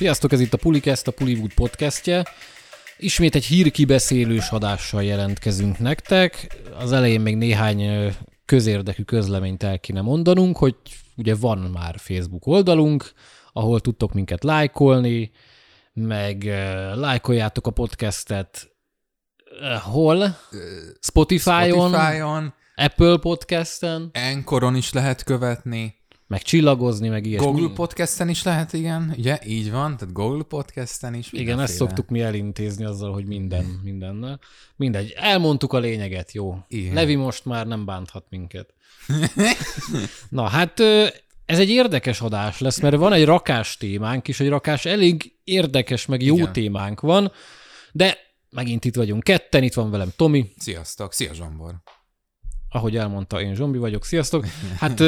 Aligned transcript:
Sziasztok, 0.00 0.32
ez 0.32 0.40
itt 0.40 0.52
a 0.52 0.56
Pulikest, 0.56 1.06
a 1.06 1.10
Pullywood 1.10 1.54
podcastje. 1.54 2.24
Ismét 2.98 3.34
egy 3.34 3.44
hírkibeszélős 3.44 4.50
adással 4.50 5.02
jelentkezünk 5.02 5.78
nektek. 5.78 6.58
Az 6.78 6.92
elején 6.92 7.20
még 7.20 7.36
néhány 7.36 8.12
közérdekű 8.44 9.02
közleményt 9.02 9.62
el 9.62 9.78
kéne 9.78 10.00
mondanunk, 10.00 10.56
hogy 10.56 10.76
ugye 11.16 11.34
van 11.34 11.58
már 11.58 11.94
Facebook 11.98 12.46
oldalunk, 12.46 13.12
ahol 13.52 13.80
tudtok 13.80 14.12
minket 14.12 14.44
lájkolni, 14.44 15.30
meg 15.92 16.44
lájkoljátok 16.94 17.66
a 17.66 17.70
podcastet 17.70 18.70
hol? 19.82 20.36
Spotify-on, 21.00 21.92
Spotify-on, 21.92 22.54
Apple 22.74 23.18
Podcasten, 23.18 24.10
Anchoron 24.12 24.76
is 24.76 24.92
lehet 24.92 25.24
követni, 25.24 25.99
meg 26.30 26.42
csillagozni, 26.42 27.08
meg 27.08 27.26
ilyesmi. 27.26 27.46
Google 27.46 27.74
Podcasten 27.74 28.28
is 28.28 28.42
lehet, 28.42 28.72
igen, 28.72 29.14
ugye? 29.18 29.38
Így 29.46 29.70
van, 29.70 29.96
tehát 29.96 30.14
Google 30.14 30.42
Podcasten 30.42 31.14
is. 31.14 31.26
Igen, 31.32 31.40
ezt 31.40 31.48
mindenféle. 31.48 31.78
szoktuk 31.78 32.08
mi 32.08 32.20
elintézni 32.20 32.84
azzal, 32.84 33.12
hogy 33.12 33.24
minden, 33.24 33.64
mindennel. 33.84 34.40
Mindegy, 34.76 35.14
elmondtuk 35.16 35.72
a 35.72 35.78
lényeget, 35.78 36.32
jó. 36.32 36.58
Igen. 36.68 36.94
Levi 36.94 37.14
most 37.14 37.44
már 37.44 37.66
nem 37.66 37.84
bánthat 37.84 38.24
minket. 38.28 38.74
Na 40.28 40.48
hát 40.48 40.80
ez 41.46 41.58
egy 41.58 41.70
érdekes 41.70 42.20
adás 42.20 42.58
lesz, 42.58 42.80
mert 42.80 42.96
van 42.96 43.12
egy 43.12 43.24
rakás 43.24 43.76
témánk, 43.76 44.28
és 44.28 44.40
egy 44.40 44.48
rakás 44.48 44.84
elég 44.84 45.32
érdekes, 45.44 46.06
meg 46.06 46.22
jó 46.22 46.34
Igen. 46.34 46.52
témánk 46.52 47.00
van, 47.00 47.32
de 47.92 48.18
megint 48.50 48.84
itt 48.84 48.96
vagyunk 48.96 49.22
ketten, 49.22 49.62
itt 49.62 49.74
van 49.74 49.90
velem 49.90 50.12
Tomi, 50.16 50.52
Sziasztok, 50.58 51.12
szia 51.12 51.34
Zsombor. 51.34 51.74
ahogy 52.68 52.96
elmondta, 52.96 53.40
én 53.40 53.54
Zsombi 53.54 53.78
vagyok, 53.78 54.04
sziasztok. 54.04 54.46
Hát 54.78 55.02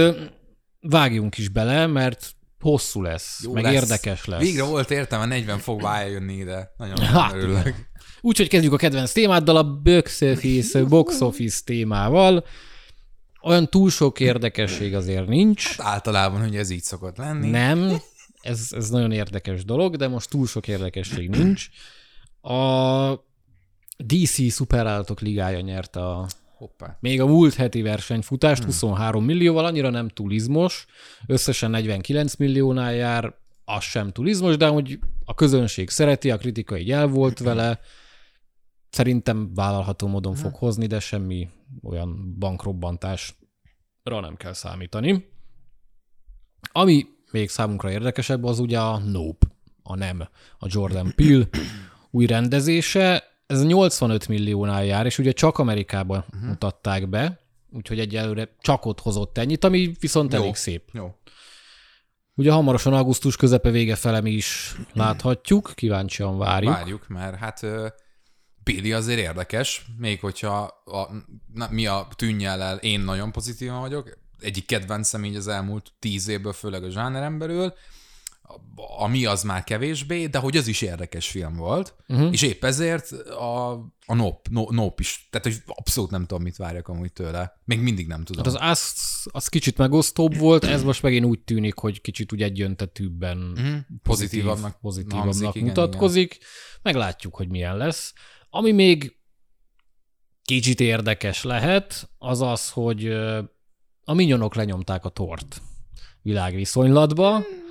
vágjunk 0.82 1.38
is 1.38 1.48
bele, 1.48 1.86
mert 1.86 2.34
hosszú 2.60 3.02
lesz, 3.02 3.40
Jó 3.44 3.52
meg 3.52 3.62
lesz. 3.62 3.72
érdekes 3.72 4.24
lesz. 4.24 4.40
Végre 4.40 4.62
volt 4.62 4.90
értelme 4.90 5.26
40 5.26 5.58
fokba 5.58 5.94
eljönni 5.96 6.34
ide. 6.34 6.72
Nagyon 6.76 6.98
Hát, 6.98 7.32
örülök. 7.34 7.74
Úgyhogy 8.20 8.48
kezdjük 8.48 8.72
a 8.72 8.76
kedvenc 8.76 9.12
témáddal, 9.12 9.56
a 9.56 9.64
box 9.80 10.20
office, 10.20 10.84
box 10.84 11.20
office 11.20 11.60
témával. 11.64 12.44
Olyan 13.42 13.68
túl 13.70 13.90
sok 13.90 14.20
érdekesség 14.20 14.94
azért 14.94 15.26
nincs. 15.26 15.74
Általában, 15.78 16.40
hogy 16.40 16.56
ez 16.56 16.70
így 16.70 16.82
szokott 16.82 17.16
lenni. 17.16 17.50
Nem, 17.50 18.00
ez, 18.40 18.68
ez 18.70 18.90
nagyon 18.90 19.12
érdekes 19.12 19.64
dolog, 19.64 19.96
de 19.96 20.08
most 20.08 20.30
túl 20.30 20.46
sok 20.46 20.68
érdekesség 20.68 21.28
nincs. 21.30 21.68
A 22.40 23.12
DC 23.96 24.52
szuperállatok 24.52 25.20
ligája 25.20 25.60
nyerte 25.60 26.00
a, 26.06 26.26
Hoppá. 26.62 26.96
még 27.00 27.20
a 27.20 27.26
múlt 27.26 27.54
heti 27.54 27.82
versenyfutást 27.82 28.64
23 28.64 29.24
millióval, 29.24 29.64
annyira 29.64 29.90
nem 29.90 30.08
túl 30.08 30.32
izmos, 30.32 30.86
összesen 31.26 31.70
49 31.70 32.34
milliónál 32.34 32.94
jár, 32.94 33.34
az 33.64 33.82
sem 33.82 34.12
túl 34.12 34.28
izmos, 34.28 34.56
de 34.56 34.66
hogy 34.66 34.98
a 35.24 35.34
közönség 35.34 35.90
szereti, 35.90 36.30
a 36.30 36.36
kritika 36.36 36.76
így 36.76 36.90
el 36.90 37.06
volt 37.06 37.38
vele, 37.38 37.80
szerintem 38.90 39.54
vállalható 39.54 40.06
módon 40.06 40.34
fog 40.34 40.54
hozni, 40.54 40.86
de 40.86 41.00
semmi 41.00 41.48
olyan 41.82 42.36
bankrobbantásra 42.38 43.34
nem 44.04 44.36
kell 44.36 44.52
számítani. 44.52 45.28
Ami 46.72 47.06
még 47.30 47.48
számunkra 47.48 47.90
érdekesebb, 47.90 48.44
az 48.44 48.58
ugye 48.58 48.80
a 48.80 48.98
Nope, 48.98 49.46
a 49.82 49.96
nem, 49.96 50.28
a 50.58 50.66
Jordan 50.68 51.12
Peele 51.14 51.48
új 52.10 52.26
rendezése. 52.26 53.31
Ez 53.52 53.64
85 53.64 54.28
milliónál 54.28 54.84
jár, 54.84 55.06
és 55.06 55.18
ugye 55.18 55.32
csak 55.32 55.58
Amerikában 55.58 56.24
uh-huh. 56.32 56.48
mutatták 56.48 57.08
be, 57.08 57.38
úgyhogy 57.70 57.98
egyelőre 57.98 58.48
csak 58.60 58.84
ott 58.84 59.00
hozott 59.00 59.38
ennyit, 59.38 59.64
ami 59.64 59.92
viszont 60.00 60.32
Jó. 60.32 60.40
elég 60.40 60.54
szép. 60.54 60.88
Jó. 60.92 61.14
Ugye 62.34 62.52
hamarosan 62.52 62.92
augusztus 62.92 63.36
közepe 63.36 63.70
vége 63.70 63.94
fele 63.96 64.20
mi 64.20 64.30
is 64.30 64.74
láthatjuk, 64.92 65.72
kíváncsian 65.74 66.38
várjuk. 66.38 66.72
Várjuk, 66.72 67.08
mert 67.08 67.36
hát 67.36 67.66
Billy 68.64 68.92
azért 68.92 69.18
érdekes, 69.18 69.86
még 69.96 70.20
hogyha 70.20 70.82
a, 70.84 71.08
na, 71.54 71.68
mi 71.70 71.86
a 71.86 72.08
tűnjellel 72.16 72.76
én 72.76 73.00
nagyon 73.00 73.32
pozitívan 73.32 73.80
vagyok, 73.80 74.18
egyik 74.40 74.66
kedvencem 74.66 75.24
így 75.24 75.36
az 75.36 75.48
elmúlt 75.48 75.92
tíz 75.98 76.28
évből, 76.28 76.52
főleg 76.52 76.84
a 76.84 76.90
zsáneren 76.90 77.38
belül, 77.38 77.74
ami 78.98 79.24
az 79.24 79.42
már 79.42 79.64
kevésbé, 79.64 80.26
de 80.26 80.38
hogy 80.38 80.56
az 80.56 80.66
is 80.66 80.82
érdekes 80.82 81.28
film 81.30 81.56
volt, 81.56 81.94
uh-huh. 82.08 82.32
és 82.32 82.42
épp 82.42 82.64
ezért 82.64 83.12
a, 83.28 83.70
a 84.06 84.14
Nope, 84.14 84.48
no, 84.52 84.66
nope 84.70 84.94
is, 84.98 85.28
tehát 85.30 85.46
hogy 85.46 85.74
abszolút 85.76 86.10
nem 86.10 86.26
tudom, 86.26 86.42
mit 86.42 86.56
várjak 86.56 86.88
amúgy 86.88 87.12
tőle. 87.12 87.60
Még 87.64 87.80
mindig 87.80 88.06
nem 88.06 88.24
tudom. 88.24 88.44
Hát 88.44 88.54
az, 88.54 88.70
az, 88.70 88.92
az 89.32 89.48
kicsit 89.48 89.78
megosztóbb 89.78 90.36
volt, 90.36 90.64
ez 90.64 90.82
most 90.82 91.02
megint 91.02 91.24
úgy 91.24 91.40
tűnik, 91.40 91.78
hogy 91.78 92.00
kicsit 92.00 92.32
úgy 92.32 92.42
egyöntetűbben 92.42 93.38
Mhm. 93.38 93.76
Pozitívabbnak 94.02 94.80
pozitívabbnak 94.80 95.34
hangzik, 95.34 95.54
igen, 95.54 95.66
mutatkozik. 95.66 96.38
Meglátjuk, 96.82 97.34
hogy 97.34 97.48
milyen 97.48 97.76
lesz. 97.76 98.12
Ami 98.50 98.72
még 98.72 99.16
kicsit 100.44 100.80
érdekes 100.80 101.42
lehet, 101.42 102.10
az 102.18 102.40
az, 102.40 102.70
hogy 102.70 103.06
a 104.04 104.12
minyonok 104.14 104.54
lenyomták 104.54 105.04
a 105.04 105.08
tort 105.08 105.62
világviszonylatba. 106.22 107.36
Ö, 107.38 107.61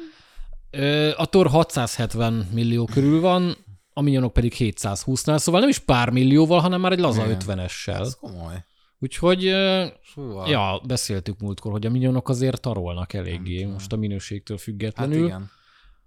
A 1.18 1.26
tor 1.26 1.48
670 1.48 2.34
millió 2.54 2.86
körül 2.86 3.20
van, 3.22 3.56
a 3.94 4.02
minyonok 4.02 4.34
pedig 4.34 4.54
720-nál, 4.58 5.38
szóval 5.38 5.60
nem 5.60 5.70
is 5.70 5.80
pár 5.80 6.10
millióval, 6.10 6.60
hanem 6.60 6.82
már 6.82 6.92
egy 6.92 7.00
laza 7.00 7.26
Igen. 7.26 7.38
50-essel. 7.46 8.00
Ez 8.00 8.16
komoly. 8.16 8.66
Úgyhogy 9.00 9.46
ö, 9.46 9.86
Szóval, 10.14 10.50
Ja, 10.50 10.82
beszéltük 10.88 11.40
múltkor, 11.40 11.72
hogy 11.72 11.86
a 11.86 11.90
minyonok 11.90 12.30
azért 12.30 12.62
tarolnak 12.62 13.14
eléggé, 13.14 13.66
most 13.66 13.94
a 13.94 13.96
minőségtől 13.96 14.58
hát 14.58 14.66
függetlenül. 14.66 15.26
igen. 15.26 15.50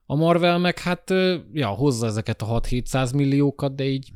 a 0.07 0.15
Marvel 0.15 0.59
meg 0.59 0.79
hát, 0.79 1.13
ja, 1.53 1.69
hozza 1.69 2.07
ezeket 2.07 2.43
a 2.43 2.61
6-700 2.61 3.15
milliókat, 3.15 3.75
de 3.75 3.85
így, 3.85 4.13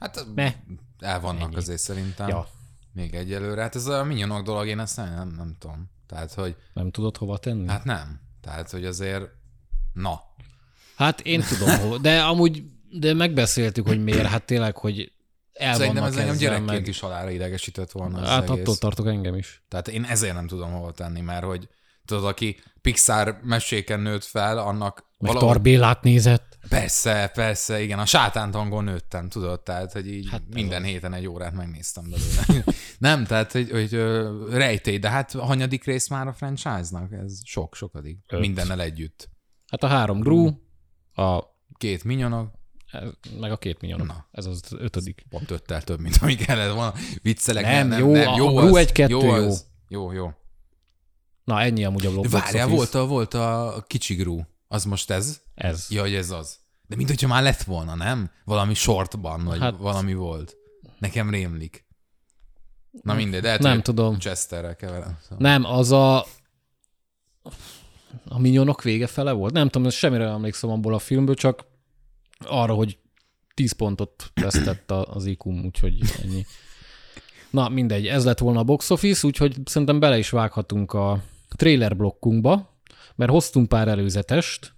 Hát 0.00 0.26
Meh. 0.34 0.54
el 0.98 1.20
vannak 1.20 1.42
Ennyi. 1.42 1.54
azért 1.56 1.78
szerintem. 1.80 2.28
ja, 2.28 2.46
Még 2.92 3.14
egyelőre. 3.14 3.62
Hát 3.62 3.74
ez 3.74 3.86
a 3.86 4.04
minyonok 4.04 4.42
dolog, 4.44 4.66
én 4.66 4.78
ezt 4.78 4.96
nem, 4.96 5.14
nem, 5.14 5.34
nem 5.36 5.56
tudom. 5.58 5.90
Tehát, 6.06 6.32
hogy 6.34 6.56
nem 6.72 6.90
tudod 6.90 7.16
hova 7.16 7.38
tenni? 7.38 7.66
Hát, 7.66 7.76
hát 7.76 7.84
nem. 7.84 8.20
Tehát, 8.40 8.70
hogy 8.70 8.84
azért 8.84 9.28
na. 9.94 10.20
hát 10.96 11.20
én 11.20 11.40
tudom, 11.40 12.02
de 12.02 12.22
amúgy, 12.22 12.62
de 12.90 13.14
megbeszéltük, 13.14 13.86
hogy 13.86 14.04
miért, 14.04 14.26
hát 14.26 14.44
tényleg, 14.44 14.76
hogy 14.76 15.12
el 15.52 15.74
Szerintem 15.74 16.04
ez 16.04 16.16
engem 16.16 16.36
gyerekként 16.36 16.70
meg... 16.70 16.86
is 16.88 17.00
halára 17.00 17.30
idegesített 17.30 17.90
volna 17.90 18.20
az 18.20 18.28
Hát 18.28 18.50
egész. 18.50 18.60
attól 18.60 18.76
tartok 18.76 19.06
engem 19.06 19.34
is. 19.34 19.62
Tehát 19.68 19.88
én 19.88 20.04
ezért 20.04 20.34
nem 20.34 20.46
tudom 20.46 20.72
hova 20.72 20.92
tenni, 20.92 21.20
mert 21.20 21.44
hogy 21.44 21.68
tudod, 22.04 22.24
aki 22.24 22.60
Pixar 22.80 23.38
meséken 23.42 24.00
nőtt 24.00 24.24
fel, 24.24 24.58
annak 24.58 25.04
Meg 25.18 25.32
Tarbélát 25.32 26.02
nézett. 26.02 26.58
Persze, 26.68 27.30
persze, 27.34 27.82
igen, 27.82 27.98
a 27.98 28.06
sátántangon 28.06 28.84
nőttem, 28.84 29.28
tudod, 29.28 29.62
tehát, 29.62 29.92
hogy 29.92 30.06
így 30.06 30.28
Hát 30.30 30.42
minden 30.54 30.82
héten 30.82 31.14
egy 31.14 31.26
órát 31.26 31.52
megnéztem 31.54 32.04
belőle. 32.10 32.64
nem, 32.98 33.24
tehát, 33.24 33.52
hogy, 33.52 33.70
hogy 33.70 33.94
ö, 33.94 34.38
rejtély, 34.50 34.98
de 34.98 35.08
hát 35.08 35.32
hanyadik 35.32 35.84
rész 35.84 36.08
már 36.08 36.26
a 36.26 36.32
franchise-nak, 36.32 37.12
ez 37.12 37.40
sok, 37.44 37.74
sokadik. 37.74 38.18
Öt. 38.26 38.40
Mindennel 38.40 38.80
együtt. 38.80 39.28
Hát 39.80 39.82
a 39.90 39.94
három 39.94 40.20
Gru, 40.20 40.50
a, 41.14 41.42
Két 41.76 42.04
minyonok, 42.04 42.50
meg 43.40 43.52
a 43.52 43.56
két 43.56 43.80
minyonok. 43.80 44.06
Na. 44.06 44.26
Ez 44.32 44.46
az 44.46 44.62
ötödik. 44.78 45.24
pont 45.28 45.50
öttel 45.50 45.82
több, 45.82 46.00
mint 46.00 46.16
ami 46.20 46.34
kellett 46.34 46.74
volna. 46.74 46.92
Viccelek, 47.22 47.64
Nem, 47.64 47.88
nem, 47.88 47.98
jó, 47.98 48.12
nem, 48.12 48.28
a- 48.28 48.36
jó 48.36 48.56
a 48.56 48.64
Gru 48.64 48.76
egy-kettő 48.76 49.12
jó. 49.14 49.30
az. 49.30 49.66
Jó, 49.88 50.12
jó. 50.12 50.30
Na, 51.44 51.60
ennyi 51.60 51.84
amúgy 51.84 52.06
a 52.06 52.12
box 52.12 52.30
várjál, 52.30 52.68
volt 52.68 52.94
a, 52.94 53.06
volt 53.06 53.34
a 53.34 53.84
kicsi 53.86 54.14
Gru. 54.14 54.40
Az 54.68 54.84
most 54.84 55.10
ez? 55.10 55.40
Ez. 55.54 55.86
Ja, 55.90 56.00
hogy 56.00 56.14
ez 56.14 56.30
az. 56.30 56.58
De 56.86 56.96
mint 56.96 57.08
hogyha 57.08 57.28
már 57.28 57.42
lett 57.42 57.62
volna, 57.62 57.94
nem? 57.94 58.30
Valami 58.44 58.74
shortban, 58.74 59.44
vagy 59.44 59.58
Hát- 59.58 59.76
valami 59.78 60.14
volt. 60.14 60.56
Nekem 60.98 61.30
rémlik. 61.30 61.86
Na 63.02 63.14
mindegy, 63.14 63.42
de 63.42 63.58
Nem 63.58 63.82
tudom. 63.82 64.18
Chesterrel 64.18 64.76
keverem. 64.76 65.18
Szóval. 65.22 65.38
Nem, 65.38 65.64
az 65.64 65.90
a... 65.92 66.26
A 68.28 68.38
minyonok 68.38 68.82
vége 68.82 69.06
fele 69.06 69.32
volt? 69.32 69.52
Nem 69.52 69.68
tudom, 69.68 69.90
semmire 69.90 70.24
emlékszem 70.24 70.70
abból 70.70 70.94
a 70.94 70.98
filmből, 70.98 71.34
csak 71.34 71.64
arra, 72.38 72.74
hogy 72.74 72.98
10 73.54 73.72
pontot 73.72 74.30
vesztett 74.34 74.90
az 74.90 75.26
IQ-m, 75.26 75.64
úgyhogy 75.64 76.00
ennyi. 76.22 76.46
Na, 77.50 77.68
mindegy, 77.68 78.06
ez 78.06 78.24
lett 78.24 78.38
volna 78.38 78.58
a 78.58 78.64
box 78.64 78.90
office, 78.90 79.26
úgyhogy 79.26 79.56
szerintem 79.64 80.00
bele 80.00 80.18
is 80.18 80.30
vághatunk 80.30 80.92
a 80.92 81.22
trailer 81.56 81.96
blokkunkba, 81.96 82.80
mert 83.14 83.30
hoztunk 83.30 83.68
pár 83.68 83.88
előzetest, 83.88 84.74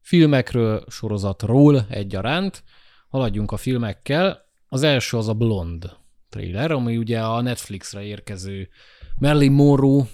filmekről, 0.00 0.84
sorozatról 0.88 1.86
egyaránt, 1.88 2.64
haladjunk 3.08 3.52
a 3.52 3.56
filmekkel. 3.56 4.46
Az 4.68 4.82
első 4.82 5.16
az 5.16 5.28
a 5.28 5.34
Blond 5.34 5.96
trailer, 6.28 6.70
ami 6.70 6.96
ugye 6.96 7.20
a 7.20 7.40
Netflixre 7.40 8.02
érkező 8.02 8.68
Marilyn 9.18 9.52
Monroe 9.52 10.04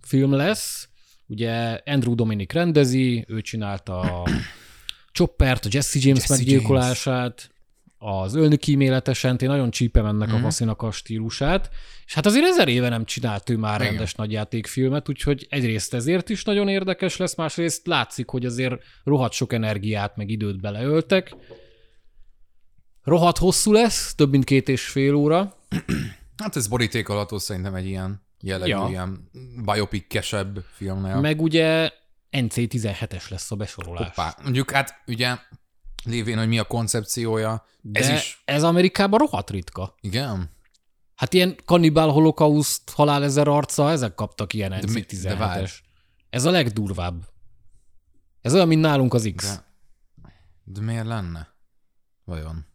film 0.00 0.32
lesz. 0.32 0.88
Ugye 1.30 1.80
Andrew 1.84 2.14
Dominic 2.14 2.52
rendezi, 2.52 3.24
ő 3.28 3.40
csinálta 3.40 4.00
a 4.00 4.26
Choppert, 5.12 5.64
a 5.64 5.68
Jesse 5.72 5.98
James 6.02 6.18
Jesse 6.20 6.34
meggyilkolását, 6.34 7.50
az 7.98 8.34
ölni 8.34 8.56
kíméletesen, 8.56 9.36
én 9.40 9.48
nagyon 9.48 9.70
csípem 9.70 10.06
ennek 10.06 10.28
Mhm. 10.28 10.36
mm. 10.36 10.40
a 10.40 10.42
faszinak 10.42 10.82
a 10.82 10.90
stílusát, 10.90 11.70
és 12.06 12.14
hát 12.14 12.26
azért 12.26 12.44
ezer 12.44 12.68
éve 12.68 12.88
nem 12.88 13.04
csinált 13.04 13.50
ő 13.50 13.56
már 13.56 13.80
Igen. 13.80 13.90
rendes 13.92 14.14
nagyjátékfilmet, 14.14 15.08
úgyhogy 15.08 15.46
egyrészt 15.50 15.94
ezért 15.94 16.28
is 16.28 16.44
nagyon 16.44 16.68
érdekes 16.68 17.16
lesz, 17.16 17.34
másrészt 17.36 17.86
látszik, 17.86 18.28
hogy 18.28 18.46
azért 18.46 18.82
rohadt 19.04 19.32
sok 19.32 19.52
energiát 19.52 20.16
meg 20.16 20.30
időt 20.30 20.60
beleöltek. 20.60 21.34
Rohadt 23.02 23.38
hosszú 23.38 23.72
lesz, 23.72 24.14
több 24.14 24.30
mint 24.30 24.44
két 24.44 24.68
és 24.68 24.86
fél 24.86 25.14
óra. 25.14 25.56
Hát 26.36 26.56
ez 26.56 26.66
borítékolható 26.68 27.38
szerintem 27.38 27.74
egy 27.74 27.86
ilyen 27.86 28.22
jellegű, 28.40 28.70
Ja. 28.70 28.86
ilyen 28.88 29.30
biopic-kesebb 29.64 30.64
filmnél. 30.72 31.20
Meg 31.20 31.40
ugye 31.40 31.90
NC17-es 32.30 33.28
lesz 33.30 33.50
a 33.50 33.56
besorolás. 33.56 34.06
Hoppá. 34.06 34.36
Mondjuk 34.42 34.70
hát 34.70 35.02
ugye 35.06 35.36
lévén, 36.04 36.38
hogy 36.38 36.48
mi 36.48 36.58
a 36.58 36.64
koncepciója, 36.64 37.66
De 37.80 38.00
ez 38.00 38.08
is, 38.08 38.42
ez 38.44 38.62
Amerikában 38.62 39.18
rohadt 39.18 39.50
ritka. 39.50 39.94
igen, 40.00 40.58
Hát 41.14 41.32
ilyen 41.34 41.56
kannibál 41.64 42.08
holokauszt, 42.08 42.90
halál 42.90 43.24
ezer 43.24 43.48
arca, 43.48 43.90
ezek 43.90 44.14
kaptak 44.14 44.52
ilyen 44.52 44.70
mi- 44.70 44.80
de 44.80 44.86
NC17-es. 45.00 45.38
várj. 45.38 45.64
Ez 46.30 46.44
a 46.44 46.50
legdurvább. 46.50 47.24
Ez 48.40 48.54
olyan, 48.54 48.68
mint 48.68 48.80
nálunk 48.80 49.14
az 49.14 49.32
X. 49.36 49.46
de, 49.46 49.64
de 50.64 50.80
miért 50.80 51.06
lenne? 51.06 51.48
Vajon? 52.24 52.66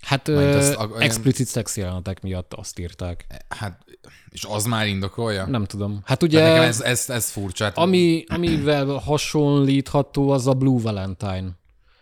Hát 0.00 0.28
ö, 0.28 0.72
explicit 0.98 1.46
szex 1.46 1.76
jelenetek 1.76 2.20
miatt 2.22 2.54
azt 2.54 2.78
írták. 2.78 3.44
Hát, 3.48 3.84
és 4.28 4.44
az 4.44 4.64
már 4.64 4.86
indokolja? 4.86 5.46
Nem 5.46 5.64
tudom. 5.64 6.00
Hát 6.04 6.22
ugye, 6.22 6.42
nekem 6.42 6.62
ez, 6.62 6.80
ez, 6.80 7.10
ez 7.10 7.30
furcsa. 7.30 7.64
Hát, 7.64 7.78
ami, 7.78 8.24
amivel 8.28 8.86
hasonlítható, 8.86 10.30
az 10.30 10.46
a 10.46 10.52
Blue 10.52 10.80
Valentine. 10.80 11.60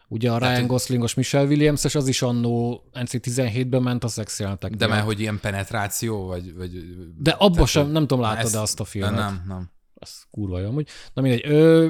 Ugye 0.09 0.31
a 0.31 0.33
Hát, 0.33 0.57
Ryan 0.57 0.67
Goslingos 0.67 1.15
Michelle 1.15 1.47
Williams-es, 1.49 1.95
az 1.95 2.09
is 2.09 2.23
annó 2.23 2.85
NC17-ben 2.95 3.83
ment 3.83 4.05
a 4.05 4.09
szex 4.09 4.39
jelenetek 4.39 4.71
de 4.75 4.87
mert 4.87 5.05
hogy 5.05 5.21
ilyen 5.21 5.41
penetráció, 5.41 6.27
vagy... 6.27 6.55
vagy 6.57 6.71
De 7.19 7.31
abba 7.31 7.67
sem, 7.67 7.91
nem 7.91 8.07
tudom, 8.07 8.21
láttad 8.25 8.51
de 8.51 8.59
azt 8.59 8.81
a 8.81 8.85
filmet? 8.85 9.15
Nem, 9.15 9.45
nem. 9.49 9.71
Az 9.95 10.11
kurva 10.31 10.61
jó 10.61 10.69
amúgy. 10.69 10.89
Na 11.15 11.23
mindegy. 11.23 11.45
Ö, 11.47 11.89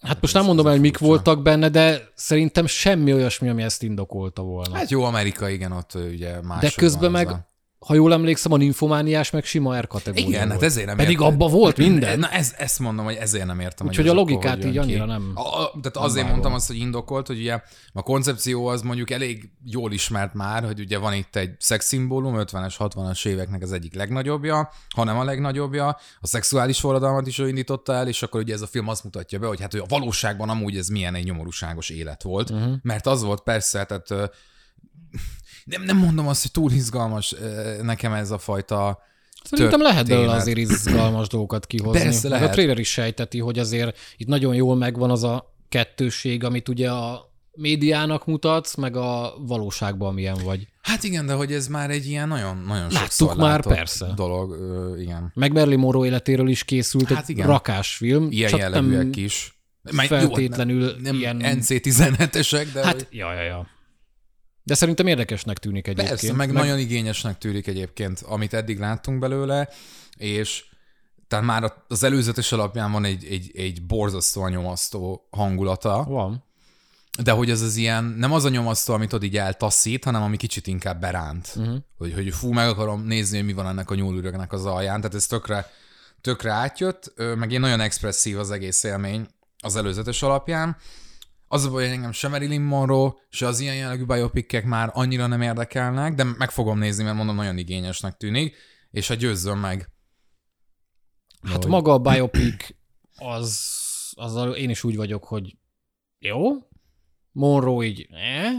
hát 0.00 0.20
most 0.20 0.34
ez- 0.34 0.40
nem 0.40 0.44
mondom 0.44 0.66
ez 0.66 0.72
el, 0.72 0.78
a 0.78 0.80
hogy 0.80 0.90
mik 0.90 0.98
voltak 0.98 1.42
benne, 1.42 1.68
de 1.68 2.08
szerintem 2.14 2.66
semmi 2.66 3.12
olyasmi, 3.12 3.48
ami 3.48 3.62
ezt 3.62 3.82
indokolta 3.82 4.42
volna. 4.42 4.76
Hát 4.76 4.90
jó, 4.90 5.04
Amerika, 5.04 5.48
igen, 5.48 5.72
ott 5.72 5.94
ugye 5.94 6.40
más. 6.42 6.60
de 6.60 6.70
közben 6.76 7.10
meg, 7.10 7.28
ha 7.86 7.94
jól 7.94 8.12
emlékszem, 8.12 8.52
a 8.52 8.56
ninfomániás 8.56 9.30
meg 9.30 9.44
sima 9.44 9.80
R 9.80 9.86
kategória 9.86 10.28
Igen, 10.28 10.40
volt. 10.40 10.52
hát 10.52 10.62
ezért 10.62 10.86
nem 10.86 10.96
Pedig 10.96 11.12
értem. 11.12 11.26
abba 11.26 11.48
volt 11.48 11.76
minden. 11.76 12.18
Na 12.18 12.28
ez, 12.28 12.54
ezt 12.58 12.78
mondom, 12.78 13.04
hogy 13.04 13.14
ezért 13.14 13.46
nem 13.46 13.60
értem. 13.60 13.86
Úgyhogy 13.86 14.06
hogy 14.06 14.16
a 14.16 14.18
logikát 14.18 14.64
így 14.64 14.78
annyira 14.78 15.04
ki. 15.04 15.10
nem- 15.10 15.30
A, 15.34 15.40
a, 15.40 15.70
tehát 15.70 15.96
azért 15.96 16.14
vágom. 16.14 16.30
mondtam 16.30 16.52
azt, 16.52 16.66
hogy 16.66 16.76
indokolt, 16.76 17.26
hogy 17.26 17.38
ugye 17.38 17.60
a 17.92 18.02
koncepció 18.02 18.66
az 18.66 18.82
mondjuk 18.82 19.10
elég 19.10 19.50
jól 19.64 19.92
ismert 19.92 20.34
már, 20.34 20.64
hogy 20.64 20.80
ugye 20.80 20.98
van 20.98 21.12
itt 21.14 21.36
egy 21.36 21.50
szexszimbólum, 21.58 22.34
50-es, 22.38 22.74
60-as 22.78 23.26
éveknek 23.26 23.62
az 23.62 23.72
egyik 23.72 23.94
legnagyobbja, 23.94 24.70
hanem 24.94 25.18
a 25.18 25.24
legnagyobbja, 25.24 25.86
a 26.20 26.26
szexuális 26.26 26.80
forradalmat 26.80 27.26
is 27.26 27.38
ő 27.38 27.48
indította 27.48 27.92
el, 27.92 28.08
és 28.08 28.22
akkor 28.22 28.40
ugye 28.40 28.54
ez 28.54 28.60
a 28.62 28.66
film 28.66 28.88
azt 28.88 29.04
mutatja 29.04 29.38
be, 29.38 29.46
hogy 29.46 29.60
hát 29.60 29.72
hogy 29.72 29.80
a 29.80 29.86
valóságban 29.88 30.48
amúgy 30.48 30.76
ez 30.76 30.88
milyen 30.88 31.14
egy 31.14 31.24
nyomorúságos 31.24 31.88
élet 31.90 32.22
volt, 32.22 32.50
uh-huh. 32.50 32.74
mert 32.82 33.06
az 33.06 33.22
volt 33.22 33.40
persze, 33.42 33.84
tehát 33.84 34.32
nem, 35.66 35.82
nem 35.82 35.96
mondom 35.96 36.28
azt, 36.28 36.42
hogy 36.42 36.50
túl 36.50 36.70
izgalmas 36.72 37.34
nekem 37.82 38.12
ez 38.12 38.30
a 38.30 38.38
fajta 38.38 38.98
Szerintem 39.44 39.82
lehet 39.82 40.08
belőle 40.08 40.32
történet. 40.32 40.42
azért 40.56 40.70
izgalmas 40.70 41.28
dolgokat 41.28 41.66
kihozni. 41.66 42.00
Persze, 42.02 42.28
Meg 42.28 42.38
lehet. 42.38 42.48
A 42.48 42.52
trailer 42.54 42.78
is 42.78 42.88
sejteti, 42.90 43.38
hogy 43.38 43.58
azért 43.58 43.98
itt 44.16 44.26
nagyon 44.26 44.54
jól 44.54 44.76
megvan 44.76 45.10
az 45.10 45.24
a 45.24 45.54
kettőség, 45.68 46.44
amit 46.44 46.68
ugye 46.68 46.90
a 46.90 47.30
médiának 47.52 48.26
mutatsz, 48.26 48.74
meg 48.74 48.96
a 48.96 49.34
valóságban 49.46 50.14
milyen 50.14 50.36
vagy. 50.44 50.66
Hát 50.82 51.02
igen, 51.04 51.26
de 51.26 51.32
hogy 51.32 51.52
ez 51.52 51.66
már 51.68 51.90
egy 51.90 52.06
ilyen 52.06 52.28
nagyon, 52.28 52.56
nagyon 52.66 52.86
Láttuk 52.90 53.36
már, 53.36 53.62
persze. 53.66 54.12
dolog. 54.16 54.50
Ö, 54.52 54.96
igen. 55.00 55.30
Meg 55.34 55.52
Marilyn 55.52 55.78
Monroe 55.78 56.06
életéről 56.06 56.48
is 56.48 56.64
készült 56.64 57.08
Hát 57.08 57.22
egy 57.22 57.28
igen. 57.30 57.46
rakásfilm. 57.46 58.26
Ilyen 58.30 58.50
csak 58.50 58.58
jellegűek 58.58 58.98
nem, 59.02 59.10
is. 59.14 59.58
Már 59.92 60.06
feltétlenül 60.06 60.82
jó, 60.82 60.90
nem, 61.02 61.14
ilyen- 61.14 61.36
nem 61.36 61.58
NC-17-esek, 61.60 62.66
de 62.72 62.84
Hát, 62.84 62.92
hogy 62.94 63.06
ja, 63.10 63.32
ja, 63.32 63.42
ja. 63.42 63.66
De 64.66 64.74
szerintem 64.74 65.06
érdekesnek 65.06 65.58
tűnik 65.58 65.86
egyébként. 65.86 66.08
persze, 66.08 66.32
meg, 66.32 66.52
meg 66.52 66.62
nagyon 66.62 66.78
igényesnek 66.78 67.38
tűnik 67.38 67.66
egyébként, 67.66 68.20
amit 68.20 68.54
eddig 68.54 68.78
láttunk 68.78 69.18
belőle, 69.18 69.68
és 70.16 70.64
tehát 71.28 71.44
már 71.44 71.72
az 71.88 72.02
előzetes 72.02 72.52
alapján 72.52 72.92
van 72.92 73.04
egy, 73.04 73.24
egy, 73.24 73.50
egy 73.54 73.86
borzasztóan 73.86 74.50
nyomasztó 74.50 75.28
hangulata, 75.30 76.04
Van. 76.08 76.44
de 77.22 77.30
hogy 77.30 77.50
ez 77.50 77.60
az 77.60 77.76
ilyen, 77.76 78.04
nem 78.04 78.32
az 78.32 78.44
a 78.44 78.48
nyomasztó, 78.48 78.94
amit 78.94 79.12
ott 79.12 79.24
így 79.24 79.36
eltaszít, 79.36 80.04
hanem 80.04 80.22
ami 80.22 80.36
kicsit 80.36 80.66
inkább 80.66 81.00
beránt. 81.00 81.52
Uh-huh. 81.56 81.76
Hogy, 81.98 82.14
hogy 82.14 82.34
fú, 82.34 82.52
meg 82.52 82.68
akarom 82.68 83.04
nézni, 83.04 83.36
hogy 83.36 83.46
mi 83.46 83.52
van 83.52 83.66
ennek 83.66 83.90
a 83.90 83.94
nyúlürögnek 83.94 84.52
az 84.52 84.64
alján. 84.64 85.00
Tehát 85.00 85.16
ez 85.16 85.26
tökre, 85.26 85.70
tökre 86.20 86.52
átjött, 86.52 87.12
meg 87.36 87.52
én 87.52 87.60
nagyon 87.60 87.80
expresszív 87.80 88.38
az 88.38 88.50
egész 88.50 88.82
élmény 88.82 89.26
az 89.62 89.76
előzetes 89.76 90.22
alapján. 90.22 90.76
Az 91.48 91.64
a 91.64 91.70
baj, 91.70 91.84
hogy 91.84 91.92
engem 91.92 92.12
sem 92.12 92.30
Marilyn 92.30 92.60
Monroe, 92.60 93.12
se 93.28 93.46
az 93.46 93.60
ilyen 93.60 93.74
jellegű 93.76 94.04
biopikkek 94.04 94.64
már 94.64 94.90
annyira 94.92 95.26
nem 95.26 95.42
érdekelnek, 95.42 96.14
de 96.14 96.24
meg 96.24 96.50
fogom 96.50 96.78
nézni, 96.78 97.04
mert 97.04 97.16
mondom, 97.16 97.36
nagyon 97.36 97.58
igényesnek 97.58 98.16
tűnik, 98.16 98.56
és 98.90 99.08
hát 99.08 99.18
győzzön 99.18 99.58
meg. 99.58 99.90
Hát 101.42 101.56
Hogy- 101.62 101.66
maga 101.70 101.92
a 101.92 101.98
biopic, 101.98 102.68
az, 103.18 103.60
azzal 104.14 104.54
én 104.54 104.70
is 104.70 104.84
úgy 104.84 104.96
vagyok, 104.96 105.24
hogy 105.24 105.56
jó, 106.18 106.40
Monroe 107.32 107.84
így, 107.86 108.06
eh? 108.10 108.52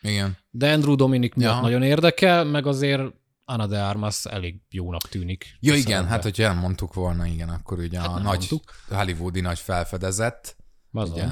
Igen. 0.00 0.36
de 0.50 0.72
Andrew 0.72 0.94
Dominic 0.94 1.34
miatt 1.34 1.54
Ja. 1.54 1.60
nagyon 1.60 1.82
érdekel, 1.82 2.44
meg 2.44 2.66
azért 2.66 3.02
Ana 3.44 3.66
de 3.66 3.82
Armas 3.82 4.24
elég 4.24 4.60
jónak 4.68 5.08
tűnik. 5.08 5.44
Ja 5.60 5.74
igen, 5.74 5.84
szerepbe. 5.86 6.08
hát 6.08 6.22
hogyha 6.22 6.42
elmondtuk 6.42 6.94
volna, 6.94 7.26
igen, 7.26 7.48
akkor 7.48 7.78
ugye 7.78 7.98
Hát 8.00 8.08
a 8.08 8.12
nagy 8.18 8.22
mondtuk. 8.24 8.62
hollywoodi 8.88 9.40
nagy 9.40 9.58
felfedezett, 9.58 10.56
Azon. 10.92 11.14
ugye, 11.14 11.26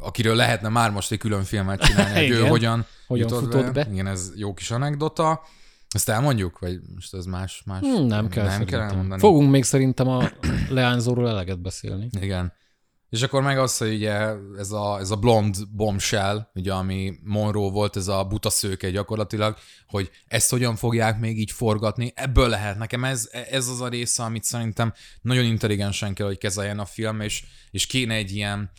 akiről 0.00 0.34
lehetne 0.34 0.68
már 0.68 0.90
most 0.90 1.12
egy 1.12 1.18
külön 1.18 1.44
filmet 1.44 1.80
csinálni, 1.80 2.14
hogy 2.14 2.30
ő 2.38 2.46
hogyan, 2.46 2.86
Hogyan 3.06 3.28
jutott 3.28 3.42
futott 3.42 3.72
be. 3.72 3.88
Igen, 3.92 4.06
ez 4.06 4.32
jó 4.34 4.54
kis 4.54 4.70
anekdota. 4.70 5.40
Ezt 5.90 6.08
elmondjuk? 6.08 6.58
Vagy 6.58 6.80
most 6.94 7.14
ez 7.14 7.24
más? 7.24 7.62
más 7.66 7.80
Hmm, 7.80 8.06
nem 8.06 8.28
kell 8.28 8.46
Nem 8.46 8.64
kell 8.64 8.80
elmondani? 8.80 9.20
Fogunk 9.20 9.50
még 9.50 9.64
szerintem 9.64 10.08
a 10.08 10.30
leányzóról 10.68 11.28
eleget 11.28 11.60
beszélni. 11.60 12.08
Igen. 12.20 12.52
És 13.10 13.22
akkor 13.22 13.42
meg 13.42 13.58
az, 13.58 13.76
hogy 13.78 13.94
ugye 13.94 14.34
ez 14.58 14.70
a, 14.70 14.98
ez 14.98 15.10
a 15.10 15.16
blond 15.16 15.56
bombshell, 15.70 16.50
ugye, 16.54 16.72
ami 16.72 17.14
Monroe 17.24 17.70
volt, 17.70 17.96
ez 17.96 18.08
a 18.08 18.24
buta 18.24 18.50
szőke 18.50 18.90
gyakorlatilag, 18.90 19.56
hogy 19.86 20.10
ezt 20.26 20.50
hogyan 20.50 20.76
fogják 20.76 21.18
még 21.18 21.38
így 21.38 21.50
forgatni, 21.50 22.12
ebből 22.14 22.48
lehet 22.48 22.78
nekem 22.78 23.04
ez, 23.04 23.28
ez 23.50 23.68
az 23.68 23.80
a 23.80 23.88
része, 23.88 24.22
amit 24.22 24.44
szerintem 24.44 24.92
nagyon 25.22 25.44
intelligensen 25.44 26.14
kell, 26.14 26.26
hogy 26.26 26.38
kezeljen 26.38 26.78
a 26.78 26.84
film, 26.84 27.20
és, 27.20 27.44
és 27.70 27.86
kéne 27.86 28.14
egy 28.14 28.30
ilyen, 28.30 28.70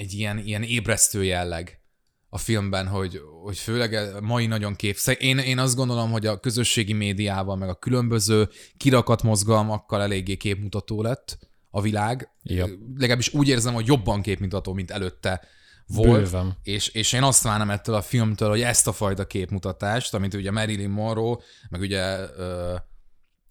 egy 0.00 0.12
ilyen, 0.12 0.38
ilyen 0.38 0.62
ébresztő 0.62 1.24
jelleg 1.24 1.80
a 2.28 2.38
filmben, 2.38 2.86
hogy, 2.86 3.20
hogy 3.42 3.58
főleg 3.58 4.22
mai 4.22 4.46
nagyon 4.46 4.76
kép. 4.76 4.96
Én, 5.18 5.38
én 5.38 5.58
azt 5.58 5.76
gondolom, 5.76 6.10
hogy 6.10 6.26
a 6.26 6.40
közösségi 6.40 6.92
médiával, 6.92 7.56
meg 7.56 7.68
a 7.68 7.74
különböző 7.74 8.48
kirakat 8.76 9.22
mozgalmakkal 9.22 10.02
eléggé 10.02 10.36
képmutató 10.36 11.02
lett 11.02 11.38
a 11.70 11.80
világ. 11.80 12.30
Ja. 12.42 12.66
Legalábbis 12.96 13.34
úgy 13.34 13.48
érzem, 13.48 13.74
hogy 13.74 13.86
jobban 13.86 14.22
képmutató, 14.22 14.72
mint 14.72 14.90
előtte 14.90 15.40
volt. 15.86 16.22
Bőven. 16.22 16.56
És, 16.62 16.88
és 16.88 17.12
én 17.12 17.22
azt 17.22 17.42
várom 17.42 17.70
ettől 17.70 17.94
a 17.94 18.02
filmtől, 18.02 18.48
hogy 18.48 18.62
ezt 18.62 18.86
a 18.86 18.92
fajta 18.92 19.26
képmutatást, 19.26 20.14
amit 20.14 20.34
ugye 20.34 20.50
Marilyn 20.50 20.90
Monroe, 20.90 21.36
meg 21.68 21.80
ugye 21.80 22.18
uh, 22.18 22.78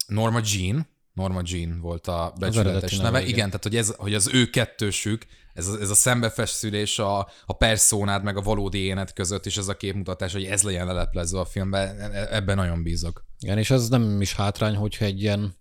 Norma 0.07 0.41
Jean, 0.43 0.87
Norma 1.13 1.41
Jean 1.43 1.79
volt 1.81 2.07
a 2.07 2.33
becsületes 2.39 2.97
neve. 2.97 3.09
neve, 3.09 3.25
igen. 3.25 3.45
tehát 3.45 3.63
hogy 3.63 3.75
ez, 3.75 3.93
hogy 3.97 4.13
az 4.13 4.29
ő 4.33 4.49
kettősük, 4.49 5.25
ez 5.59 5.67
a, 5.67 5.79
ez 5.79 5.89
a 5.89 5.93
szembefeszülés 5.95 6.99
a, 6.99 7.17
a 7.45 7.53
perszónád 7.53 8.23
meg 8.23 8.37
a 8.37 8.41
valódi 8.41 8.77
énet 8.79 9.13
között, 9.13 9.45
és 9.45 9.57
ez 9.57 9.67
a 9.67 9.77
képmutatás, 9.77 10.33
hogy 10.33 10.43
ez 10.45 10.63
legyen 10.63 10.85
leleplezve 10.85 11.39
a 11.39 11.45
filmben, 11.45 11.99
e- 11.99 12.27
ebben 12.35 12.55
nagyon 12.55 12.83
bízok. 12.83 13.25
Igen, 13.39 13.57
és 13.57 13.71
ez 13.71 13.89
nem 13.89 14.21
is 14.21 14.33
hátrány, 14.33 14.75
hogyha 14.75 15.05
egy 15.05 15.21
ilyen 15.21 15.53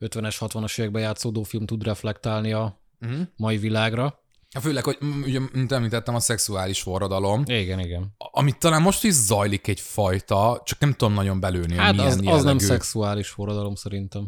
50-es, 0.00 0.36
60-as 0.40 0.78
években 0.78 1.02
játszódó 1.02 1.42
film 1.42 1.66
tud 1.66 1.82
reflektálni 1.84 2.52
a 2.52 2.84
Uh-huh. 3.00 3.20
mai 3.36 3.56
világra. 3.56 4.22
Főleg, 4.60 4.84
hogy 4.84 4.98
ugye, 5.24 5.40
mint 5.52 5.72
említettem, 5.72 6.14
a 6.14 6.20
szexuális 6.20 6.80
forradalom, 6.82 7.42
Igen, 7.46 7.78
igen. 7.78 8.14
amit 8.30 8.58
talán 8.58 8.82
most 8.82 9.04
is 9.04 9.12
zajlik 9.12 9.66
egyfajta, 9.68 10.62
csak 10.64 10.78
nem 10.78 10.92
tudom 10.92 11.14
nagyon 11.14 11.40
belőni, 11.40 11.68
hogy 11.74 11.76
Hát 11.84 11.92
milyen 11.94 12.06
az, 12.08 12.14
az 12.16 12.22
nem 12.22 12.34
jellegű. 12.36 12.64
szexuális 12.64 13.28
forradalom 13.28 13.74
szerintem. 13.74 14.26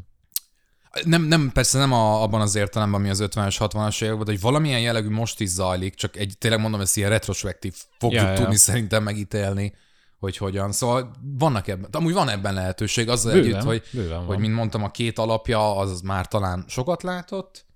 Nem, 1.05 1.23
nem, 1.23 1.50
persze 1.52 1.78
nem 1.78 1.93
a, 1.93 2.23
abban 2.23 2.40
az 2.40 2.55
értelemben, 2.55 3.00
ami 3.00 3.09
az 3.09 3.23
50-es, 3.23 3.57
60-as 3.59 4.02
években, 4.02 4.25
de 4.25 4.31
hogy 4.31 4.40
valamilyen 4.40 4.81
jellegű 4.81 5.09
most 5.09 5.40
is 5.40 5.49
zajlik, 5.49 5.95
csak 5.95 6.17
egy, 6.17 6.35
tényleg 6.38 6.61
mondom, 6.61 6.81
ezt 6.81 6.97
ilyen 6.97 7.11
retrospektív 7.11 7.75
fogjuk 7.99 8.23
Ja, 8.23 8.28
ja. 8.28 8.35
tudni 8.37 8.57
szerintem 8.57 9.02
megítélni, 9.02 9.75
hogy 10.19 10.37
hogyan. 10.37 10.73
Szóval 10.73 11.11
vannak 11.38 11.69
ebben, 11.69 11.90
amúgy 11.93 12.12
van 12.12 12.28
ebben 12.28 12.55
lehetőség, 12.55 13.09
azzal 13.09 13.33
Bőven, 13.33 13.49
együtt, 13.50 13.62
hogy, 13.62 13.83
bőven 13.93 14.25
hogy 14.25 14.38
mint 14.38 14.55
mondtam, 14.55 14.83
a 14.83 14.90
két 14.90 15.19
alapja, 15.19 15.76
az 15.76 16.00
már 16.00 16.26
talán 16.26 16.64
sokat 16.69 17.02
látott, 17.02 17.67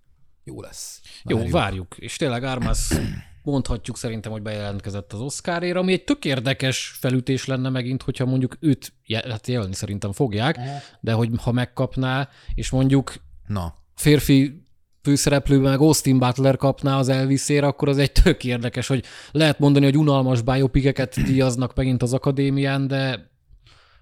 jó 0.44 0.60
lesz. 0.60 1.00
Jó, 1.24 1.36
Várjuk. 1.36 1.52
várjuk. 1.52 1.96
És 1.98 2.16
tényleg 2.16 2.44
Armas 2.44 2.92
mondhatjuk 3.42 3.96
szerintem, 3.96 4.32
hogy 4.32 4.42
bejelentkezett 4.42 5.12
az 5.12 5.20
Oscarért, 5.20 5.76
ami 5.76 5.92
egy 5.92 6.04
tök 6.04 6.24
érdekes 6.24 6.96
felütés 6.98 7.44
lenne 7.44 7.68
megint, 7.68 8.02
hogyha 8.02 8.24
mondjuk 8.24 8.56
őt 8.60 8.92
hát 9.28 9.46
jelölni 9.46 9.74
szerintem 9.74 10.12
fogják, 10.12 10.58
de 11.00 11.12
hogy 11.12 11.30
ha 11.42 11.52
megkapná, 11.52 12.28
és 12.54 12.70
mondjuk 12.70 13.14
Na, 13.46 13.74
férfi 13.94 14.62
főszereplő 15.02 15.58
meg 15.58 15.80
Austin 15.80 16.18
Butler 16.18 16.56
kapná 16.56 16.98
az 16.98 17.08
Elviszére, 17.08 17.66
akkor 17.66 17.88
az 17.88 17.98
egy 17.98 18.12
tök 18.12 18.44
érdekes, 18.44 18.86
hogy 18.86 19.04
lehet 19.30 19.58
mondani, 19.58 19.84
hogy 19.84 19.96
unalmas 19.96 20.40
biopikeket 20.40 21.22
díjaznak 21.22 21.74
megint 21.74 22.02
az 22.02 22.12
akadémián, 22.12 22.86
de 22.86 23.30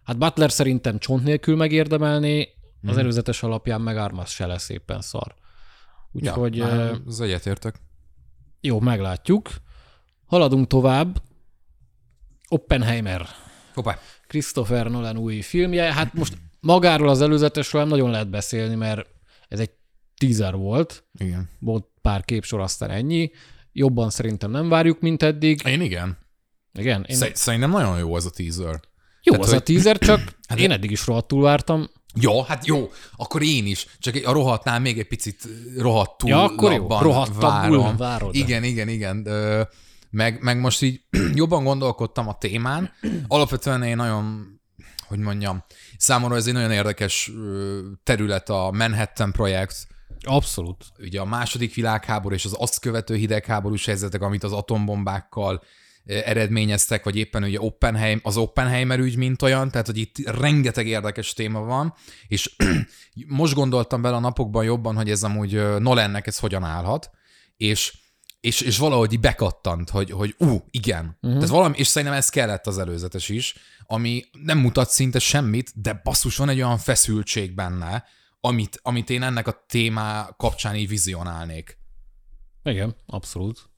hát 0.05 0.19
Butler 0.19 0.51
szerintem 0.51 0.99
csont 0.99 1.25
nélkül 1.25 1.57
megérdemelné, 1.57 2.49
az 2.87 2.97
előzetes 2.97 3.43
alapján 3.43 3.81
meg 3.81 3.97
Armas 3.97 4.31
se 4.31 4.47
lesz 4.47 4.69
éppen 4.69 5.01
szar. 5.01 5.35
Úgyhogy 6.13 6.57
ja, 6.57 6.75
ja, 6.75 6.99
az 7.07 7.21
egyetértek. 7.21 7.81
Jó, 8.61 8.81
meglátjuk. 8.81 9.51
Haladunk 10.27 10.67
tovább. 10.67 11.23
Oppenheimer. 12.49 13.27
Hoppá. 13.75 13.99
Christopher 14.27 14.91
Nolan 14.91 15.17
új 15.17 15.41
filmje. 15.41 15.93
Hát 15.93 16.15
most 16.15 16.37
magáról 16.61 17.09
az 17.09 17.21
előzetesről 17.21 17.81
nem 17.81 17.91
nagyon 17.91 18.11
lehet 18.11 18.31
beszélni, 18.31 18.75
mert 18.75 19.07
ez 19.49 19.61
egy 19.61 19.71
teaser 20.17 20.55
volt. 20.57 21.05
Igen. 21.19 21.49
Volt 21.59 21.87
pár 22.03 22.25
képsor, 22.25 22.61
aztán 22.61 22.91
ennyi. 22.91 23.31
Jobban 23.73 24.11
szerintem 24.11 24.51
nem 24.51 24.69
várjuk, 24.69 25.01
mint 25.01 25.23
eddig. 25.23 25.61
Én 25.67 25.81
igen. 25.81 26.19
Igen, 26.73 27.05
én... 27.09 27.17
Sz- 27.17 27.37
Szerintem 27.37 27.71
nagyon 27.71 27.99
jó 27.99 28.15
az 28.15 28.27
a 28.27 28.31
teaser. 28.31 28.81
jó 29.23 29.33
tehát, 29.33 29.41
az 29.47 29.51
a 29.51 29.55
hogy- 29.55 29.63
teaser, 29.63 29.99
csak 29.99 30.21
én 30.57 30.71
eddig 30.71 30.91
is 30.91 31.07
rohadtul 31.07 31.43
vártam. 31.43 31.89
Jó, 32.15 32.43
hát 32.43 32.67
jó, 32.67 32.91
akkor 33.17 33.43
én 33.43 33.67
is. 33.67 33.87
Csak 33.99 34.15
a 34.25 34.33
rohadtnál 34.33 34.81
még 34.81 34.99
egy 34.99 35.09
picit 35.09 35.49
rohadtul 35.79 36.29
Ja, 36.29 36.43
akkor 36.43 36.73
jó. 36.73 36.87
várom. 37.41 37.97
várod. 37.97 38.35
Igen, 38.35 38.65
igen, 38.65 38.89
igen. 38.89 39.27
Ö, 39.27 39.63
Meg, 40.11 40.43
meg 40.43 40.61
most 40.61 40.83
így 40.83 41.01
jobban 41.35 41.65
gondolkodtam 41.65 42.29
a 42.29 42.39
témán. 42.39 42.93
Alapvetően 43.29 43.83
én 43.83 43.97
nagyon, 43.97 44.47
hogy 45.09 45.19
mondjam, 45.19 45.65
számomra 45.97 46.37
ez 46.37 46.47
egy 46.47 46.53
nagyon 46.53 46.71
érdekes 46.71 47.31
terület 48.03 48.49
a 48.49 48.71
Manhattan 48.75 49.33
projekt, 49.33 49.87
Abszolút. 50.23 50.85
ugye 50.99 51.21
a 51.21 51.25
második 51.25 51.75
világháború 51.75 52.35
és 52.35 52.45
az 52.45 52.55
azt 52.59 52.81
követő 52.81 53.15
hidegháborús 53.15 53.85
helyzetek, 53.87 54.21
amit 54.23 54.43
az 54.45 54.53
atombombákkal 54.53 55.63
eredményeztek, 56.05 57.05
vagy 57.05 57.17
éppen 57.17 57.43
ugye 57.43 57.61
Oppenheim, 57.61 58.21
az 58.23 58.37
Oppenheimer 58.37 58.99
ügy, 58.99 59.17
mint 59.17 59.43
olyan, 59.43 59.71
tehát 59.71 59.87
hogy 59.87 59.99
itt 59.99 60.29
rengeteg 60.29 60.87
érdekes 60.87 61.33
téma 61.33 61.61
van, 61.61 61.95
és 62.29 62.57
most 63.27 63.55
gondoltam 63.55 64.03
bele 64.03 64.17
a 64.17 64.21
napokban 64.21 64.65
jobban, 64.65 64.97
hogy 64.97 65.11
ez 65.11 65.23
amúgy 65.23 65.53
Nolannek 65.79 66.27
ez 66.27 66.39
hogyan 66.39 66.65
állhat, 66.65 67.11
és 67.57 67.99
és, 68.41 68.61
és 68.61 68.79
valahogy 68.79 69.13
így 69.13 69.21
bekattant, 69.21 69.91
hogy, 69.91 70.11
hogy 70.11 70.35
ú, 70.39 70.65
igen. 70.71 71.05
Uh-huh. 71.21 71.33
Tehát 71.33 71.49
valami, 71.49 71.75
és 71.79 71.87
szerintem 71.87 72.17
ez 72.17 72.29
kellett 72.29 72.67
az 72.67 72.79
előzetes 72.79 73.29
is, 73.29 73.55
ami 73.87 74.25
nem 74.45 74.59
mutat 74.59 74.91
szinte 74.91 75.19
semmit, 75.19 75.81
de 75.81 76.01
basszus, 76.05 76.37
van 76.37 76.49
egy 76.49 76.57
olyan 76.57 76.79
feszültség 76.79 77.55
benne, 77.55 78.05
amit, 78.41 78.81
amit 78.83 79.11
én 79.11 79.23
ennek 79.23 79.47
a 79.47 79.65
témá 79.69 80.35
kapcsán 80.37 80.75
így 80.75 80.89
vizionálnék. 80.89 81.79
Igen, 82.63 82.97
abszolút. 83.07 83.70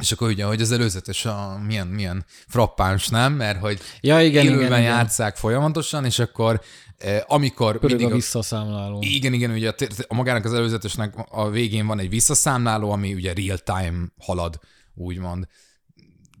És 0.00 0.12
akkor 0.12 0.28
ugye, 0.28 0.44
hogy 0.44 0.60
az 0.60 0.72
előzetes 0.72 1.24
a, 1.24 1.60
milyen, 1.66 1.86
milyen 1.86 2.24
frappáns, 2.48 3.08
nem? 3.08 3.32
Mert 3.32 3.60
hogy 3.60 3.80
Ja, 4.00 4.20
igen, 4.22 4.44
élőben 4.44 4.66
igen, 4.66 4.78
igen. 4.80 4.92
játszák 4.92 5.36
folyamatosan, 5.36 6.04
és 6.04 6.18
akkor 6.18 6.60
eh, 6.98 7.20
amikor 7.26 7.72
Pörög 7.78 7.88
mindig 7.88 8.06
a 8.06 8.10
a, 8.10 8.14
visszaszámláló. 8.14 8.98
igen, 9.00 9.32
igen, 9.32 9.50
ugye 9.50 9.68
a, 9.68 9.74
a 10.08 10.14
magának 10.14 10.44
az 10.44 10.54
előzetesnek 10.54 11.14
a 11.30 11.50
végén 11.50 11.86
van 11.86 11.98
egy 11.98 12.08
visszaszámláló, 12.08 12.90
ami 12.90 13.14
ugye 13.14 13.32
real 13.32 13.58
time 13.58 14.06
halad, 14.20 14.58
úgymond. 14.94 15.46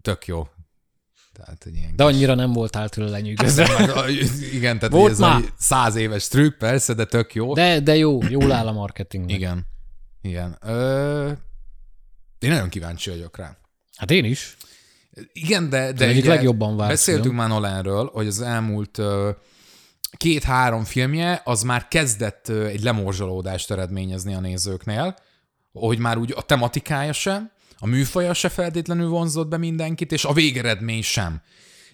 Tök 0.02 0.26
jó. 0.26 0.48
Tehát 1.32 1.64
egy 1.66 1.74
ilyen 1.74 1.96
De 1.96 2.04
annyira 2.04 2.34
nem 2.34 2.52
voltál 2.52 2.88
tőle 2.88 3.10
lenyűgözve. 3.10 3.64
A- 3.64 4.08
Igen, 4.52 4.78
tehát 4.78 4.94
Volt 4.94 5.12
ez 5.12 5.18
már. 5.18 5.36
a 5.42 5.44
száz 5.58 5.94
éves 5.94 6.28
trükk, 6.28 6.58
persze, 6.58 6.94
de 6.94 7.04
tök 7.04 7.34
jó. 7.34 7.54
De... 7.54 7.62
De, 7.74 7.80
de 7.80 7.96
jó, 7.96 8.18
jól 8.28 8.52
áll 8.52 8.66
a 8.66 8.72
marketing. 8.72 9.30
Igen. 9.30 9.66
Igen. 10.22 10.58
Ö... 10.60 11.30
Én 12.40 12.50
nagyon 12.50 12.68
kíváncsi 12.68 13.10
vagyok 13.10 13.36
rá. 13.36 13.56
Hát 13.96 14.10
én 14.10 14.24
is. 14.24 14.56
Igen, 15.32 15.70
de, 15.70 15.92
de 15.92 16.06
egyik 16.06 16.24
legjobban 16.24 16.76
várt 16.76 16.90
beszéltünk 16.90 17.34
már 17.34 17.48
Nolanről, 17.48 18.10
hogy 18.12 18.26
az 18.26 18.40
elmúlt 18.40 19.00
két-három 20.16 20.84
filmje, 20.84 21.40
az 21.44 21.62
már 21.62 21.88
kezdett 21.88 22.48
egy 22.48 22.82
lemorzsolódást 22.82 23.70
eredményezni 23.70 24.34
a 24.34 24.40
nézőknél, 24.40 25.16
hogy 25.72 25.98
már 25.98 26.18
úgy 26.18 26.32
a 26.36 26.42
tematikája 26.42 27.12
sem, 27.12 27.50
a 27.78 27.86
műfaja 27.86 28.34
se 28.34 28.48
feltétlenül 28.48 29.08
vonzott 29.08 29.48
be 29.48 29.56
mindenkit, 29.56 30.12
és 30.12 30.24
a 30.24 30.32
végeredmény 30.32 31.02
sem. 31.02 31.42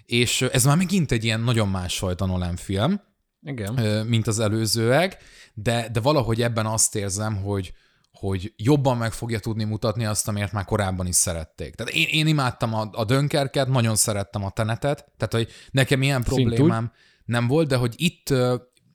És 0.06 0.42
ez 0.42 0.64
már 0.64 0.76
megint 0.76 1.12
egy 1.12 1.24
ilyen 1.24 1.40
nagyon 1.40 1.68
másfajta 1.68 2.26
Nolan 2.26 2.56
film, 2.56 3.00
Igen. 3.42 4.06
mint 4.06 4.26
az 4.26 4.38
előzőek, 4.38 5.16
de, 5.54 5.88
de 5.92 6.00
valahogy 6.00 6.42
ebben 6.42 6.66
azt 6.66 6.96
érzem, 6.96 7.36
hogy, 7.36 7.72
hogy 8.18 8.52
jobban 8.56 8.96
meg 8.96 9.12
fogja 9.12 9.38
tudni 9.38 9.64
mutatni 9.64 10.04
azt, 10.04 10.28
amiért 10.28 10.52
már 10.52 10.64
korábban 10.64 11.06
is 11.06 11.16
szerették. 11.16 11.74
Tehát 11.74 11.92
én, 11.92 12.06
én 12.10 12.26
imádtam 12.26 12.74
a, 12.74 12.88
a 12.92 13.04
Dönkerket, 13.04 13.68
nagyon 13.68 13.96
szerettem 13.96 14.44
a 14.44 14.50
Tenetet, 14.50 15.12
tehát 15.16 15.32
hogy 15.32 15.48
nekem 15.70 16.02
ilyen 16.02 16.22
Szintúgy. 16.22 16.44
problémám 16.44 16.92
nem 17.24 17.46
volt, 17.46 17.68
de 17.68 17.76
hogy 17.76 17.94
itt 17.96 18.30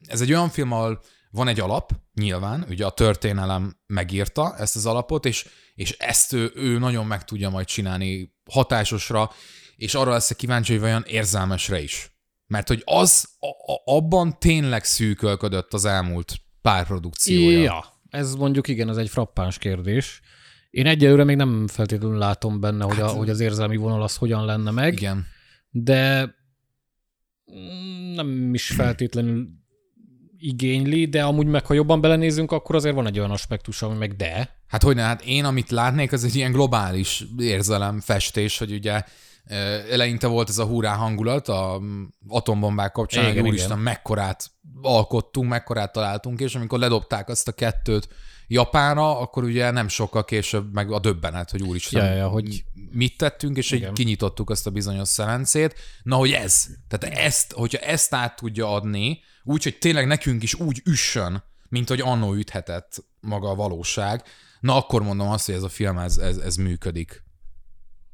ez 0.07 0.21
egy 0.21 0.33
olyan 0.33 0.49
film, 0.49 0.71
ahol 0.71 1.01
van 1.31 1.47
egy 1.47 1.59
alap, 1.59 1.91
nyilván, 2.13 2.65
ugye 2.69 2.85
a 2.85 2.89
történelem 2.89 3.77
megírta 3.87 4.55
ezt 4.57 4.75
az 4.75 4.85
alapot, 4.85 5.25
és, 5.25 5.47
és 5.75 5.91
ezt 5.91 6.33
ő, 6.33 6.51
ő 6.55 6.77
nagyon 6.77 7.05
meg 7.05 7.23
tudja 7.23 7.49
majd 7.49 7.65
csinálni 7.65 8.35
hatásosra, 8.51 9.29
és 9.75 9.93
arra 9.93 10.11
lesz 10.11 10.35
kíváncsi, 10.35 10.71
hogy 10.71 10.81
vajon 10.81 11.03
érzelmesre 11.07 11.81
is. 11.81 12.11
Mert 12.47 12.67
hogy 12.67 12.81
az 12.85 13.29
a, 13.39 13.71
a, 13.73 13.95
abban 13.95 14.39
tényleg 14.39 14.83
szűkölködött 14.83 15.73
az 15.73 15.85
elmúlt 15.85 16.35
pár 16.61 16.85
produkciója. 16.85 17.61
Ja, 17.61 17.90
ez 18.11 18.35
mondjuk 18.35 18.67
igen, 18.67 18.89
ez 18.89 18.97
egy 18.97 19.09
frappáns 19.09 19.57
kérdés. 19.57 20.21
Én 20.69 20.85
egyelőre 20.85 21.23
még 21.23 21.35
nem 21.35 21.67
feltétlenül 21.67 22.17
látom 22.17 22.59
benne, 22.59 22.83
hogy, 22.83 22.99
a, 22.99 23.07
hogy 23.07 23.29
az 23.29 23.39
érzelmi 23.39 23.75
vonal 23.75 24.01
az 24.03 24.15
hogyan 24.15 24.45
lenne 24.45 24.71
meg, 24.71 24.93
Igen. 24.93 25.25
de 25.69 26.33
nem 28.15 28.53
is 28.53 28.67
feltétlenül 28.67 29.47
igényli, 30.37 31.05
de 31.05 31.23
amúgy 31.23 31.47
meg, 31.47 31.65
ha 31.65 31.73
jobban 31.73 32.01
belenézünk, 32.01 32.51
akkor 32.51 32.75
azért 32.75 32.95
van 32.95 33.07
egy 33.07 33.19
olyan 33.19 33.31
aspektus, 33.31 33.81
ami 33.81 33.97
meg 33.97 34.15
de. 34.15 34.49
Hát 34.67 34.83
hogy 34.83 34.95
ne, 34.95 35.01
hát 35.01 35.25
én 35.25 35.45
amit 35.45 35.69
látnék, 35.69 36.11
az 36.11 36.23
egy 36.23 36.35
ilyen 36.35 36.51
globális 36.51 37.23
érzelem 37.37 37.99
festés, 37.99 38.57
hogy 38.57 38.71
ugye 38.71 39.03
eleinte 39.89 40.27
volt 40.27 40.50
ez 40.50 40.58
a 40.58 40.65
hurrá 40.65 40.93
hangulat 40.96 41.48
a 41.48 41.79
mm, 41.81 42.03
atombombák 42.27 42.91
kapcsán, 42.91 43.24
Igen, 43.24 43.36
hogy 43.39 43.48
úristen, 43.50 43.72
igen. 43.72 43.84
mekkorát 43.84 44.51
alkottunk, 44.81 45.50
mekkorát 45.50 45.91
találtunk, 45.91 46.39
és 46.39 46.55
amikor 46.55 46.79
ledobták 46.79 47.29
azt 47.29 47.48
a 47.48 47.51
kettőt 47.51 48.08
Japánra, 48.48 49.20
akkor 49.20 49.43
ugye 49.43 49.72
nem 49.72 49.88
sokkal 49.88 50.25
később 50.25 50.74
meg 50.74 50.91
a 50.91 51.00
döbbenet, 51.00 51.51
hogy 51.51 51.62
úristen, 51.62 52.05
Ja, 52.05 52.13
ja, 52.13 52.27
hogy- 52.27 52.63
mit 52.91 53.17
tettünk, 53.17 53.58
és 53.58 53.72
így 53.72 53.79
Igen. 53.79 53.93
kinyitottuk 53.93 54.50
azt 54.50 54.67
a 54.67 54.70
bizonyos 54.70 55.08
szelencét. 55.08 55.75
Na, 56.03 56.15
hogy 56.15 56.31
ez, 56.31 56.67
tehát 56.88 57.17
ezt, 57.17 57.51
hogyha 57.51 57.77
ezt 57.77 58.13
át 58.13 58.36
tudja 58.36 58.74
adni, 58.74 59.20
úgy, 59.43 59.63
hogy 59.63 59.77
tényleg 59.77 60.08
nekünk 60.08 60.43
is 60.43 60.53
úgy 60.53 60.81
üssön, 60.86 61.43
mint 61.70 61.88
hogy 61.88 62.01
annó 62.01 62.34
üthetett 62.34 63.03
maga 63.20 63.50
a 63.50 63.55
valóság, 63.55 64.24
na 64.60 64.75
akkor 64.75 65.03
mondom 65.03 65.29
azt, 65.29 65.46
hogy 65.46 65.55
ez 65.55 65.63
a 65.63 65.70
film, 65.70 65.98
ez, 65.98 66.17
ez, 66.17 66.38
ez 66.38 66.55
működik. 66.55 67.24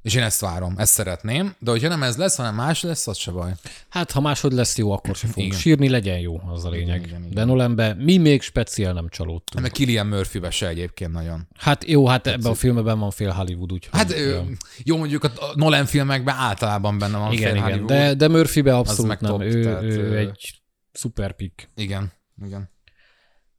És 0.07 0.15
én 0.15 0.23
ezt 0.23 0.41
várom, 0.41 0.73
ezt 0.77 0.93
szeretném, 0.93 1.55
de 1.59 1.71
hogyha 1.71 1.87
nem 1.87 2.03
ez 2.03 2.17
lesz, 2.17 2.35
hanem 2.35 2.55
más 2.55 2.81
lesz, 2.81 3.07
az 3.07 3.17
se 3.17 3.31
baj. 3.31 3.51
Hát, 3.89 4.11
ha 4.11 4.21
másod 4.21 4.53
lesz 4.53 4.77
jó, 4.77 4.91
akkor 4.91 5.15
se 5.15 5.27
fogunk 5.27 5.47
Igen. 5.47 5.59
sírni, 5.59 5.89
legyen 5.89 6.19
jó, 6.19 6.41
az 6.45 6.65
a 6.65 6.69
lényeg. 6.69 7.05
igen, 7.05 7.19
igen. 7.19 7.33
De 7.33 7.43
Nolanbe 7.43 7.93
mi 7.93 8.17
még 8.17 8.41
speciál 8.41 8.93
nem 8.93 9.09
csalódtunk. 9.09 9.63
Meg 9.63 9.71
Killian 9.71 10.07
murphy 10.07 10.39
se 10.49 10.67
egyébként 10.67 11.11
nagyon. 11.11 11.47
Hát 11.57 11.83
jó, 11.87 12.07
hát 12.07 12.27
ebben 12.27 12.51
a 12.51 12.55
filmben 12.55 12.99
van 12.99 13.11
fél 13.11 13.31
Hollywood, 13.31 13.71
úgyhogy... 13.71 13.99
Hát 13.99 14.11
ö, 14.11 14.39
jó, 14.83 14.97
mondjuk 14.97 15.23
a 15.23 15.31
Nolan 15.55 15.85
filmekben 15.85 16.35
általában 16.35 16.97
benne 16.97 17.17
van 17.17 17.31
igen, 17.31 17.43
fél 17.47 17.55
igen, 17.55 17.63
Hollywood. 17.63 17.89
de, 17.89 18.13
de 18.13 18.27
Murphybe 18.27 18.75
abszolút 18.75 19.19
nem. 19.19 19.31
top, 19.31 19.41
ő, 19.41 19.63
tehát, 19.63 19.83
ő 19.83 20.11
ö, 20.11 20.17
egy 20.17 20.61
szuper 20.91 21.35
pick. 21.35 21.69
Igen, 21.75 22.11
igen. 22.45 22.69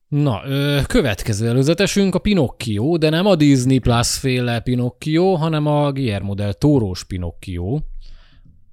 Na, 0.09 0.43
ö, 0.47 0.81
következő 0.87 1.49
előzetesünk 1.49 2.15
a 2.15 2.19
Pinocchio, 2.19 2.97
de 2.97 3.09
nem 3.11 3.27
a 3.27 3.35
Disney 3.35 3.79
Plus 3.79 4.19
féle 4.19 4.61
Pinocchio, 4.61 5.35
hanem 5.35 5.67
a 5.67 5.93
Guillermo 5.93 6.35
del 6.35 6.53
Tórós 6.55 7.05
Pinocchio. 7.05 7.79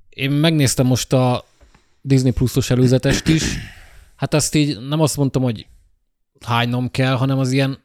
Én 0.09 0.31
megnéztem 0.31 0.85
most 0.85 1.13
a 1.13 1.45
Disney 2.01 2.31
Plus-os 2.31 2.69
előzetest 2.69 3.27
is. 3.27 3.43
Hát 4.15 4.33
azt 4.33 4.55
így 4.55 4.79
nem 4.87 5.01
azt 5.01 5.17
mondtam, 5.17 5.41
hogy 5.41 5.67
hánynom 6.45 6.91
kell, 6.91 7.15
hanem 7.15 7.39
az 7.39 7.51
ilyen 7.51 7.77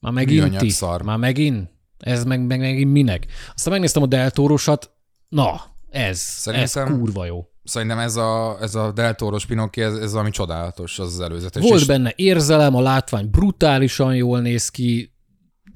már 0.00 0.12
megint 0.12 0.56
ti, 0.56 0.68
szar. 0.68 1.02
már 1.02 1.16
megint, 1.18 1.70
ez 1.98 2.24
meg, 2.24 2.46
meg 2.46 2.58
megint 2.60 2.92
minek. 2.92 3.26
Aztán 3.54 3.72
megnéztem 3.72 4.02
a 4.02 4.06
Del 4.06 4.30
Tórosat, 4.30 4.90
na, 5.28 5.60
ez, 5.90 6.18
Szerintem- 6.18 6.86
ez 6.86 6.92
kurva 6.98 7.24
jó. 7.24 7.46
Szerintem 7.64 7.98
ez 7.98 8.16
a, 8.16 8.58
ez 8.60 8.74
a 8.74 8.92
deltoros 8.92 9.46
Pinocchio, 9.46 9.84
ez, 9.84 9.94
ez 9.94 10.12
valami 10.12 10.30
csodálatos, 10.30 10.98
az 10.98 11.06
az 11.06 11.20
előzetes. 11.20 11.62
Volt 11.62 11.80
és 11.80 11.86
benne 11.86 12.12
érzelem, 12.16 12.74
a 12.74 12.80
látvány 12.80 13.30
brutálisan 13.30 14.14
jól 14.14 14.40
néz 14.40 14.68
ki, 14.68 15.12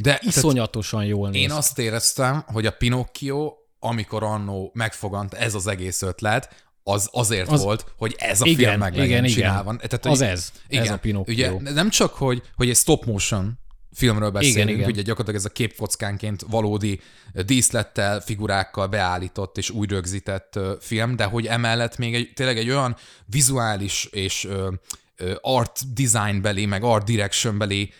De 0.03 0.21
iszonyatosan 0.23 1.05
jól 1.05 1.31
néz. 1.31 1.43
Én 1.43 1.51
azt 1.51 1.79
éreztem, 1.79 2.45
hogy 2.47 2.67
a 2.67 2.71
Pinocchio, 2.71 3.53
amikor 3.79 4.23
annó 4.23 4.71
megfogant 4.75 5.35
ez 5.35 5.55
az 5.55 5.67
egész 5.67 6.03
ötlet, 6.03 6.65
az 6.83 7.09
azért 7.13 7.51
az, 7.51 7.63
volt, 7.63 7.93
hogy 7.97 8.15
ez 8.19 8.41
a 8.41 8.47
igen, 8.47 8.69
film 8.69 8.79
meg 8.79 8.97
legyen 8.97 9.25
igen, 9.25 9.37
csinálva. 9.37 9.73
Igen. 9.73 9.89
Tehát, 9.89 10.07
az 10.07 10.21
ez, 10.21 10.53
igen, 10.69 10.83
ez 10.83 10.91
a 10.91 10.99
Pinocchio. 10.99 11.55
Ugye 11.55 11.73
nem 11.73 11.91
csak, 11.91 12.15
hogy, 12.15 12.43
hogy 12.55 12.69
egy 12.69 12.77
stop 12.77 13.05
motion 13.05 13.59
filmről 13.97 14.31
beszélünk, 14.31 14.69
igen, 14.69 14.79
igen. 14.79 14.91
ugye 14.91 15.03
gyakorlatilag 15.03 15.41
ez 15.41 15.51
a 15.51 15.53
képkockánként 15.53 16.45
valódi 16.49 17.01
díszlettel, 17.47 18.21
figurákkal 18.21 18.87
beállított 18.87 19.59
és 19.59 19.71
úgy 19.71 19.91
rögzített 19.91 20.59
film, 20.81 21.17
de 21.17 21.25
hogy 21.25 21.47
emellett 21.47 21.99
még 21.99 22.15
egy, 22.15 22.33
tényleg 22.35 22.59
egy 22.59 22.71
olyan 22.71 22.97
vizuális 23.27 24.05
és 24.05 24.49
art 25.41 25.93
design 25.93 26.43
beli, 26.43 26.67
meg 26.67 26.83
art 26.83 27.05
direction 27.05 27.59
beli 27.59 27.93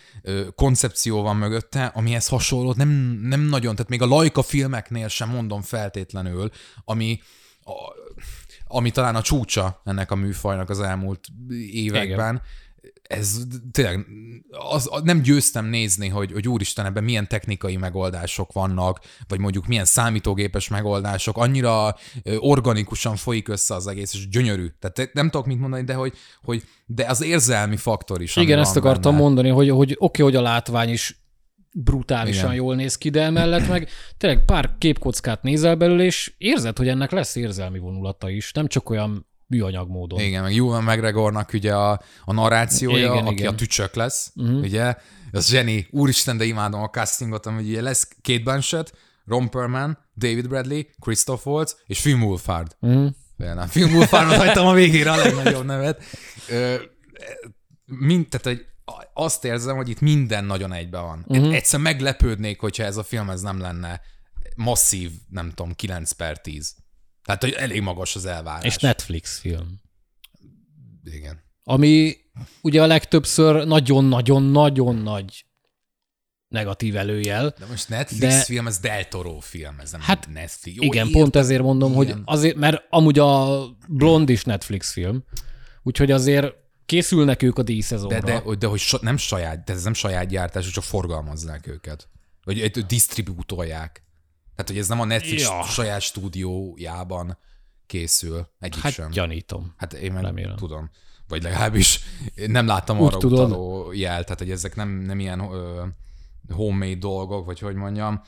koncepció 0.55 1.21
van 1.21 1.35
mögötte, 1.35 1.85
amihez 1.85 2.27
hasonló 2.27 2.73
nem, 2.73 2.89
nem 3.21 3.41
nagyon, 3.41 3.75
tehát 3.75 3.89
még 3.89 4.01
a 4.01 4.05
Laika 4.05 4.41
filmeknél 4.41 5.07
sem 5.07 5.29
mondom 5.29 5.61
feltétlenül, 5.61 6.51
ami 6.85 7.21
a, 7.63 7.73
ami 8.67 8.91
talán 8.91 9.15
a 9.15 9.21
csúcsa 9.21 9.81
ennek 9.85 10.11
a 10.11 10.15
műfajnak 10.15 10.69
az 10.69 10.79
elmúlt 10.79 11.27
években. 11.71 12.35
Igen 12.35 12.65
ez 13.07 13.37
tényleg 13.71 14.05
az, 14.49 14.89
nem 15.03 15.21
győztem 15.21 15.65
nézni, 15.65 16.07
hogy, 16.07 16.31
hogy 16.31 16.47
úristen, 16.47 16.85
ebben 16.85 17.03
milyen 17.03 17.27
technikai 17.27 17.77
megoldások 17.77 18.51
vannak, 18.51 18.99
vagy 19.27 19.39
mondjuk 19.39 19.67
milyen 19.67 19.85
számítógépes 19.85 20.67
megoldások, 20.67 21.37
annyira 21.37 21.95
organikusan 22.37 23.15
folyik 23.15 23.47
össze 23.47 23.75
az 23.75 23.87
egész, 23.87 24.13
és 24.13 24.29
gyönyörű. 24.29 24.67
Tehát 24.79 25.13
nem 25.13 25.29
tudok 25.29 25.45
mit 25.45 25.59
mondani, 25.59 25.83
de 25.83 25.93
hogy, 25.93 26.13
hogy 26.41 26.63
de 26.85 27.05
az 27.05 27.21
érzelmi 27.21 27.77
faktor 27.77 28.21
is. 28.21 28.35
Igen, 28.35 28.59
ezt 28.59 28.75
akartam 28.75 29.11
benne. 29.11 29.23
mondani, 29.23 29.49
hogy, 29.49 29.69
hogy 29.69 29.91
oké, 29.91 30.21
okay, 30.21 30.25
hogy 30.25 30.35
a 30.35 30.49
látvány 30.49 30.89
is 30.89 31.21
brutálisan 31.71 32.43
Igen. 32.43 32.55
jól 32.55 32.75
néz 32.75 32.97
ki, 32.97 33.09
de 33.09 33.21
emellett 33.21 33.67
meg 33.67 33.89
tényleg 34.17 34.45
pár 34.45 34.75
képkockát 34.77 35.43
nézel 35.43 35.75
belőle, 35.75 36.03
és 36.03 36.33
érzed, 36.37 36.77
hogy 36.77 36.87
ennek 36.87 37.11
lesz 37.11 37.35
érzelmi 37.35 37.79
vonulata 37.79 38.29
is, 38.29 38.51
nem 38.51 38.67
csak 38.67 38.89
olyan 38.89 39.27
műanyag 39.47 39.89
módon. 39.89 40.19
Igen, 40.19 40.43
meg 40.43 40.57
Ewan 40.57 40.83
McGregornak 40.83 41.53
ugye 41.53 41.75
a, 41.75 42.01
a 42.25 42.33
narrációja, 42.33 43.13
igen, 43.13 43.25
aki 43.25 43.33
igen. 43.33 43.53
a 43.53 43.55
tücsök 43.55 43.95
lesz, 43.95 44.31
uh-huh. 44.35 44.59
ugye, 44.59 44.95
az 45.31 45.47
zseni, 45.47 45.87
úristen, 45.91 46.37
de 46.37 46.45
imádom 46.45 46.81
a 46.81 46.89
castingot, 46.89 47.45
ami 47.45 47.69
ugye 47.69 47.81
lesz 47.81 48.07
Kate 48.21 48.43
Blanchett, 48.43 48.93
Ron 49.25 49.49
Perlman, 49.49 49.97
David 50.15 50.47
Bradley, 50.47 50.81
Christoph 50.99 51.47
Waltz 51.47 51.77
és 51.85 51.99
Film 51.99 52.23
Wolfhard. 52.23 52.75
Uh-huh. 52.79 53.67
Film 53.67 53.93
Wolfhardot 53.93 54.35
hagytam 54.45 54.67
a 54.67 54.73
végére 54.73 55.11
a 55.11 55.15
legnagyobb 55.15 55.65
nevet. 55.65 56.03
Mint, 57.85 58.29
tehát, 58.29 58.45
hogy 58.45 58.65
azt 59.13 59.45
érzem, 59.45 59.75
hogy 59.75 59.89
itt 59.89 59.99
minden 59.99 60.45
nagyon 60.45 60.73
egybe 60.73 60.99
van. 60.99 61.25
Uh-huh. 61.27 61.53
Egyszer 61.53 61.79
meglepődnék, 61.79 62.59
hogyha 62.59 62.83
ez 62.83 62.97
a 62.97 63.03
film 63.03 63.29
ez 63.29 63.41
nem 63.41 63.59
lenne 63.59 64.01
masszív, 64.55 65.11
nem 65.29 65.49
tudom, 65.49 65.73
9 65.73 66.11
per 66.11 66.41
10. 66.41 66.75
Tehát, 67.27 67.43
hogy 67.43 67.51
elég 67.51 67.81
magas 67.81 68.15
az 68.15 68.25
elvárás. 68.25 68.63
És 68.63 68.77
Netflix 68.77 69.39
film. 69.39 69.79
Igen. 71.03 71.43
Ami 71.63 72.15
ugye 72.61 72.81
a 72.81 72.85
legtöbbször 72.85 73.65
nagyon-nagyon-nagyon 73.65 74.95
nagy 74.95 75.45
negatív 76.47 76.95
előjel. 76.95 77.53
De 77.59 77.65
most 77.65 77.89
Netflix 77.89 78.35
de... 78.35 78.41
film, 78.41 78.67
ez 78.67 78.79
Del 78.79 79.07
Toro 79.07 79.39
film, 79.39 79.79
ez 79.79 79.91
nem 79.91 80.01
hát 80.01 80.27
Netflix. 80.33 80.77
Jó, 80.77 80.83
igen, 80.83 81.07
értem. 81.07 81.21
pont 81.21 81.35
ezért 81.35 81.61
mondom, 81.61 82.01
igen. 82.01 82.13
hogy 82.13 82.21
azért, 82.25 82.55
mert 82.55 82.83
amúgy 82.89 83.19
a 83.19 83.63
Blond 83.87 84.29
is 84.29 84.43
Netflix 84.43 84.91
film, 84.91 85.23
úgyhogy 85.83 86.11
azért 86.11 86.53
készülnek 86.85 87.43
ők 87.43 87.57
a 87.57 87.63
díszezonra. 87.63 88.19
De, 88.19 88.41
de, 88.45 88.55
de 88.55 88.67
hogy 88.67 88.79
so, 88.79 88.97
nem 89.01 89.17
saját, 89.17 89.63
de 89.63 89.73
ez 89.73 89.83
nem 89.83 89.93
saját 89.93 90.27
gyártás, 90.27 90.69
csak 90.69 90.83
forgalmazzák 90.83 91.67
őket. 91.67 92.09
Vagy 92.43 92.85
disztribútolják. 92.85 94.06
Tehát, 94.57 94.71
hogy 94.71 94.77
ez 94.77 94.87
nem 94.87 94.99
a 94.99 95.05
Netflix 95.05 95.41
ja. 95.41 95.63
saját 95.63 96.01
stúdiójában 96.01 97.37
készül. 97.85 98.47
Egyik 98.59 98.81
hát 98.81 98.91
sem. 98.91 99.09
gyanítom. 99.09 99.73
Hát 99.77 99.93
én 99.93 100.11
meg 100.11 100.23
Remélem. 100.23 100.55
tudom. 100.55 100.89
Vagy 101.27 101.43
legalábbis 101.43 101.99
nem 102.47 102.67
láttam 102.67 103.01
arra 103.01 103.17
tudod. 103.17 103.49
utaló 103.49 103.91
jel, 103.91 104.23
tehát 104.23 104.39
hogy 104.39 104.51
ezek 104.51 104.75
nem, 104.75 104.89
nem 104.89 105.19
ilyen 105.19 105.39
ö, 105.39 105.85
homemade 106.49 106.95
dolgok, 106.95 107.45
vagy 107.45 107.59
hogy 107.59 107.75
mondjam. 107.75 108.21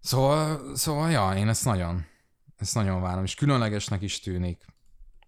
Szóval, 0.00 0.60
szóval 0.74 1.10
ja, 1.10 1.32
én 1.36 1.48
ezt 1.48 1.64
nagyon, 1.64 2.04
ezt 2.56 2.74
nagyon 2.74 3.00
várom, 3.00 3.24
és 3.24 3.34
különlegesnek 3.34 4.02
is 4.02 4.20
tűnik. 4.20 4.64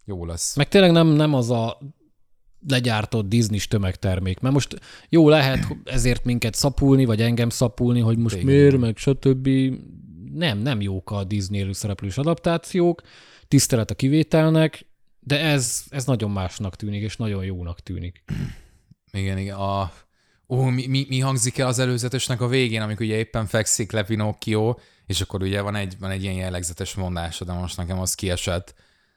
Jó 0.05 0.27
lesz. 0.27 0.57
Meg 0.57 0.69
tényleg 0.69 0.91
nem, 0.91 1.07
nem 1.07 1.35
az 1.35 1.51
a 1.51 1.79
legyártott 2.69 3.29
Disney-s 3.29 3.69
tömegtermék. 3.69 4.41
Mert 4.41 4.55
most 4.55 4.81
jó 5.09 5.29
lehet 5.29 5.77
ezért 5.85 6.25
minket 6.25 6.55
szapulni, 6.55 7.05
vagy 7.05 7.23
engem 7.23 7.49
szapulni, 7.49 8.01
hogy 8.01 8.19
most 8.19 8.35
Igen. 8.35 8.47
miért, 8.47 8.79
meg 8.79 8.97
stb. 8.97 9.49
Nem, 10.33 10.59
nem 10.59 10.81
jók 10.81 11.11
a 11.11 11.25
Disney 11.25 11.73
szereplős 11.73 12.19
adaptációk, 12.19 13.03
tisztelet 13.49 13.91
a 13.91 13.95
kivételnek, 13.95 14.87
de 15.21 15.41
ez, 15.41 15.85
ez 15.89 16.05
nagyon 16.05 16.31
másnak 16.31 16.77
tűnik, 16.77 17.03
és 17.03 17.17
nagyon 17.17 17.45
jónak 17.45 17.81
tűnik. 17.81 18.25
Igen, 19.13 19.39
igen. 19.39 19.57
A, 19.57 19.93
ó, 20.49 20.63
mi, 20.63 20.87
mi, 20.87 21.07
mi 21.09 21.19
hangzik 21.19 21.59
el 21.59 21.67
az 21.67 21.79
előzetesnek 21.79 22.41
a 22.41 22.49
végén, 22.49 22.83
amikor 22.83 23.07
ugye 23.07 23.17
éppen 23.17 23.47
fekszik 23.47 23.93
le 23.93 24.03
Pinocchio, 24.03 24.77
és 25.07 25.21
akkor 25.21 25.43
ugye 25.43 25.61
van 25.61 25.75
egy, 25.75 25.97
van 25.99 26.11
egy 26.11 26.23
ilyen 26.23 26.35
jellegzetes 26.35 26.95
mondása, 26.95 27.45
de 27.45 27.53
most 27.53 27.77
nekem 27.77 28.01
az 28.01 28.15
kiesett, 28.15 28.75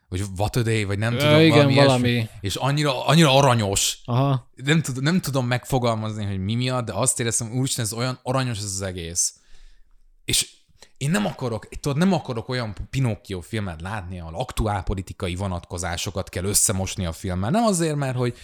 vagy 0.09 0.23
what 0.37 0.55
a 0.55 0.61
day, 0.61 0.83
vagy 0.83 0.97
nem 0.97 1.17
tudom, 1.17 1.39
igen, 1.39 1.55
valami, 1.57 1.73
valami. 1.73 2.29
és 2.41 2.55
annyira, 2.55 3.05
annyira 3.05 3.35
aranyos. 3.35 4.01
Aha. 4.05 4.51
Nem, 4.55 4.81
tud, 4.81 5.01
nem 5.01 5.21
tudom 5.21 5.47
megfogalmazni, 5.47 6.25
hogy 6.25 6.39
mi 6.39 6.55
miatt, 6.55 6.85
de 6.85 6.93
azt 6.93 7.19
éreztem, 7.19 7.51
úristen, 7.51 7.85
ez 7.85 7.93
olyan 7.93 8.19
aranyos 8.23 8.57
ez 8.57 8.63
az 8.63 8.81
egész. 8.81 9.33
És 10.25 10.49
én 11.03 11.09
nem 11.09 11.25
akarok, 11.25 11.67
tudod, 11.79 11.97
nem 11.97 12.13
akarok 12.13 12.49
olyan 12.49 12.73
Pinocchio 12.89 13.39
filmet 13.39 13.81
látni, 13.81 14.19
ahol 14.19 14.35
aktuál 14.35 14.83
politikai 14.83 15.35
vonatkozásokat 15.35 16.29
kell 16.29 16.43
összemosni 16.43 17.05
a 17.05 17.11
filmmel. 17.11 17.49
Nem 17.49 17.63
azért, 17.63 17.95
mert 17.95 18.15
hogy 18.15 18.37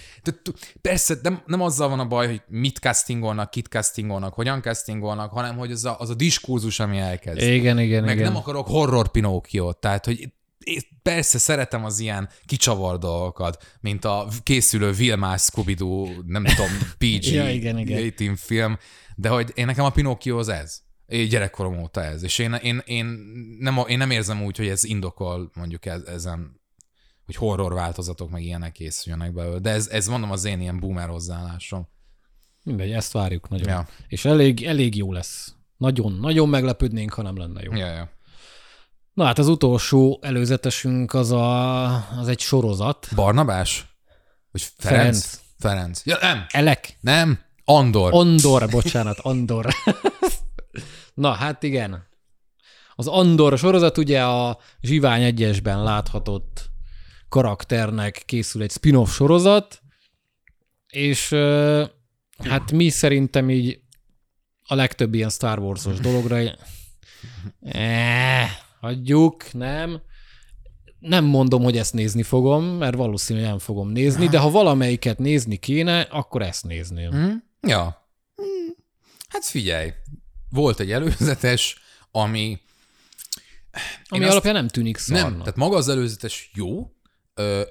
persze 0.81 1.15
nem, 1.21 1.41
nem 1.45 1.61
azzal 1.61 1.89
van 1.89 1.99
a 1.99 2.07
baj, 2.07 2.27
hogy 2.27 2.41
mit 2.47 2.77
castingolnak, 2.77 3.49
kit 3.49 3.67
castingolnak, 3.67 4.33
hogyan 4.33 4.61
castingolnak, 4.61 5.31
hanem 5.31 5.57
hogy 5.57 5.71
az 5.71 5.85
a, 5.85 5.99
az 5.99 6.09
a 6.09 6.13
diskurzus, 6.13 6.79
ami 6.79 6.97
elkezd. 6.97 7.41
Igen, 7.41 7.79
igen, 7.79 8.03
Meg 8.03 8.15
igen. 8.15 8.31
nem 8.31 8.41
akarok 8.41 8.67
horror 8.67 9.11
Pinocchio, 9.11 9.73
tehát 9.73 10.05
hogy 10.05 10.19
én 10.63 10.81
persze 11.01 11.37
szeretem 11.37 11.85
az 11.85 11.99
ilyen 11.99 12.29
kicsavar 12.45 12.97
dolgokat, 12.97 13.63
mint 13.81 14.05
a 14.05 14.27
készülő 14.43 14.91
Vilmás 14.91 15.41
scooby 15.41 15.75
nem 16.25 16.43
tudom, 16.43 16.69
PG 17.01 17.25
ja, 17.25 17.49
igen, 17.49 17.77
igen. 17.77 18.35
film, 18.35 18.77
de 19.15 19.29
hogy 19.29 19.51
én 19.53 19.65
nekem 19.65 19.85
a 19.85 19.89
Pinocchio 19.89 20.37
az 20.37 20.47
ez. 20.47 20.87
Gyerekkorom 21.09 21.79
óta 21.79 22.03
ez, 22.03 22.23
és 22.23 22.39
én, 22.39 22.53
én, 22.53 22.81
én, 22.85 23.05
nem, 23.59 23.83
én 23.87 23.97
nem 23.97 24.11
érzem 24.11 24.43
úgy, 24.43 24.57
hogy 24.57 24.67
ez 24.67 24.83
indokol 24.83 25.51
mondjuk 25.53 25.85
ez, 25.85 26.01
ezen, 26.01 26.61
hogy 27.25 27.35
horror 27.35 27.73
változatok 27.73 28.29
meg 28.29 28.43
ilyenek 28.43 28.71
készüljenek 28.71 29.33
belőle, 29.33 29.59
de 29.59 29.69
ez, 29.69 29.87
ez 29.87 30.07
mondom 30.07 30.31
az 30.31 30.45
én 30.45 30.61
ilyen 30.61 30.79
boomer 30.79 31.09
hozzáállásom. 31.09 31.87
Mindegy, 32.63 32.91
ezt 32.91 33.11
várjuk 33.11 33.49
nagyon. 33.49 33.67
Ja. 33.67 33.87
És 34.07 34.25
elég, 34.25 34.63
elég 34.63 34.95
jó 34.95 35.13
lesz. 35.13 35.53
Nagyon, 35.77 36.11
nagyon 36.13 36.49
meglepődnénk, 36.49 37.13
ha 37.13 37.21
nem 37.21 37.37
lenne 37.37 37.61
jó. 37.63 37.75
Ja, 37.75 37.87
ja. 37.87 38.09
Na 39.13 39.25
hát 39.25 39.37
az 39.37 39.47
utolsó 39.47 40.19
előzetesünk 40.21 41.13
az, 41.13 41.31
a, 41.31 41.85
az 42.19 42.27
egy 42.27 42.39
sorozat. 42.39 43.07
Barnabás? 43.15 43.85
Vagy 44.51 44.61
Ferenc? 44.77 45.25
Ferenc. 45.25 45.39
Ferenc. 45.57 46.05
Ja, 46.05 46.17
nem. 46.21 46.45
Elek. 46.49 46.97
Nem. 46.99 47.39
Andor. 47.63 48.13
Andor, 48.13 48.69
bocsánat, 48.69 49.19
Andor. 49.19 49.67
Na, 51.13 51.31
hát 51.31 51.63
igen. 51.63 52.07
Az 52.95 53.07
Andor 53.07 53.57
sorozat 53.57 53.97
ugye 53.97 54.23
a 54.23 54.59
Zsivány 54.81 55.23
egyesben 55.23 55.83
láthatott 55.83 56.69
karakternek 57.29 58.23
készül 58.25 58.61
egy 58.61 58.71
spin-off 58.71 59.13
sorozat, 59.13 59.81
és 60.87 61.29
hát 62.37 62.71
mi 62.71 62.89
szerintem 62.89 63.49
így 63.49 63.79
a 64.67 64.75
legtöbb 64.75 65.13
ilyen 65.13 65.29
Star 65.29 65.59
Wars-os 65.59 65.99
dologra 65.99 66.37
eh, 67.61 68.49
hagyjuk, 68.79 69.53
nem. 69.53 70.01
Nem 70.99 71.25
mondom, 71.25 71.63
hogy 71.63 71.77
ezt 71.77 71.93
nézni 71.93 72.23
fogom, 72.23 72.63
mert 72.63 72.95
valószínűleg 72.95 73.49
nem 73.49 73.59
fogom 73.59 73.89
nézni, 73.89 74.27
de 74.27 74.37
ha 74.37 74.49
valamelyiket 74.49 75.17
nézni 75.17 75.57
kéne, 75.57 76.01
akkor 76.01 76.41
ezt 76.41 76.65
nézném. 76.65 77.15
Mm. 77.15 77.33
Ja. 77.61 78.09
Mm. 78.41 78.69
Hát 79.27 79.45
figyelj, 79.45 79.91
volt 80.49 80.79
egy 80.79 80.91
előzetes, 80.91 81.77
ami... 82.11 82.59
Ami 84.07 84.23
azt, 84.23 84.31
alapján 84.31 84.53
nem 84.53 84.67
tűnik 84.67 84.97
szarnak. 84.97 85.29
Nem, 85.29 85.39
tehát 85.39 85.55
maga 85.55 85.75
az 85.75 85.89
előzetes 85.89 86.51
jó, 86.53 86.91
ö, 87.33 87.61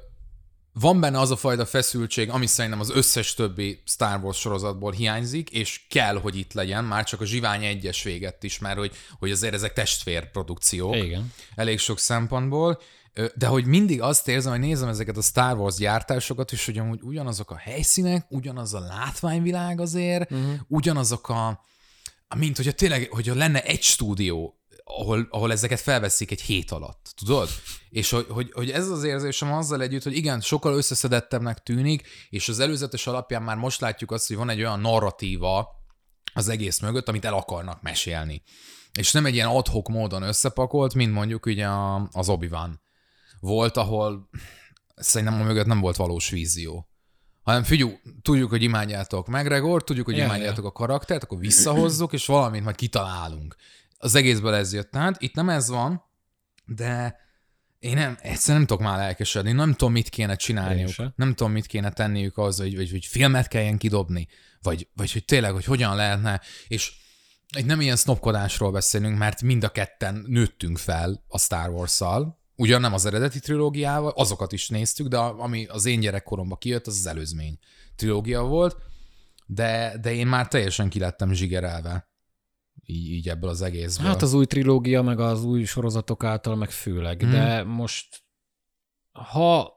van 0.73 1.01
benne 1.01 1.21
az 1.21 1.31
a 1.31 1.37
fajta 1.37 1.67
feszültség, 1.67 2.31
ami 2.31 2.47
szerintem 2.47 2.81
az 2.81 2.91
összes 2.91 3.35
többi 3.35 3.83
Star 3.87 4.21
Wars 4.23 4.39
sorozatból 4.39 4.93
hiányzik, 4.93 5.51
és 5.51 5.87
kell, 5.89 6.21
hogy 6.21 6.37
itt 6.37 6.53
legyen, 6.53 6.85
már 6.85 7.05
csak 7.05 7.21
a 7.21 7.25
Zsivány 7.25 7.65
egyes 7.65 8.03
véget 8.03 8.43
is, 8.43 8.59
mert 8.59 8.79
hogy, 8.79 8.97
hogy 9.19 9.31
azért 9.31 9.55
ezek 9.55 9.73
testvérprodukciók. 9.73 10.97
Igen. 10.97 11.33
Elég 11.55 11.79
sok 11.79 11.99
szempontból. 11.99 12.81
De 13.35 13.47
hogy 13.47 13.65
mindig 13.65 14.03
azt 14.03 14.29
érzem, 14.29 14.53
hogy 14.53 14.61
nézem 14.61 14.89
ezeket 14.89 15.17
a 15.17 15.23
Star 15.23 15.57
Wars 15.57 15.75
gyártásokat, 15.75 16.53
és 16.53 16.65
hogy 16.65 16.79
amúgy 16.79 17.01
ugyanazok 17.03 17.51
a 17.51 17.57
helyszínek, 17.57 18.27
ugyanaz 18.29 18.75
a 18.75 18.81
látványvilág 18.81 19.81
azért, 19.81 20.31
uh-huh. 20.31 20.55
ugyanazok 20.67 21.29
a 21.29 21.65
mint 22.37 22.57
hogyha 22.57 22.73
tényleg, 22.73 23.09
hogyha 23.11 23.35
lenne 23.35 23.63
egy 23.63 23.83
stúdió, 23.83 24.59
ahol, 24.85 25.27
ahol 25.31 25.53
ezeket 25.53 25.81
felveszik 25.81 26.31
egy 26.31 26.41
hét 26.41 26.71
alatt, 26.71 27.13
tudod? 27.17 27.49
És 27.89 28.11
hogy, 28.11 28.27
hogy, 28.29 28.51
hogy 28.53 28.71
ez 28.71 28.89
az 28.89 29.05
érzésem 29.05 29.53
azzal 29.53 29.83
együtt, 29.83 30.03
hogy 30.03 30.17
igen, 30.17 30.41
sokkal 30.41 30.75
összeszedettebbnek 30.75 31.63
tűnik, 31.63 32.09
és 32.31 32.49
az 32.49 32.59
előzetes 32.59 33.07
alapján 33.07 33.43
már 33.43 33.57
most 33.57 33.81
látjuk 33.81 34.11
azt, 34.11 34.27
hogy 34.27 34.37
van 34.37 34.51
egy 34.51 34.59
olyan 34.59 34.81
narratíva 34.81 35.69
az 36.35 36.49
egész 36.49 36.81
mögött, 36.81 37.09
amit 37.09 37.25
el 37.25 37.35
akarnak 37.35 37.83
mesélni. 37.83 38.43
És 38.99 39.13
nem 39.13 39.27
egy 39.27 39.35
ilyen 39.35 39.49
adhok 39.49 39.89
módon 39.89 40.23
összepakolt, 40.23 40.95
mint 40.95 41.13
mondjuk 41.13 41.47
ugye 41.47 41.69
az 42.13 42.29
obi 42.29 42.51
volt, 43.41 43.77
ahol 43.77 44.29
szerintem 44.95 45.41
a 45.41 45.45
mögött 45.45 45.67
nem 45.67 45.81
volt 45.81 45.97
valós 45.97 46.31
vízió. 46.31 46.89
Hanem 47.49 47.63
figyú, 47.63 48.01
tudjuk, 48.23 48.51
hogy 48.51 48.63
imádjátok 48.63 49.29
McGregor, 49.29 49.85
tudjuk, 49.85 50.07
hogy 50.07 50.17
Ja, 50.17 50.25
imádjátok 50.25 50.65
a 50.65 50.73
karaktert, 50.73 51.23
akkor 51.23 51.39
visszahozzuk, 51.39 52.13
és 52.13 52.27
valamit 52.27 52.65
majd 52.65 52.77
kitalálunk. 52.77 53.57
Az 53.99 54.15
egészből 54.15 54.55
ez 54.55 54.73
jött. 54.73 54.91
Tehát 54.91 55.23
itt 55.23 55.35
nem 55.35 55.49
ez 55.49 55.69
van, 55.69 56.03
de 56.65 57.17
én 57.79 57.95
nem, 57.95 58.17
egyszerűen 58.21 58.59
nem 58.59 58.67
tudok 58.67 58.83
már 58.83 58.99
lelkesedni, 58.99 59.53
nem 59.53 59.73
tudom, 59.73 59.93
mit 59.93 60.09
kéne 60.09 60.37
csinálniuk. 60.37 60.91
Nem 61.17 61.35
tudom, 61.35 61.53
mit 61.53 61.67
kéne 61.67 61.91
tenniük 61.91 62.39
az, 62.39 62.59
hogy, 62.59 62.75
hogy, 62.75 62.91
hogy 62.91 63.07
filmet 63.07 63.49
kelljen 63.49 63.79
kidobni, 63.79 64.29
vagy, 64.63 64.89
vagy 64.95 65.13
hogy 65.13 65.25
tényleg, 65.25 65.53
hogy 65.53 65.65
hogyan 65.65 65.97
lehetne, 65.97 66.41
és 66.67 66.93
egy 67.49 67.67
nem 67.67 67.81
ilyen 67.81 67.97
sznopkodásról 67.97 68.71
beszélünk, 68.71 69.19
mert 69.19 69.43
mind 69.43 69.65
a 69.65 69.69
ketten 69.69 70.25
nőttünk 70.27 70.79
fel 70.79 71.25
a 71.29 71.39
Star 71.39 71.69
Wars-szal, 71.69 72.38
ugyan 72.59 72.81
nem 72.81 72.93
az 72.93 73.07
eredeti 73.07 73.41
trilógiával, 73.41 74.13
azokat 74.17 74.53
is 74.53 74.69
néztük, 74.69 75.07
de 75.07 75.19
ami 75.19 75.67
az 75.67 75.85
én 75.85 76.01
gyerekkoromban 76.01 76.59
kijött, 76.59 76.87
az 76.87 76.99
az 76.99 77.07
előzmény 77.07 77.59
trilógia 77.97 78.43
volt, 78.43 78.77
de, 79.47 79.99
de 80.01 80.13
én 80.13 80.27
már 80.27 80.49
teljesen 80.49 80.89
kilettem 80.89 81.33
zsigerelve 81.33 82.09
így, 82.85 83.11
így 83.11 83.29
ebből 83.29 83.51
az 83.51 83.63
egészből. 83.63 84.07
Hát 84.07 84.23
az 84.23 84.33
új 84.33 84.47
trilógia, 84.47 85.03
meg 85.03 85.21
az 85.21 85.45
új 85.45 85.65
sorozatok 85.65 86.25
által, 86.25 86.57
meg 86.57 86.71
főleg. 86.71 87.21
Hmm. 87.21 87.31
De 87.31 87.63
most, 87.63 88.23
ha 89.13 89.73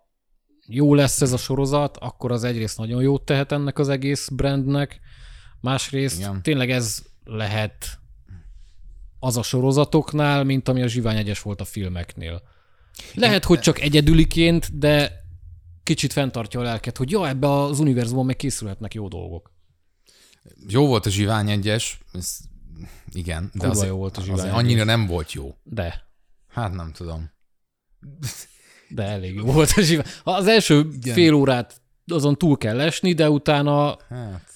jó 0.67 0.93
lesz 0.95 1.21
ez 1.21 1.31
a 1.31 1.37
sorozat, 1.37 1.97
akkor 1.97 2.31
az 2.31 2.43
egyrészt 2.43 2.77
nagyon 2.77 3.01
jót 3.01 3.25
tehet 3.25 3.51
ennek 3.51 3.79
az 3.79 3.89
egész 3.89 4.29
brandnek, 4.29 4.99
másrészt 5.59 6.19
Igen. 6.19 6.41
tényleg 6.41 6.71
ez 6.71 7.03
lehet 7.23 7.99
az 9.19 9.37
a 9.37 9.43
sorozatoknál, 9.43 10.43
mint 10.43 10.67
ami 10.67 10.81
a 10.81 10.87
Zsivány 10.87 11.17
egyes 11.17 11.41
volt 11.41 11.61
a 11.61 11.65
filmeknél. 11.65 12.41
Lehet, 13.13 13.45
hogy 13.45 13.59
csak 13.59 13.79
egyedüliként, 13.79 14.77
de 14.77 15.11
kicsit 15.83 16.13
fenntartja 16.13 16.59
a 16.59 16.63
lelket, 16.63 16.97
hogy 16.97 17.11
ja, 17.11 17.27
ebbe 17.27 17.51
az 17.51 17.79
univerzumban 17.79 18.25
meg 18.25 18.35
készülhetnek 18.35 18.93
jó 18.93 19.07
dolgok. 19.07 19.53
Jó 20.67 20.87
volt 20.87 21.05
a 21.05 21.09
Zsivány 21.09 21.49
egyes, 21.49 21.99
ez, 22.13 22.37
igen, 23.11 23.43
de 23.43 23.59
Kurva 23.59 23.71
azért, 23.73 23.89
jó 23.89 23.97
volt 23.97 24.17
a 24.17 24.21
azért 24.21 24.37
Zsivány 24.37 24.53
annyira 24.53 24.81
egyes. 24.81 24.95
nem 24.95 25.05
volt 25.07 25.31
jó. 25.31 25.55
De, 25.63 26.09
Hát 26.47 26.73
nem 26.73 26.91
tudom. 26.91 27.31
de 28.89 29.03
elég 29.03 29.35
jó 29.35 29.43
volt 29.45 29.71
a 29.75 29.81
Zsivány. 29.81 30.05
Az 30.23 30.47
első 30.47 30.87
Igen. 30.91 31.13
fél 31.13 31.33
órát 31.33 31.81
azon 32.07 32.37
túl 32.37 32.57
kell 32.57 32.79
esni, 32.79 33.13
de 33.13 33.29
utána 33.29 33.97
Hát, 34.09 34.50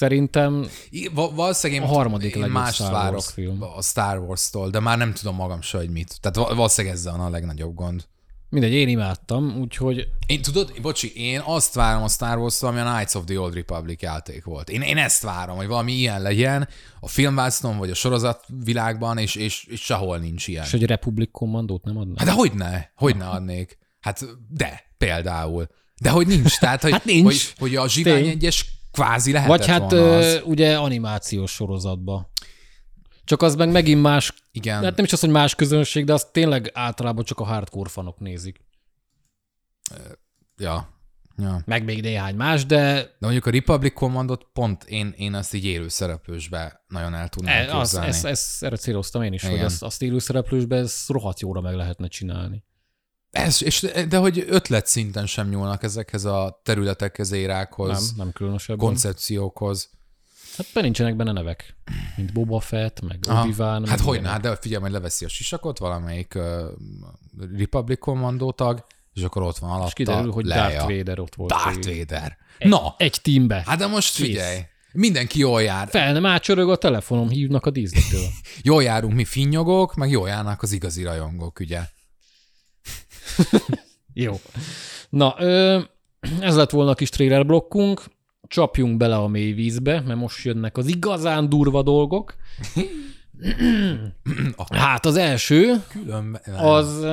szerintem 0.00 0.66
val- 1.14 1.34
valószínűleg 1.34 1.82
én, 1.82 1.88
A 1.88 1.92
harmadik 1.92 2.34
én 2.34 2.40
legjobb 2.40 2.66
Star 2.66 2.90
Wars 2.92 3.02
várok 3.02 3.22
film. 3.22 3.62
a 3.62 3.82
Star 3.82 4.18
Wars-tól, 4.18 4.70
de 4.70 4.80
már 4.80 4.98
nem 4.98 5.12
tudom 5.12 5.34
magam 5.34 5.60
se, 5.62 5.76
hogy 5.76 5.90
mit. 5.90 6.20
Tehát 6.20 6.36
val- 6.36 6.54
valószínűleg 6.54 6.96
ezzel 6.96 7.16
van 7.16 7.26
a 7.26 7.30
legnagyobb 7.30 7.74
gond. 7.74 8.04
mindegy, 8.48 8.72
én 8.72 8.88
imádtam, 8.88 9.56
úgyhogy 9.60 10.08
Én 10.26 10.42
tudod, 10.42 10.72
bocsi, 10.82 11.12
én 11.16 11.40
azt 11.44 11.74
várom 11.74 12.02
a 12.02 12.08
Star 12.08 12.38
wars 12.38 12.62
ami 12.62 12.78
a 12.78 12.92
Knights 12.92 13.14
of 13.14 13.24
the 13.24 13.40
Old 13.40 13.54
Republic 13.54 14.02
játék 14.02 14.44
volt. 14.44 14.70
Én, 14.70 14.80
én 14.82 14.96
ezt 14.96 15.22
várom, 15.22 15.56
hogy 15.56 15.66
valami 15.66 15.92
ilyen 15.92 16.22
legyen 16.22 16.68
a 17.00 17.08
filmvásznon, 17.08 17.76
vagy 17.78 17.90
a 17.90 17.94
sorozat 17.94 18.44
világban, 18.64 19.18
és, 19.18 19.34
és, 19.34 19.64
és 19.64 19.80
sehol 19.80 20.18
nincs 20.18 20.46
ilyen. 20.48 20.64
és 20.64 20.72
egy 20.72 20.84
Republic 20.86 21.30
Commandót 21.32 21.84
nem 21.84 21.96
adnak. 21.98 22.18
Hát 22.18 22.26
de 22.26 22.32
hogy 22.32 22.52
ne? 22.52 22.82
Hogy 22.94 23.16
ne 23.16 23.26
adnék? 23.28 23.78
Hát 24.00 24.24
de, 24.48 24.82
például. 24.98 25.66
De 26.00 26.10
hogy 26.10 26.26
nincs, 26.26 26.58
tehát 26.58 26.82
hogy, 26.82 26.92
Hát 26.96 27.04
nincs. 27.04 27.24
hogy, 27.24 27.52
hogy 27.58 27.76
a 27.76 27.88
Zsivány 27.88 28.26
egyes 28.26 28.66
kvázi 28.90 29.32
lehetett 29.32 29.56
Vagy 29.56 29.66
hát 29.66 29.90
volna 29.90 30.16
az. 30.16 30.40
ugye 30.44 30.78
animációs 30.78 31.50
sorozatba. 31.50 32.30
Csak 33.24 33.42
az 33.42 33.54
meg 33.54 33.70
megint 33.70 34.02
más, 34.02 34.34
Igen. 34.52 34.82
hát 34.82 34.96
nem 34.96 35.04
is 35.04 35.12
az, 35.12 35.20
hogy 35.20 35.30
más 35.30 35.54
közönség, 35.54 36.04
de 36.04 36.12
azt 36.12 36.32
tényleg 36.32 36.70
általában 36.74 37.24
csak 37.24 37.40
a 37.40 37.44
hardcore 37.44 37.88
fanok 37.88 38.18
nézik. 38.18 38.60
Ja. 40.56 40.88
ja. 41.36 41.62
Meg 41.64 41.84
még 41.84 42.02
néhány 42.02 42.34
más, 42.34 42.66
de 42.66 42.92
De 42.92 43.16
mondjuk 43.18 43.46
a 43.46 43.50
Republic 43.50 43.94
Commandot 43.94 44.46
pont 44.52 44.84
én, 44.84 45.14
én 45.16 45.34
azt 45.34 45.54
így 45.54 45.64
élő 45.64 45.88
szereplősbe 45.88 46.84
nagyon 46.88 47.14
el 47.14 47.28
tudnám 47.28 47.68
e, 47.68 47.76
az, 47.76 47.94
ezt, 47.94 48.24
ezt, 48.24 48.64
erre 48.64 48.76
céloztam 48.76 49.22
én 49.22 49.32
is, 49.32 49.42
Igen. 49.42 49.56
hogy 49.56 49.64
azt, 49.64 49.82
azt 49.82 50.02
élőszereplősbe 50.02 50.76
ez 50.76 51.04
rohadt 51.08 51.40
jóra 51.40 51.60
meg 51.60 51.74
lehetne 51.74 52.08
csinálni. 52.08 52.64
Ez, 53.30 53.62
és, 53.62 53.86
de 54.08 54.16
hogy 54.16 54.44
ötlet 54.48 54.86
szinten 54.86 55.26
sem 55.26 55.48
nyúlnak 55.48 55.82
ezekhez 55.82 56.24
a 56.24 56.60
területekhez, 56.64 57.30
érákhoz, 57.32 58.06
Nem, 58.06 58.16
nem 58.16 58.32
különösebben. 58.32 58.86
koncepciókhoz. 58.86 59.90
Hát 60.56 60.66
be 60.74 60.80
nincsenek 60.80 61.16
benne 61.16 61.32
nevek, 61.32 61.76
mint 62.16 62.32
Boba 62.32 62.60
Fett, 62.60 63.00
meg 63.00 63.18
Aha. 63.28 63.40
Obi-Wan. 63.42 63.86
Hát 63.86 63.98
meg 63.98 64.06
hogy 64.06 64.14
ilyenek. 64.14 64.30
hát 64.30 64.40
de 64.40 64.56
figyelj, 64.56 64.80
majd 64.80 64.92
leveszi 64.92 65.24
a 65.24 65.28
sisakot 65.28 65.78
valamelyik 65.78 66.34
uh, 66.36 66.42
Republic 67.58 67.98
Commando 67.98 68.52
tag, 68.52 68.84
és 69.14 69.22
akkor 69.22 69.42
ott 69.42 69.58
van 69.58 69.70
alatta 69.70 69.86
És 69.86 69.92
kiderül, 69.92 70.32
hogy 70.32 70.44
Leia. 70.44 70.62
Darth 70.62 70.96
Vader 70.96 71.18
ott 71.20 71.34
volt. 71.34 71.50
Darth. 71.50 71.88
Vader. 71.98 72.36
Egy, 72.58 72.68
Na, 72.68 72.94
Egy 72.98 73.18
teambe. 73.22 73.62
hát 73.66 73.78
de 73.78 73.86
most 73.86 74.16
Kész. 74.16 74.26
figyelj, 74.26 74.58
mindenki 74.92 75.38
jól 75.38 75.62
jár. 75.62 75.88
Fel 75.88 76.12
nem 76.12 76.26
átsörög 76.26 76.70
a 76.70 76.76
telefonom, 76.76 77.28
hívnak 77.28 77.66
a 77.66 77.70
Disney-től. 77.70 78.26
Jól 78.62 78.82
járunk 78.82 79.14
mi 79.14 79.24
finnyogok, 79.24 79.94
meg 79.94 80.10
jól 80.10 80.28
járnak 80.28 80.62
az 80.62 80.72
igazi 80.72 81.02
rajongók, 81.02 81.60
ugye? 81.60 81.80
Jó. 84.14 84.40
Na, 85.08 85.34
ö, 85.38 85.80
ez 86.40 86.56
lett 86.56 86.70
volna 86.70 86.90
a 86.90 86.94
kis 86.94 87.08
trailer 87.08 87.46
blokkunk. 87.46 88.04
Csapjunk 88.48 88.96
bele 88.96 89.16
a 89.16 89.26
mély 89.26 89.52
vízbe, 89.52 90.00
mert 90.00 90.18
most 90.18 90.44
jönnek 90.44 90.76
az 90.76 90.86
igazán 90.86 91.48
durva 91.48 91.82
dolgok. 91.82 92.34
Hát 94.68 95.06
az 95.06 95.16
első, 95.16 95.84
az 96.56 97.06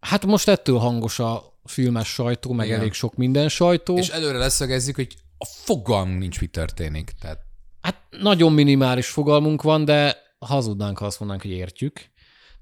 hát 0.00 0.26
most 0.26 0.48
ettől 0.48 0.78
hangos 0.78 1.18
a 1.18 1.42
filmes 1.64 2.08
sajtó, 2.08 2.52
meg 2.52 2.66
Igen. 2.66 2.78
elég 2.78 2.92
sok 2.92 3.16
minden 3.16 3.48
sajtó. 3.48 3.96
És 3.96 4.08
előre 4.08 4.38
leszögezzük, 4.38 4.94
hogy 4.94 5.16
a 5.38 5.44
fogalmunk 5.44 6.18
nincs, 6.18 6.40
mi 6.40 6.46
történik. 6.46 7.12
Tehát 7.20 7.38
Hát 7.82 8.02
nagyon 8.20 8.52
minimális 8.52 9.08
fogalmunk 9.08 9.62
van, 9.62 9.84
de 9.84 10.16
hazudnánk, 10.38 10.98
ha 10.98 11.06
azt 11.06 11.18
mondanánk, 11.18 11.46
hogy 11.46 11.56
értjük. 11.56 12.10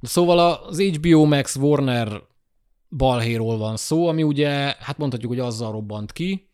Szóval 0.01 0.39
az 0.39 0.81
HBO 0.81 1.25
Max 1.25 1.57
Warner 1.57 2.23
balhéról 2.97 3.59
van 3.59 3.77
szó, 3.77 4.09
ami 4.09 4.23
ugye, 4.23 4.49
hát 4.81 4.99
mondhatjuk, 4.99 5.31
hogy 5.31 5.41
azzal 5.41 5.73
robbant 5.73 6.13
ki, 6.13 6.49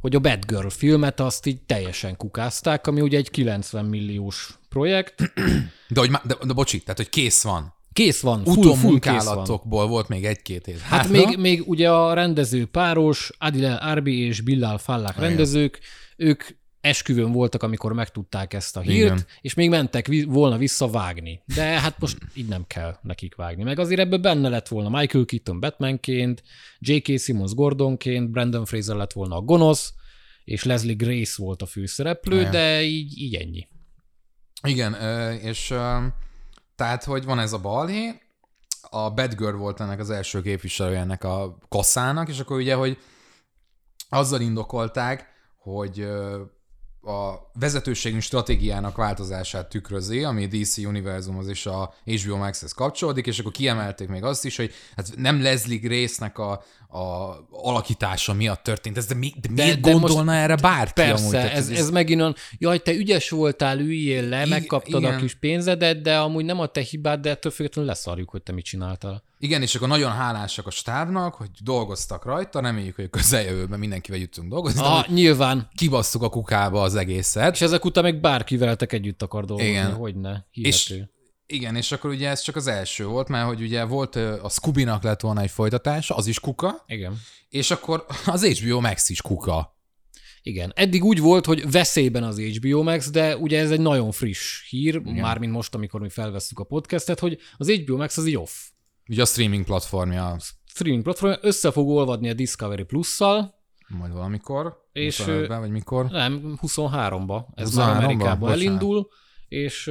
hogy 0.00 0.14
a 0.14 0.18
Batgirl 0.18 0.68
filmet 0.68 1.20
azt 1.20 1.46
így 1.46 1.62
teljesen 1.62 2.16
kukázták, 2.16 2.86
ami 2.86 3.00
ugye 3.00 3.18
egy 3.18 3.30
90 3.30 3.84
milliós 3.84 4.58
projekt. 4.68 5.32
De, 5.88 6.00
hogy, 6.00 6.10
de, 6.10 6.36
de 6.46 6.52
bocsi, 6.52 6.80
tehát, 6.80 6.96
hogy 6.96 7.08
kész 7.08 7.42
van. 7.42 7.74
Kész 7.92 8.20
van, 8.20 8.44
full, 8.44 8.54
full 8.54 8.62
kész. 8.62 8.76
Utómunkálatokból 8.82 9.86
volt 9.86 10.08
még 10.08 10.24
egy-két 10.24 10.66
év. 10.66 10.78
Hát 10.78 11.08
még, 11.08 11.36
még 11.38 11.68
ugye 11.68 11.90
a 11.90 12.14
rendező 12.14 12.66
páros, 12.66 13.32
Adil 13.38 13.72
Arbi 13.72 14.18
és 14.18 14.40
Billal 14.40 14.78
Fallák 14.78 15.18
rendezők, 15.18 15.80
ők 16.16 16.44
esküvőn 16.82 17.32
voltak, 17.32 17.62
amikor 17.62 17.92
megtudták 17.92 18.54
ezt 18.54 18.76
a 18.76 18.80
hírt, 18.80 19.04
Igen. 19.04 19.26
És 19.40 19.54
még 19.54 19.68
mentek 19.68 20.08
volna 20.26 20.56
visszavágni. 20.56 21.42
De 21.54 21.62
hát 21.62 21.98
most 21.98 22.18
így 22.34 22.48
nem 22.48 22.64
kell 22.66 22.96
nekik 23.02 23.34
vágni. 23.34 23.62
Meg 23.62 23.78
azért 23.78 24.00
ebben 24.00 24.22
benne 24.22 24.48
lett 24.48 24.68
volna 24.68 24.98
Michael 24.98 25.24
Keaton 25.24 25.60
Batmanként, 25.60 26.42
J.K. 26.78 27.18
Simmons 27.18 27.54
Gordonként, 27.54 28.30
Brandon 28.30 28.64
Fraser 28.64 28.96
lett 28.96 29.12
volna 29.12 29.36
a 29.36 29.40
gonosz, 29.40 29.92
és 30.44 30.64
Leslie 30.64 30.94
Grace 30.94 31.42
volt 31.42 31.62
a 31.62 31.66
főszereplő, 31.66 32.38
Igen. 32.38 32.50
de 32.50 32.82
így, 32.82 33.18
így 33.18 33.34
ennyi. 33.34 33.68
Igen, 34.62 34.94
és 35.40 35.74
tehát, 36.76 37.04
hogy 37.04 37.24
van 37.24 37.38
ez 37.38 37.52
a 37.52 37.60
balhé, 37.60 38.20
a 38.90 39.10
Batgirl 39.10 39.56
volt 39.56 39.80
ennek 39.80 40.00
az 40.00 40.10
első 40.10 40.42
képviselője 40.42 40.98
ennek 40.98 41.24
a 41.24 41.58
kasszának, 41.68 42.28
és 42.28 42.38
akkor 42.38 42.56
ugye, 42.56 42.74
hogy 42.74 42.98
azzal 44.08 44.40
indokolták, 44.40 45.26
hogy 45.58 46.06
a 47.02 47.50
vezetőségünk 47.58 48.22
stratégiának 48.22 48.96
változását 48.96 49.68
tükrözi, 49.68 50.24
ami 50.24 50.44
a 50.44 50.46
DC 50.46 50.76
univerzumhoz 50.78 51.48
és 51.48 51.66
a 51.66 51.94
HBO 52.04 52.36
Max-hez 52.36 52.72
kapcsolódik, 52.72 53.26
és 53.26 53.38
akkor 53.38 53.52
kiemelték 53.52 54.08
még 54.08 54.22
azt 54.22 54.44
is, 54.44 54.56
hogy 54.56 54.72
hát 54.96 55.08
nem 55.16 55.42
Leslie 55.42 55.78
Grace-nek 55.78 56.38
a, 56.38 56.50
a 56.88 57.36
alakítása 57.50 58.32
miatt 58.32 58.62
történt 58.62 58.96
ez, 58.96 59.06
de, 59.06 59.14
mi, 59.14 59.32
de 59.40 59.48
miért 59.52 59.80
de 59.80 59.90
most- 59.90 60.02
gondolna 60.02 60.34
erre 60.34 60.56
bárki? 60.56 60.92
Persze, 60.92 61.22
amúgy? 61.22 61.32
Tehát 61.32 61.52
ez, 61.52 61.68
ez 61.68 61.90
megint 61.90 62.20
olyan, 62.20 62.34
jaj, 62.58 62.78
te 62.78 62.92
ügyes 62.92 63.30
voltál, 63.30 63.78
üljél 63.78 64.28
le, 64.28 64.46
megkaptad 64.46 65.00
igen. 65.02 65.14
a 65.14 65.16
kis 65.16 65.34
pénzedet, 65.34 66.02
de 66.02 66.18
amúgy 66.18 66.44
nem 66.44 66.60
a 66.60 66.66
te 66.66 66.80
hibád, 66.80 67.20
de 67.20 67.30
ettől 67.30 67.52
függetlenül 67.52 67.90
leszarjuk, 67.90 68.30
hogy 68.30 68.42
te 68.42 68.52
mit 68.52 68.64
csináltál. 68.64 69.22
Igen, 69.42 69.62
és 69.62 69.74
akkor 69.74 69.88
nagyon 69.88 70.12
hálásak 70.12 70.66
a 70.66 70.70
stábnak, 70.70 71.34
hogy 71.34 71.48
dolgoztak 71.62 72.24
rajta, 72.24 72.60
reméljük, 72.60 72.96
hogy 72.96 73.10
közeljövőben 73.10 73.78
mindenkivel 73.78 74.26
tudunk 74.26 74.52
dolgozni. 74.52 74.80
Ah, 74.80 75.08
nyilván. 75.08 75.68
Kibasszuk 75.74 76.22
a 76.22 76.28
kukába 76.28 76.82
az 76.82 76.94
egészet. 76.94 77.54
És 77.54 77.60
ezek 77.60 77.84
után 77.84 78.02
meg 78.04 78.20
bárki 78.20 78.56
veletek 78.56 78.92
együtt 78.92 79.22
akar 79.22 79.44
dolgozni, 79.44 79.70
Igen. 79.70 79.92
hogy 79.94 80.16
ne. 80.16 80.36
És- 80.52 80.86
Hihető. 80.86 81.10
Igen, 81.46 81.76
és 81.76 81.92
akkor 81.92 82.10
ugye 82.10 82.28
ez 82.28 82.40
csak 82.40 82.56
az 82.56 82.66
első 82.66 83.06
volt, 83.06 83.28
mert 83.28 83.46
hogy 83.46 83.60
ugye 83.62 83.84
volt 83.84 84.16
a 84.16 84.48
Scooby-nak 84.48 85.02
lett 85.02 85.20
volna 85.20 85.40
egy 85.40 85.50
folytatása, 85.50 86.14
az 86.14 86.26
is 86.26 86.40
kuka, 86.40 86.84
Igen. 86.86 87.20
és 87.48 87.70
akkor 87.70 88.04
az 88.26 88.44
HBO 88.46 88.80
Max 88.80 89.08
is 89.08 89.22
kuka. 89.22 89.76
Igen. 90.42 90.72
Eddig 90.74 91.04
úgy 91.04 91.20
volt, 91.20 91.44
hogy 91.44 91.70
veszélyben 91.70 92.22
az 92.22 92.40
HBO 92.40 92.82
Max, 92.82 93.10
de 93.10 93.36
ugye 93.36 93.60
ez 93.60 93.70
egy 93.70 93.80
nagyon 93.80 94.12
friss 94.12 94.68
hír, 94.68 94.94
Igen. 94.94 95.14
mármint 95.14 95.52
most, 95.52 95.74
amikor 95.74 96.00
mi 96.00 96.08
felvesszük 96.08 96.58
a 96.58 96.64
podcastet, 96.64 97.18
hogy 97.20 97.38
az 97.56 97.70
HBO 97.70 97.96
Max 97.96 98.16
az 98.16 98.26
így 98.26 98.36
off. 98.36 98.52
Ugye 99.08 99.22
a 99.22 99.24
streaming 99.24 99.64
platformja 99.64 100.36
Streaming 100.66 101.02
platform 101.02 101.32
össze 101.40 101.70
fog 101.70 101.88
olvadni 101.88 102.28
a 102.28 102.32
Discovery 102.34 102.82
Plus-szal, 102.82 103.54
majd 103.88 104.12
valamikor, 104.12 104.88
És, 104.92 105.22
25-ben, 105.26 105.60
vagy 105.60 105.70
mikor. 105.70 106.10
nem, 106.10 106.58
23-ba. 106.62 107.44
Ez 107.54 107.70
23-ba? 107.70 107.76
már 107.76 108.02
Amerikában 108.02 108.38
Bocsánat. 108.38 108.60
elindul, 108.62 109.08
és 109.48 109.90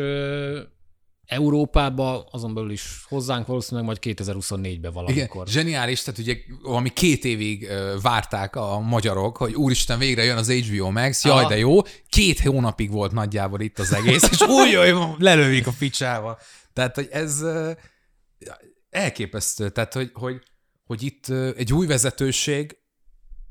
Európába, 1.26 2.28
azon 2.32 2.54
belül 2.54 2.72
is 2.72 3.06
hozzánk 3.08 3.48
valószínűleg 3.48 3.86
majd 3.86 3.98
2024-ben 4.02 4.76
Igen, 4.76 4.94
valamikor. 4.94 5.48
zseniális, 5.48 6.02
tehát 6.04 6.20
ugye 6.20 6.38
valami 6.62 6.90
két 6.90 7.26
évig 7.26 7.68
várták 8.02 8.56
a 8.56 8.80
magyarok, 8.80 9.38
hogy 9.38 9.54
úristen, 9.54 10.00
végre 10.00 10.24
jön 10.24 10.38
az 10.38 10.52
HBO 10.52 10.92
Max, 10.92 11.24
jaj, 11.26 11.40
Aha. 11.40 11.50
de 11.50 11.58
jó. 11.58 11.78
Két 12.10 12.40
hónapig 12.40 12.92
volt 12.92 13.12
nagyjából 13.12 13.60
itt 13.60 13.80
az 13.80 13.94
egész, 13.94 14.30
és 14.32 14.42
úgy, 14.42 14.74
hogy 14.76 14.96
lelövik 15.18 15.68
a 15.68 15.72
picsába. 15.80 16.38
Tehát, 16.74 16.96
hogy 16.96 17.08
ez 17.12 17.44
elképesztő. 18.92 19.70
Tehát, 19.70 19.94
hogy, 19.94 20.12
hogy, 20.14 20.42
hogy 20.84 21.04
itt 21.04 21.30
egy 21.56 21.74
új 21.74 21.88
vezetőség 21.88 22.78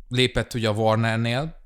lépett 0.08 0.54
ugye 0.54 0.68
a 0.68 0.72
Warnernél, 0.72 1.58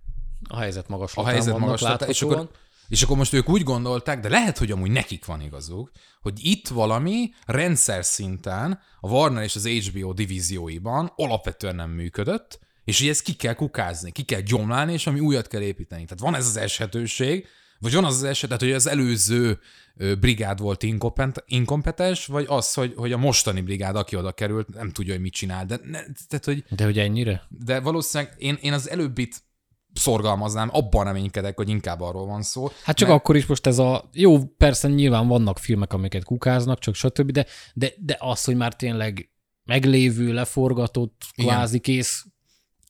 A 0.48 0.58
helyzet 0.58 0.84
a 0.88 0.90
magaslatán 0.90 1.32
helyzet 1.32 1.58
magaslatán, 1.58 2.08
és 2.08 2.22
akkor, 2.22 2.50
és 2.88 3.02
akkor 3.02 3.16
most 3.16 3.32
ők 3.32 3.48
úgy 3.48 3.62
gondolták, 3.62 4.20
de 4.20 4.28
lehet, 4.28 4.58
hogy 4.58 4.70
amúgy 4.70 4.90
nekik 4.90 5.24
van 5.24 5.40
igazuk, 5.40 5.90
hogy 6.20 6.38
itt 6.42 6.68
valami 6.68 7.30
rendszer 7.46 8.04
szinten 8.04 8.80
a 9.00 9.08
Warner 9.08 9.42
és 9.42 9.56
az 9.56 9.66
HBO 9.66 10.12
divízióiban 10.12 11.12
alapvetően 11.16 11.74
nem 11.74 11.90
működött, 11.90 12.58
és 12.84 12.98
hogy 12.98 13.08
ezt 13.08 13.22
ki 13.22 13.34
kell 13.34 13.54
kukázni, 13.54 14.10
ki 14.10 14.22
kell 14.22 14.40
gyomlálni, 14.40 14.92
és 14.92 15.06
ami 15.06 15.20
újat 15.20 15.48
kell 15.48 15.60
építeni. 15.60 16.04
Tehát 16.04 16.20
van 16.20 16.34
ez 16.34 16.46
az 16.46 16.56
eshetőség, 16.56 17.46
vagy 17.84 17.94
van 17.94 18.04
az 18.04 18.14
az 18.14 18.22
eset, 18.22 18.48
tehát, 18.48 18.62
hogy 18.62 18.72
az 18.72 18.86
előző 18.86 19.58
brigád 20.20 20.60
volt 20.60 20.82
inkompet- 20.82 21.44
inkompetens, 21.46 22.26
vagy 22.26 22.44
az, 22.48 22.74
hogy, 22.74 22.92
hogy 22.96 23.12
a 23.12 23.16
mostani 23.16 23.60
brigád, 23.60 23.96
aki 23.96 24.16
oda 24.16 24.32
került, 24.32 24.68
nem 24.74 24.90
tudja, 24.90 25.12
hogy 25.12 25.22
mit 25.22 25.32
csinál. 25.32 25.66
De, 25.66 25.78
ne, 25.82 25.98
tehát, 26.28 26.44
hogy 26.44 26.64
De 26.70 26.84
hogy 26.84 26.98
ennyire? 26.98 27.42
de 27.48 27.80
valószínűleg 27.80 28.34
én, 28.38 28.58
én 28.60 28.72
az 28.72 28.90
előbbit 28.90 29.42
szorgalmaznám, 29.92 30.68
abban 30.72 31.04
reménykedek, 31.04 31.56
hogy 31.56 31.68
inkább 31.68 32.00
arról 32.00 32.26
van 32.26 32.42
szó. 32.42 32.68
Hát 32.82 32.96
csak 32.96 33.08
mert- 33.08 33.20
akkor 33.20 33.36
is 33.36 33.46
most 33.46 33.66
ez 33.66 33.78
a... 33.78 34.08
Jó, 34.12 34.44
persze 34.44 34.88
nyilván 34.88 35.28
vannak 35.28 35.58
filmek, 35.58 35.92
amiket 35.92 36.24
kukáznak, 36.24 36.78
csak 36.78 36.94
stb., 36.94 37.30
de, 37.30 37.46
de, 37.74 37.92
de 37.98 38.16
az, 38.20 38.44
hogy 38.44 38.56
már 38.56 38.74
tényleg 38.76 39.30
meglévő, 39.64 40.32
leforgatott, 40.32 41.22
kvázi 41.34 41.78
kész, 41.78 42.24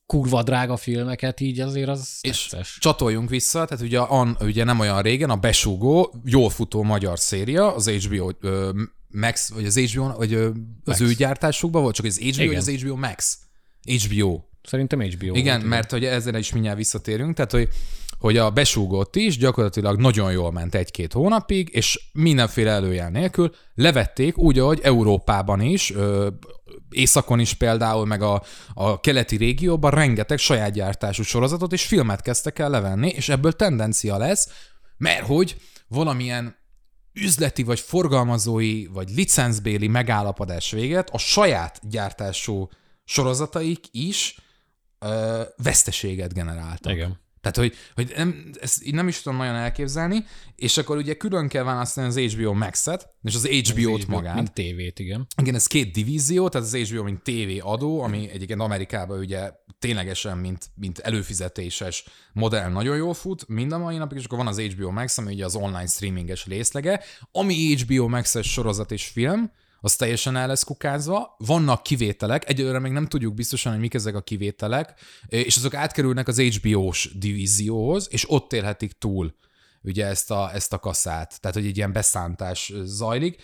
kurva 0.05 0.43
drága 0.43 0.77
filmeket, 0.77 1.39
így 1.39 1.59
azért 1.59 1.89
az 1.89 2.17
És 2.21 2.49
necces. 2.49 2.77
csatoljunk 2.81 3.29
vissza, 3.29 3.65
tehát 3.65 3.83
ugye, 3.83 3.99
an, 3.99 4.37
ugye 4.41 4.63
nem 4.63 4.79
olyan 4.79 5.01
régen 5.01 5.29
a 5.29 5.35
Besúgó, 5.35 6.13
jól 6.25 6.49
futó 6.49 6.83
magyar 6.83 7.19
széria, 7.19 7.75
az 7.75 7.89
HBO 7.89 8.29
ö, 8.41 8.69
Max, 9.07 9.51
vagy 9.53 9.65
az 9.65 9.77
HBO, 9.79 10.13
vagy 10.17 10.33
ö, 10.33 10.47
az 10.47 10.99
Max. 10.99 11.01
ő 11.01 11.13
gyártásukban 11.13 11.81
volt, 11.81 11.95
csak 11.95 12.05
az 12.05 12.17
HBO, 12.17 12.27
Igen. 12.29 12.47
vagy 12.47 12.55
az 12.55 12.69
HBO 12.69 12.95
Max? 12.95 13.37
HBO. 14.05 14.39
Szerintem 14.63 15.01
HBO. 15.01 15.35
Igen, 15.35 15.57
volt, 15.57 15.69
mert 15.69 15.91
hogy 15.91 16.05
ezzel 16.05 16.35
is 16.35 16.53
mindjárt 16.53 16.77
visszatérünk, 16.77 17.35
tehát 17.35 17.51
hogy, 17.51 17.69
hogy 18.19 18.37
a 18.37 18.49
besúgott 18.49 19.15
is 19.15 19.37
gyakorlatilag 19.37 19.99
nagyon 19.99 20.31
jól 20.31 20.51
ment 20.51 20.75
egy-két 20.75 21.13
hónapig, 21.13 21.69
és 21.73 21.99
mindenféle 22.13 22.71
előjel 22.71 23.09
nélkül 23.09 23.51
levették 23.75 24.37
úgy, 24.37 24.59
ahogy 24.59 24.79
Európában 24.83 25.61
is, 25.61 25.91
ö, 25.91 26.27
északon 26.95 27.39
is 27.39 27.53
például, 27.53 28.05
meg 28.05 28.21
a, 28.21 28.43
a 28.73 28.99
keleti 28.99 29.35
régióban 29.35 29.91
rengeteg 29.91 30.37
saját 30.37 30.71
gyártású 30.71 31.23
sorozatot 31.23 31.73
és 31.73 31.85
filmet 31.85 32.21
kezdtek 32.21 32.59
el 32.59 32.69
levenni, 32.69 33.09
és 33.09 33.29
ebből 33.29 33.53
tendencia 33.53 34.17
lesz, 34.17 34.49
mert 34.97 35.25
hogy 35.25 35.55
valamilyen 35.87 36.55
üzleti 37.13 37.63
vagy 37.63 37.79
forgalmazói 37.79 38.85
vagy 38.85 39.09
licencbéli 39.09 39.87
megállapodás 39.87 40.71
véget 40.71 41.09
a 41.09 41.17
saját 41.17 41.79
gyártású 41.89 42.69
sorozataik 43.03 43.85
is 43.91 44.39
ö, 44.99 45.41
veszteséget 45.57 46.33
generáltak. 46.33 46.93
Igen. 46.93 47.23
Tehát, 47.45 47.71
hogy, 47.71 47.79
hogy 47.95 48.13
nem, 48.17 48.49
ezt 48.61 48.85
így 48.85 48.93
nem 48.93 49.07
is 49.07 49.21
tudom 49.21 49.37
nagyon 49.37 49.55
elképzelni, 49.55 50.25
és 50.55 50.77
akkor 50.77 50.97
ugye 50.97 51.13
külön 51.13 51.47
kell 51.47 51.63
választani 51.63 52.07
az 52.07 52.17
HBO 52.17 52.53
Max-et, 52.53 53.09
és 53.23 53.35
az 53.35 53.47
HBO-t 53.47 54.03
HBO, 54.03 54.15
magát. 54.15 54.35
Mint 54.35 54.53
tévét, 54.53 54.99
igen. 54.99 55.27
Igen, 55.41 55.55
ez 55.55 55.67
két 55.67 55.93
divízió, 55.93 56.49
tehát 56.49 56.67
az 56.67 56.75
HBO, 56.75 57.03
mint 57.03 57.21
TV 57.21 57.67
adó, 57.67 58.01
ami 58.01 58.29
egyébként 58.29 58.61
Amerikában 58.61 59.19
ugye 59.19 59.51
ténylegesen, 59.79 60.37
mint, 60.37 60.69
mint 60.75 60.99
előfizetéses 60.99 62.03
modell 62.33 62.69
nagyon 62.69 62.97
jól 62.97 63.13
fut, 63.13 63.47
mind 63.47 63.71
a 63.71 63.77
mai 63.77 63.97
napig, 63.97 64.17
és 64.17 64.25
akkor 64.25 64.37
van 64.37 64.47
az 64.47 64.59
HBO 64.59 64.91
Max, 64.91 65.17
ami 65.17 65.33
ugye 65.33 65.45
az 65.45 65.55
online 65.55 65.87
streaminges 65.87 66.45
részlege, 66.45 67.01
ami 67.31 67.75
HBO 67.75 68.07
Max-es 68.07 68.51
sorozat 68.51 68.91
és 68.91 69.07
film, 69.07 69.51
az 69.85 69.95
teljesen 69.95 70.35
el 70.35 70.47
lesz 70.47 70.63
kukázva. 70.63 71.35
Vannak 71.37 71.83
kivételek, 71.83 72.49
egyelőre 72.49 72.79
még 72.79 72.91
nem 72.91 73.07
tudjuk 73.07 73.33
biztosan, 73.33 73.71
hogy 73.71 73.81
mik 73.81 73.93
ezek 73.93 74.15
a 74.15 74.21
kivételek, 74.21 74.99
és 75.27 75.57
azok 75.57 75.73
átkerülnek 75.73 76.27
az 76.27 76.39
HBO-s 76.39 77.17
divízióhoz, 77.17 78.07
és 78.11 78.31
ott 78.31 78.53
élhetik 78.53 78.91
túl 78.91 79.35
ugye 79.81 80.05
ezt 80.05 80.31
a, 80.31 80.53
ezt 80.53 80.73
a 80.73 80.79
kaszát. 80.79 81.41
Tehát, 81.41 81.57
hogy 81.57 81.65
egy 81.65 81.77
ilyen 81.77 81.91
beszántás 81.91 82.73
zajlik. 82.83 83.41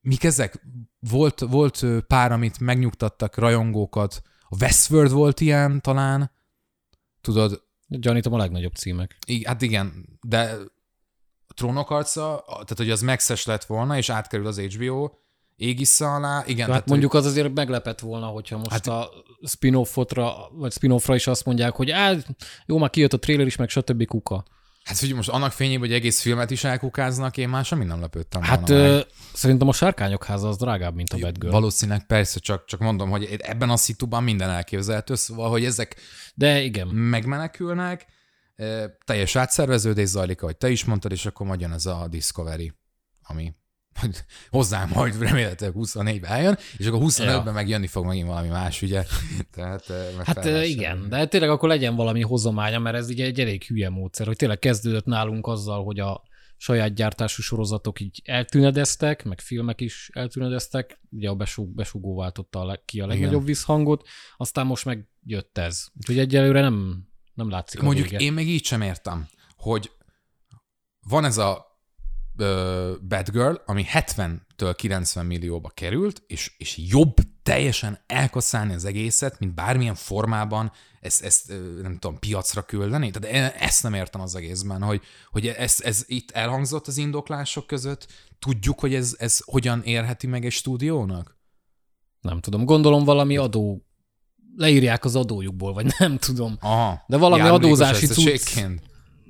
Mik 0.00 0.24
ezek? 0.24 0.62
Volt, 0.98 1.40
volt 1.40 1.84
pár, 2.06 2.32
amit 2.32 2.60
megnyugtattak 2.60 3.36
rajongókat. 3.36 4.22
A 4.48 4.56
Westworld 4.60 5.12
volt 5.12 5.40
ilyen 5.40 5.80
talán. 5.80 6.30
Tudod, 7.20 7.64
Gyanítom 7.88 8.32
a 8.32 8.36
legnagyobb 8.36 8.74
címek. 8.74 9.16
I- 9.26 9.46
hát 9.46 9.62
igen, 9.62 10.18
de 10.20 10.56
a 11.46 11.54
trónok 11.54 11.90
arca, 11.90 12.42
tehát 12.46 12.76
hogy 12.76 12.90
az 12.90 13.00
Maxes 13.00 13.44
lett 13.44 13.64
volna, 13.64 13.96
és 13.96 14.08
átkerül 14.08 14.46
az 14.46 14.60
HBO 14.60 15.10
égisze 15.56 16.06
alá. 16.06 16.42
Igen, 16.46 16.58
Hát 16.58 16.68
tehát, 16.68 16.88
mondjuk 16.88 17.14
az 17.14 17.26
azért 17.26 17.54
meglepett 17.54 18.00
volna, 18.00 18.26
hogyha 18.26 18.56
most 18.56 18.70
Hát- 18.70 18.86
a 18.86 19.10
spin-offra, 19.48 20.34
vagy 20.52 20.72
spin-offra 20.72 21.14
is 21.14 21.26
azt 21.26 21.44
mondják, 21.44 21.72
hogy 21.76 21.90
á, 21.90 22.12
jó, 22.66 22.78
már 22.78 22.90
kijött 22.90 23.12
a 23.12 23.18
trailer 23.18 23.46
is, 23.46 23.56
meg 23.56 23.68
stb. 23.68 24.04
kuka. 24.06 24.44
Hát 24.84 24.96
figyelj, 24.96 25.16
most 25.16 25.28
annak 25.28 25.52
fényében, 25.52 25.80
hogy 25.80 25.92
egész 25.92 26.20
filmet 26.20 26.50
is 26.50 26.64
elkukáznak, 26.64 27.36
én 27.36 27.48
már 27.48 27.64
semmi 27.64 27.84
nem 27.84 28.00
lepődtem 28.00 28.42
Hát 28.42 28.68
volna 28.68 28.82
meg. 28.84 28.92
ö, 28.92 29.00
szerintem 29.32 29.68
a 29.68 29.72
Sárkányok 29.72 30.24
háza 30.24 30.48
az 30.48 30.56
drágább, 30.56 30.94
mint 30.94 31.12
a 31.12 31.16
Bad 31.18 31.38
Girl. 31.38 31.52
Valószínűleg 31.52 32.06
persze, 32.06 32.38
csak, 32.38 32.64
csak 32.64 32.80
mondom, 32.80 33.10
hogy 33.10 33.36
ebben 33.38 33.70
a 33.70 33.76
szituban 33.76 34.22
minden 34.22 34.50
elképzelhető, 34.50 35.14
szóval, 35.14 35.50
hogy 35.50 35.64
ezek 35.64 35.96
De 36.34 36.60
igen. 36.62 36.86
megmenekülnek, 36.86 38.06
teljes 39.04 39.36
átszerveződés 39.36 40.08
zajlik, 40.08 40.42
ahogy 40.42 40.56
te 40.56 40.70
is 40.70 40.84
mondtad, 40.84 41.12
és 41.12 41.26
akkor 41.26 41.46
majd 41.46 41.60
jön 41.60 41.72
ez 41.72 41.86
a 41.86 42.06
Discovery, 42.10 42.72
ami 43.22 43.54
hogy 44.00 44.24
hozzám 44.50 44.90
majd 44.94 45.18
remélhetőleg 45.18 45.74
24-ben 45.78 46.30
eljön, 46.30 46.58
és 46.76 46.86
akkor 46.86 47.00
25-ben 47.02 47.44
Ja. 47.46 47.52
meg 47.52 47.68
jönni 47.68 47.86
fog 47.86 48.04
megint 48.06 48.26
valami 48.26 48.48
más, 48.48 48.82
ugye? 48.82 49.04
Tehát, 49.52 49.90
eh, 49.90 50.06
meg 50.16 50.26
Hát 50.26 50.40
felvesse. 50.42 50.64
igen, 50.66 51.08
de 51.08 51.26
tényleg 51.26 51.50
akkor 51.50 51.68
legyen 51.68 51.94
valami 51.96 52.20
hozománya, 52.22 52.78
mert 52.78 52.96
ez 52.96 53.10
így 53.10 53.20
egy 53.20 53.40
elég 53.40 53.62
hülye 53.64 53.88
módszer, 53.88 54.26
hogy 54.26 54.36
tényleg 54.36 54.58
kezdődött 54.58 55.04
nálunk 55.04 55.46
azzal, 55.46 55.84
hogy 55.84 55.98
a 56.00 56.22
saját 56.58 56.94
gyártású 56.94 57.42
sorozatok 57.42 58.00
így 58.00 58.22
eltűnedeztek, 58.24 59.24
meg 59.24 59.40
filmek 59.40 59.80
is 59.80 60.10
eltűnedeztek, 60.12 61.00
ugye 61.10 61.28
a 61.28 61.34
besug, 61.34 61.74
besugó 61.74 62.16
váltotta 62.16 62.60
a 62.60 62.64
leg, 62.64 62.84
ki 62.84 63.00
a 63.00 63.06
legnagyobb 63.06 63.44
visszhangot, 63.44 64.08
aztán 64.36 64.66
most 64.66 64.84
meg 64.84 65.08
jött 65.24 65.58
ez. 65.58 65.86
Úgyhogy 66.00 66.18
egyelőre 66.18 66.60
nem, 66.60 67.06
nem 67.34 67.50
látszik 67.50 67.80
a 67.80 67.84
Mondjuk 67.84 68.08
vége. 68.08 68.24
én 68.24 68.32
még 68.32 68.48
így 68.48 68.64
sem 68.64 68.82
értem, 68.82 69.26
hogy 69.56 69.90
van 71.08 71.24
ez 71.24 71.38
a 71.38 71.65
Bad 73.08 73.30
Girl, 73.30 73.54
ami 73.66 73.84
70-től 73.92 74.74
90 74.76 75.26
millióba 75.26 75.68
került, 75.68 76.22
és, 76.26 76.54
és 76.58 76.76
jobb 76.88 77.14
teljesen 77.42 77.98
elkaszálni 78.06 78.74
az 78.74 78.84
egészet, 78.84 79.38
mint 79.38 79.54
bármilyen 79.54 79.94
formában 79.94 80.72
ezt, 81.00 81.24
ezt 81.24 81.52
nem 81.82 81.98
tudom, 81.98 82.18
piacra 82.18 82.62
küldeni. 82.62 83.10
Tehát 83.10 83.54
ezt 83.60 83.82
nem 83.82 83.94
értem 83.94 84.20
az 84.20 84.34
egészben, 84.34 84.82
hogy, 84.82 85.00
hogy 85.30 85.46
ez, 85.46 85.76
ez 85.82 86.04
itt 86.06 86.30
elhangzott 86.30 86.86
az 86.86 86.96
indoklások 86.96 87.66
között, 87.66 88.06
tudjuk, 88.38 88.80
hogy 88.80 88.94
ez, 88.94 89.16
ez 89.18 89.38
hogyan 89.44 89.82
érheti 89.82 90.26
meg 90.26 90.44
egy 90.44 90.52
stúdiónak? 90.52 91.38
Nem 92.20 92.40
tudom, 92.40 92.64
gondolom 92.64 93.04
valami 93.04 93.36
adó, 93.36 93.86
leírják 94.56 95.04
az 95.04 95.16
adójukból, 95.16 95.72
vagy 95.72 95.94
nem 95.98 96.18
tudom. 96.18 96.56
Aha. 96.60 97.04
De 97.06 97.16
valami 97.16 97.42
adózási 97.42 98.06
cucc. 98.06 98.60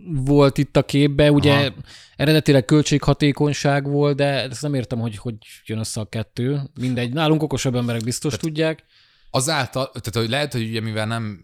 Volt 0.04 0.58
itt 0.58 0.76
a 0.76 0.82
képbe, 0.82 1.32
ugye 1.32 1.54
Aha. 1.54 1.74
Eredetileg 2.16 2.64
költséghatékonyság 2.64 3.88
volt, 3.88 4.16
de 4.16 4.24
ezt 4.24 4.62
nem 4.62 4.74
értem, 4.74 4.98
hogy 4.98 5.16
hogy 5.16 5.34
jön 5.66 5.78
össze 5.78 6.00
a 6.00 6.04
kettő. 6.04 6.60
Mindegy, 6.80 7.12
nálunk 7.12 7.42
okosabb 7.42 7.74
emberek 7.74 8.04
biztos 8.04 8.32
tehát, 8.32 8.46
tudják. 8.46 8.84
Azáltal, 9.30 9.84
tehát 9.84 10.14
hogy 10.14 10.28
lehet, 10.28 10.52
hogy 10.52 10.68
ugye 10.68 10.80
mivel 10.80 11.06
nem 11.06 11.40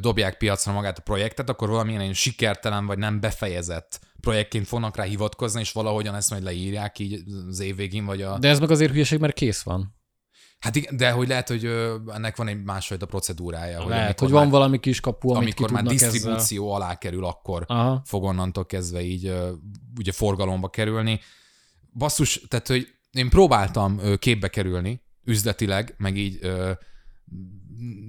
dobják 0.00 0.36
piacra 0.36 0.72
magát 0.72 0.98
a 0.98 1.02
projektet, 1.02 1.48
akkor 1.48 1.68
valamilyen 1.68 2.00
ilyen 2.00 2.14
sikertelen 2.14 2.86
vagy 2.86 2.98
nem 2.98 3.20
befejezett 3.20 4.00
projektként 4.20 4.66
fognak 4.66 4.96
rá 4.96 5.02
hivatkozni, 5.02 5.60
és 5.60 5.72
valahogyan 5.72 6.14
ezt 6.14 6.30
majd 6.30 6.42
leírják 6.42 6.98
így 6.98 7.22
az 7.48 7.60
év 7.60 7.76
végén, 7.76 8.04
vagy 8.04 8.22
a... 8.22 8.38
De 8.38 8.48
ez 8.48 8.58
meg 8.58 8.70
azért 8.70 8.92
hülyeség, 8.92 9.18
mert 9.18 9.34
kész 9.34 9.62
van. 9.62 9.94
Hát 10.60 10.76
igen, 10.76 10.96
de 10.96 11.10
hogy 11.10 11.28
lehet, 11.28 11.48
hogy 11.48 11.64
ennek 12.06 12.36
van 12.36 12.48
egy 12.48 12.62
másfajta 12.62 13.06
procedúrája. 13.06 13.88
Lehet, 13.88 14.04
amikor 14.04 14.22
hogy 14.22 14.30
van 14.30 14.42
már, 14.42 14.50
valami 14.50 14.80
kis 14.80 15.00
kapu, 15.00 15.30
amit 15.30 15.42
amikor 15.42 15.70
már 15.70 15.82
tudnak 15.82 15.96
ezzel. 15.96 16.10
disztribúció 16.10 16.72
alá 16.72 16.98
kerül, 16.98 17.24
akkor 17.24 17.64
Aha. 17.66 18.02
fog 18.04 18.22
onnantól 18.22 18.66
kezdve 18.66 19.02
így 19.02 19.34
ugye 19.98 20.12
forgalomba 20.12 20.68
kerülni. 20.68 21.20
Basszus, 21.92 22.40
tehát, 22.48 22.66
hogy 22.66 22.88
én 23.12 23.28
próbáltam 23.28 24.00
képbe 24.18 24.48
kerülni, 24.48 25.02
üzletileg, 25.24 25.94
meg 25.98 26.16
így 26.16 26.38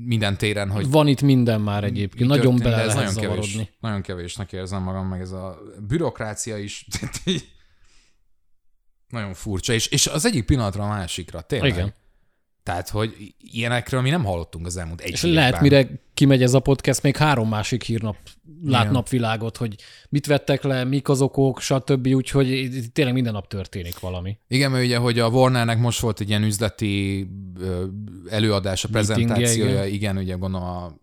minden 0.05 0.37
téren, 0.37 0.71
hogy 0.71 0.89
Van 0.89 1.07
itt 1.07 1.21
minden 1.21 1.61
már 1.61 1.83
egyébként, 1.83 2.29
mi 2.29 2.35
nagyon 2.35 2.57
bele 2.57 2.75
ez 2.75 2.93
nagyon 2.93 3.11
zavarodni. 3.11 3.51
kevés, 3.51 3.77
nagyon 3.79 4.01
kevésnek 4.01 4.53
érzem 4.53 4.83
magam, 4.83 5.07
meg 5.07 5.21
ez 5.21 5.31
a 5.31 5.57
bürokrácia 5.87 6.57
is 6.57 6.87
nagyon 9.07 9.33
furcsa, 9.33 9.73
és, 9.73 9.87
és 9.87 10.07
az 10.07 10.25
egyik 10.25 10.45
pillanatra 10.45 10.83
a 10.83 10.87
másikra, 10.87 11.41
tényleg. 11.41 11.71
Igen. 11.71 11.93
Tehát, 12.63 12.89
hogy 12.89 13.33
ilyenekről 13.51 14.01
mi 14.01 14.09
nem 14.09 14.23
hallottunk 14.23 14.65
az 14.65 14.77
elmúlt 14.77 15.01
egy 15.01 15.11
És 15.11 15.23
évben. 15.23 15.39
lehet, 15.39 15.61
mire 15.61 15.87
kimegy 16.13 16.43
ez 16.43 16.53
a 16.53 16.59
podcast, 16.59 17.01
még 17.01 17.17
három 17.17 17.49
másik 17.49 17.83
hírnap 17.83 18.15
lát 18.65 18.81
Igen. 18.81 18.93
napvilágot, 18.93 19.57
hogy 19.57 19.75
mit 20.09 20.25
vettek 20.25 20.63
le, 20.63 20.83
mik 20.83 21.09
az 21.09 21.21
okok, 21.21 21.59
stb. 21.59 22.07
Úgyhogy 22.07 22.69
tényleg 22.93 23.13
minden 23.13 23.33
nap 23.33 23.47
történik 23.47 23.99
valami. 23.99 24.37
Igen, 24.47 24.71
mert 24.71 24.83
ugye, 24.83 24.97
hogy 24.97 25.19
a 25.19 25.27
Warnernek 25.27 25.79
most 25.79 25.99
volt 25.99 26.19
egy 26.19 26.29
ilyen 26.29 26.43
üzleti 26.43 27.27
előadása, 28.29 28.87
Meetingje, 28.91 29.23
prezentációja, 29.25 29.85
igen. 29.85 29.93
igen, 29.93 30.17
ugye 30.17 30.33
gondolom 30.35 30.67
a 30.67 30.99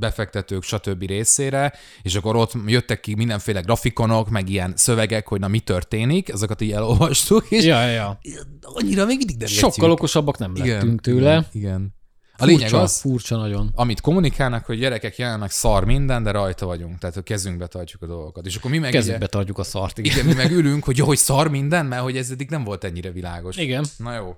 befektetők, 0.00 0.62
stb. 0.62 1.02
részére, 1.02 1.72
és 2.02 2.14
akkor 2.14 2.36
ott 2.36 2.52
jöttek 2.66 3.00
ki 3.00 3.14
mindenféle 3.14 3.60
grafikonok, 3.60 4.30
meg 4.30 4.48
ilyen 4.48 4.72
szövegek, 4.76 5.28
hogy 5.28 5.40
na 5.40 5.48
mi 5.48 5.58
történik, 5.58 6.28
ezeket 6.28 6.60
így 6.60 6.72
elolvastuk, 6.72 7.50
és 7.50 7.64
Ja, 7.64 7.86
ja, 7.86 8.18
annyira 8.62 9.04
még 9.04 9.16
mindig 9.16 9.36
nem 9.36 9.48
Sokkal 9.48 9.90
okosabbak 9.90 10.38
nem 10.38 10.56
lettünk 10.56 11.00
tőle. 11.00 11.30
Igen, 11.30 11.46
igen. 11.52 11.98
A 12.40 12.44
lényeg 12.44 12.60
furcsa, 12.60 12.80
az, 12.80 13.00
furcsa 13.00 13.36
nagyon. 13.36 13.70
amit 13.74 14.00
kommunikálnak, 14.00 14.64
hogy 14.64 14.78
gyerekek 14.78 15.18
jelenleg 15.18 15.50
szar 15.50 15.84
minden, 15.84 16.22
de 16.22 16.30
rajta 16.30 16.66
vagyunk, 16.66 16.98
tehát 16.98 17.16
a 17.16 17.22
kezünkbe 17.22 17.66
tartjuk 17.66 18.02
a 18.02 18.06
dolgokat. 18.06 18.46
És 18.46 18.56
akkor 18.56 18.70
mi 18.70 18.78
meg, 18.78 18.90
Kezükbe 18.90 19.16
ugye, 19.16 19.26
tartjuk 19.26 19.58
a 19.58 19.62
szart, 19.62 19.98
igen. 19.98 20.12
igen, 20.12 20.26
mi 20.26 20.32
meg 20.34 20.50
ülünk, 20.50 20.84
hogy 20.84 20.96
jó, 20.96 21.06
hogy 21.06 21.16
szar 21.16 21.48
minden, 21.48 21.86
mert 21.86 22.02
hogy 22.02 22.16
ez 22.16 22.30
eddig 22.30 22.50
nem 22.50 22.64
volt 22.64 22.84
ennyire 22.84 23.10
világos. 23.10 23.56
Igen. 23.56 23.84
Na 23.96 24.14
jó. 24.14 24.36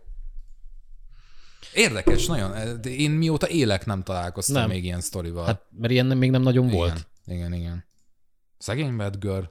Érdekes, 1.75 2.27
nagyon. 2.27 2.81
De 2.81 2.91
én 2.91 3.11
mióta 3.11 3.49
élek 3.49 3.87
nem 3.87 4.03
találkoztam 4.03 4.61
nem. 4.61 4.69
Még 4.69 4.85
ilyen 4.85 5.01
sztorival. 5.01 5.45
Hát, 5.45 5.63
mert 5.71 5.93
ilyen 5.93 6.07
még 6.07 6.31
nem 6.31 6.43
nagyon 6.43 6.65
igen, 6.65 6.77
volt. 6.77 7.07
Igen, 7.27 7.53
igen. 7.53 7.85
Szegény 8.59 8.97
Girl. 9.19 9.45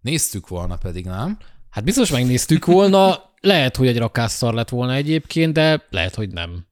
Néztük 0.00 0.48
volna 0.48 0.76
pedig, 0.76 1.04
nem? 1.04 1.38
Hát 1.70 1.84
biztos 1.84 2.10
megnéztük 2.10 2.64
volna, 2.64 3.32
lehet, 3.40 3.76
hogy 3.76 3.86
egy 3.86 3.98
rakásszar 3.98 4.54
lett 4.54 4.68
volna 4.68 4.94
egyébként, 4.94 5.52
de 5.52 5.86
lehet, 5.90 6.14
hogy 6.14 6.30
nem. 6.30 6.66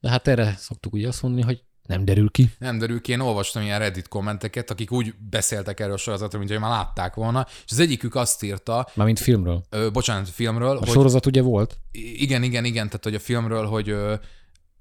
De 0.00 0.08
hát 0.08 0.28
erre 0.28 0.54
szoktuk 0.58 0.92
ugye 0.92 1.08
azt 1.08 1.22
mondani, 1.22 1.44
hogy 1.44 1.62
nem 1.88 2.04
derül 2.04 2.30
ki. 2.30 2.50
Nem 2.58 2.78
derül 2.78 3.00
ki, 3.00 3.12
én 3.12 3.20
olvastam 3.20 3.62
ilyen 3.62 3.78
Reddit 3.78 4.08
kommenteket, 4.08 4.70
akik 4.70 4.92
úgy 4.92 5.14
beszéltek 5.30 5.80
erről 5.80 5.92
a 5.92 5.96
sorozatról, 5.96 6.40
mint 6.40 6.52
hogy 6.52 6.60
már 6.60 6.70
látták 6.70 7.14
volna, 7.14 7.46
és 7.64 7.70
az 7.72 7.78
egyikük 7.78 8.14
azt 8.14 8.42
írta, 8.42 8.88
Mármint 8.94 9.18
filmről. 9.18 9.62
ö, 9.70 9.90
bocsánat, 9.90 10.28
filmről, 10.28 10.76
A 10.76 10.78
hogy 10.78 10.88
sorozat 10.88 11.26
ugye 11.26 11.42
volt? 11.42 11.78
igen, 11.92 12.42
igen, 12.42 12.64
igen, 12.64 12.86
tehát 12.86 13.04
hogy 13.04 13.14
a 13.14 13.18
filmről, 13.18 13.66
hogy, 13.66 13.94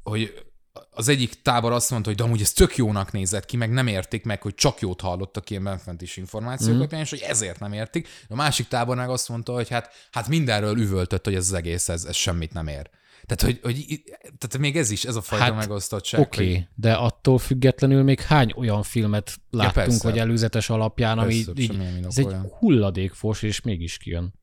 hogy 0.04 0.46
az 0.92 1.08
egyik 1.08 1.42
tábor 1.42 1.72
azt 1.72 1.90
mondta, 1.92 2.10
hogy 2.10 2.18
de 2.18 2.24
amúgy 2.24 2.42
ez 2.42 2.52
tök 2.54 2.76
jónak 2.76 3.12
nézett 3.12 3.46
ki, 3.46 3.58
meg 3.58 3.72
nem 3.72 3.88
értik 3.88 4.24
meg, 4.24 4.42
hogy 4.42 4.56
csak 4.56 4.80
jót 4.80 5.02
hallottak 5.02 5.50
ilyen 5.50 5.64
benfentis 5.64 6.18
információk 6.18 6.70
Mhm. 6.70 6.78
alapján, 6.80 7.02
és 7.02 7.10
hogy 7.10 7.24
ezért 7.28 7.60
nem 7.60 7.74
értik. 7.74 8.08
A 8.30 8.36
másik 8.36 8.68
tábor 8.68 8.96
meg 8.96 9.10
azt 9.10 9.30
mondta, 9.30 9.54
hogy 9.54 9.70
hát, 9.70 9.90
hát 10.12 10.28
mindenről 10.28 10.78
üvöltött, 10.80 11.26
hogy 11.26 11.36
ez 11.36 11.46
az 11.48 11.54
egész, 11.54 11.90
ez, 11.90 12.04
ez 12.06 12.16
semmit 12.16 12.54
nem 12.54 12.68
ér. 12.68 12.90
Tehát, 13.28 13.42
hogy, 13.42 13.60
hogy 13.64 14.04
tehát 14.24 14.58
még 14.58 14.78
ez 14.78 14.90
is, 14.90 15.06
ez 15.06 15.16
a 15.16 15.22
fajta 15.22 15.44
hát, 15.44 15.56
megosztottság. 15.56 16.22
Oké, 16.22 16.44
okay, 16.44 16.54
hogy- 16.54 16.68
de 16.76 16.94
attól 16.94 17.38
függetlenül 17.38 18.04
még 18.04 18.20
hány 18.20 18.54
olyan 18.56 18.84
filmet 18.84 19.40
láttunk, 19.50 19.74
persze. 19.74 20.10
vagy 20.10 20.20
előzetes 20.20 20.70
alapján, 20.70 21.18
ami 21.20 21.44
Persze, 21.44 21.62
így, 21.62 22.06
ez 22.06 22.18
egy 22.18 22.36
hulladékfos, 22.60 23.42
és 23.42 23.62
mégis 23.62 23.98
kijön. 23.98 24.34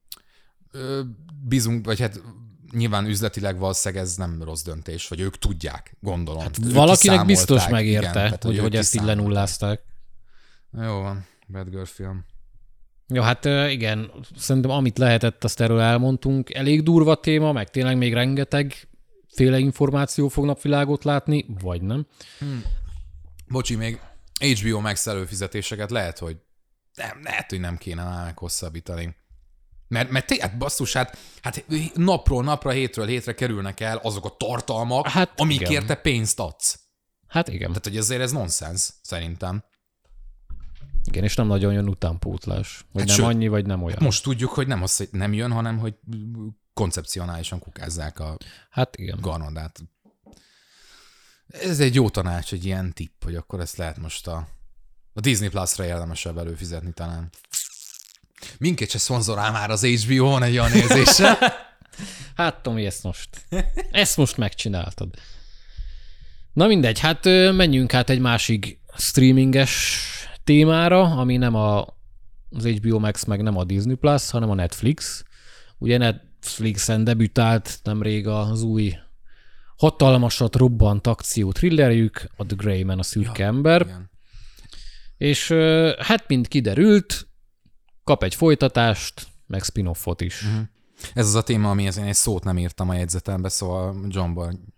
Ö, 0.71 1.01
bízunk, 1.43 1.87
vagy 1.87 2.01
hát 2.01 2.23
nyilván 2.73 3.07
üzletileg 3.07 3.59
valószínűleg 3.59 4.05
ez 4.05 4.17
nem 4.17 4.43
rossz 4.43 4.63
döntés, 4.63 5.09
vagy 5.09 5.21
ők 5.21 5.39
tudják, 5.39 5.97
gondolom. 6.01 6.43
Hát 6.43 6.73
Valakinek 6.73 7.27
biztos 7.27 7.69
megérte, 7.69 8.27
igen, 8.27 8.39
hogy, 8.41 8.59
hogy 8.59 8.77
ezt 8.77 8.95
így 8.95 9.03
lenullázták. 9.03 9.83
Jó 10.73 11.01
van, 11.01 11.27
Bad 11.49 11.69
Girl 11.69 11.85
film. 11.85 12.25
Ja, 13.09 13.23
hát 13.23 13.45
igen, 13.71 14.11
szerintem 14.37 14.71
amit 14.71 14.99
lehetett, 14.99 15.45
azt 15.45 15.61
erről 15.61 15.81
elmondtunk. 15.81 16.55
Elég 16.55 16.83
durva 16.83 17.15
téma, 17.15 17.53
meg 17.53 17.71
tényleg 17.71 17.97
még 17.97 18.13
rengeteg 18.13 18.89
féle 19.35 19.59
információ 19.59 20.29
fog 20.29 20.45
napvilágot 20.45 21.05
látni, 21.05 21.47
vagy 21.61 21.83
nem. 21.83 22.07
Bocsi, 23.49 23.75
még 23.75 24.01
HBO 24.41 24.81
Max 24.81 25.07
előfizetéseket 25.07 25.91
lehet, 25.91 26.19
hogy 26.19 26.37
nem, 26.95 27.21
lehet, 27.23 27.51
hogy 27.51 27.61
nem 27.61 27.77
kéne 27.77 28.05
már 28.05 28.25
meghosszabbítani. 28.25 29.17
Mert, 29.89 30.11
mert 30.11 30.27
tényleg 30.27 30.57
basszus, 30.57 30.93
hát, 30.93 31.19
hát 31.43 31.65
napról 31.95 32.43
napra, 32.43 32.71
hétről 32.71 33.07
hétre 33.07 33.35
kerülnek 33.35 33.81
el 33.81 33.97
azok 33.97 34.25
a 34.25 34.37
tartalmak, 34.37 35.05
hát, 35.05 35.13
Hát 35.15 35.41
amikért 35.41 35.71
igen. 35.71 35.87
te 35.87 35.95
pénzt 35.95 36.41
adsz. 36.41 36.79
Hát 37.27 37.49
igen. 37.49 37.69
Tehát, 37.69 37.85
hogy 37.85 37.97
ezért 37.97 38.21
ez 38.21 38.33
nonsens, 38.33 38.91
szerintem. 39.03 39.65
Igen, 41.07 41.25
és 41.25 41.35
nem 41.35 41.47
nagyon 41.47 41.73
jön 41.73 41.89
utánpótlás. 41.89 42.85
Vagy 42.93 43.01
Hát 43.01 43.07
nem 43.07 43.17
sőt, 43.17 43.27
annyi, 43.27 43.49
vagy 43.49 43.67
nem 43.67 43.83
olyan. 43.83 43.99
Most 44.01 44.23
tudjuk, 44.23 44.51
hogy 44.51 44.67
nem 44.67 44.83
az, 44.83 44.97
hogy 44.97 45.09
nem 45.11 45.33
jön, 45.33 45.53
hanem 45.53 45.79
hogy 45.79 45.95
koncepcionálisan 46.75 47.59
kukázzák 47.59 48.19
a 48.19 48.37
Hát 48.71 48.97
igen. 48.97 49.19
garnodát. 49.21 49.83
Ez 51.49 51.81
egy 51.81 51.95
jó 51.95 52.11
tanács, 52.11 52.53
egy 52.53 52.65
ilyen 52.65 52.93
tipp, 52.93 53.23
hogy 53.25 53.35
akkor 53.35 53.61
ezt 53.61 53.77
lehet 53.77 53.99
most 53.99 54.27
a, 54.27 54.49
a 55.13 55.21
Disney 55.21 55.49
Plus-ra 55.49 55.85
érdemesebb 55.85 56.39
előfizetni 56.39 56.93
talán. 56.93 57.31
Minket 58.59 58.91
se 58.91 58.99
szponzorál 58.99 59.53
már 59.53 59.71
az 59.71 59.85
HBO, 59.85 60.29
van 60.31 60.43
egy 60.43 60.59
olyan 60.59 60.73
érzése. 60.73 61.39
Hát 62.35 62.63
Tomi, 62.63 62.87
ezt 62.87 63.03
most, 63.03 63.29
ezt 63.91 64.17
most 64.17 64.37
megcsináltad. 64.37 65.15
Na 66.53 66.67
mindegy, 66.67 66.99
hát 66.99 67.25
menjünk 67.53 67.95
át 67.95 68.11
egy 68.11 68.19
másik 68.19 68.81
streaminges 68.97 70.01
témára, 70.45 71.03
ami 71.03 71.37
nem 71.37 71.55
a, 71.55 71.87
az 72.51 72.67
HBO 72.67 72.99
Max, 72.99 73.25
meg 73.25 73.43
nem 73.43 73.57
a 73.57 73.65
Disney 73.65 73.95
Plus, 73.95 74.31
hanem 74.31 74.51
a 74.51 74.55
Netflix. 74.55 75.25
Ugye 75.79 75.99
Netflixen 75.99 77.05
debütált 77.05 77.81
nemrég 77.83 78.27
az 78.27 78.63
új 78.63 78.95
hatalmasat 79.77 80.57
robbant 80.57 81.07
akció 81.07 81.53
thrillerjük, 81.53 82.27
a 82.37 82.47
The 82.47 82.57
Grey 82.57 82.83
Man, 82.83 82.99
a 82.99 83.03
szürke 83.03 83.43
ja, 83.43 83.49
ember. 83.49 83.81
Igen. 83.81 84.11
És 85.17 85.51
hát, 85.99 86.29
mint 86.29 86.49
kiderült, 86.49 87.29
kap 88.05 88.23
egy 88.23 88.35
folytatást, 88.35 89.27
meg 89.47 89.63
spin-offot 89.63 90.21
is. 90.21 90.41
Mhm. 90.41 90.61
Ez 91.15 91.27
az 91.27 91.35
a 91.35 91.43
téma, 91.43 91.71
amihez 91.71 91.97
én 91.97 92.05
egy 92.05 92.15
szót 92.15 92.45
nem 92.45 92.59
írtam 92.59 92.89
a 92.89 92.95
jegyzetembe, 92.95 93.49
szóval 93.49 94.07
Johnban 94.09 94.74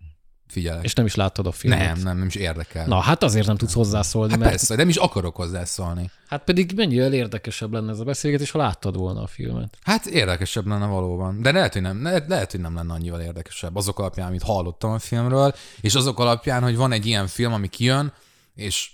figyelek. 0.47 0.83
És 0.83 0.93
nem 0.93 1.05
is 1.05 1.15
láttad 1.15 1.47
a 1.47 1.51
filmet. 1.51 1.79
nem, 1.79 1.99
nem, 2.03 2.17
nem 2.17 2.27
is 2.27 2.35
érdekel. 2.35 2.87
Na, 2.87 2.99
hát 2.99 3.23
azért 3.23 3.47
nem 3.47 3.57
tudsz 3.57 3.73
hozzászólni, 3.73 4.29
hát 4.29 4.39
mert 4.39 4.51
persze, 4.51 4.75
nem 4.75 4.89
is 4.89 4.95
akarok 4.95 5.35
hozzászólni. 5.35 6.11
hát 6.27 6.43
pedig 6.43 6.71
mennyivel 6.75 7.13
érdekesebb 7.13 7.73
lenne 7.73 7.91
ez 7.91 7.99
a 7.99 8.03
beszélgetés, 8.03 8.51
ha 8.51 8.57
láttad 8.57 8.97
volna 8.97 9.21
a 9.21 9.27
filmet. 9.27 9.77
Hát 9.81 10.05
érdekesebb 10.05 10.67
lenne 10.67 10.85
valóban. 10.85 11.41
De 11.41 11.51
lehet, 11.51 11.73
hogy 11.73 11.81
nem, 11.81 12.03
lehet, 12.03 12.27
lehet, 12.27 12.51
hogy 12.51 12.59
nem 12.59 12.75
lenne 12.75 12.93
annyival 12.93 13.21
érdekesebb 13.21 13.75
azok 13.75 13.99
alapján, 13.99 14.27
amit 14.27 14.43
hallottam 14.43 14.91
a 14.91 14.99
filmről, 14.99 15.53
és 15.81 15.95
azok 15.95 16.19
alapján, 16.19 16.63
hogy 16.63 16.75
van 16.75 16.91
egy 16.91 17.05
ilyen 17.05 17.27
film, 17.27 17.53
ami 17.53 17.67
kijön, 17.67 18.13
és 18.55 18.91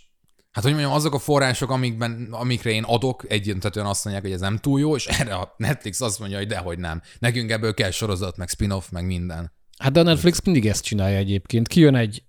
hát 0.51 0.63
hogy 0.63 0.73
mondjam, 0.73 0.93
azok 0.93 1.13
a 1.13 1.19
források, 1.19 1.69
amikben, 1.69 2.27
amikre 2.31 2.69
én 2.69 2.83
adok, 2.83 3.25
egyöntetően 3.27 3.85
azt 3.85 4.03
mondják, 4.03 4.25
hogy 4.25 4.33
ez 4.33 4.41
nem 4.41 4.57
túl 4.57 4.79
jó, 4.79 4.95
és 4.95 5.05
erre 5.05 5.35
a 5.35 5.53
Netflix 5.57 6.01
azt 6.01 6.19
mondja, 6.19 6.37
hogy 6.37 6.47
dehogy 6.47 6.79
nem. 6.79 7.01
Nekünk 7.19 7.51
ebből 7.51 7.73
kell 7.73 7.91
sorozat, 7.91 8.37
meg 8.37 8.49
spin-off, 8.49 8.89
meg 8.89 9.05
minden. 9.05 9.51
Hát 9.83 9.91
de 9.91 9.99
a 9.99 10.03
Netflix 10.03 10.41
mindig 10.43 10.67
ezt 10.67 10.83
csinálja 10.83 11.17
egyébként. 11.17 11.67
Kijön 11.67 11.95
egy 11.95 12.23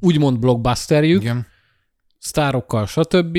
úgymond 0.00 0.38
blockbusterjük, 0.38 1.22
Igen. 1.22 1.46
sztárokkal, 2.18 2.86
stb. 2.86 3.38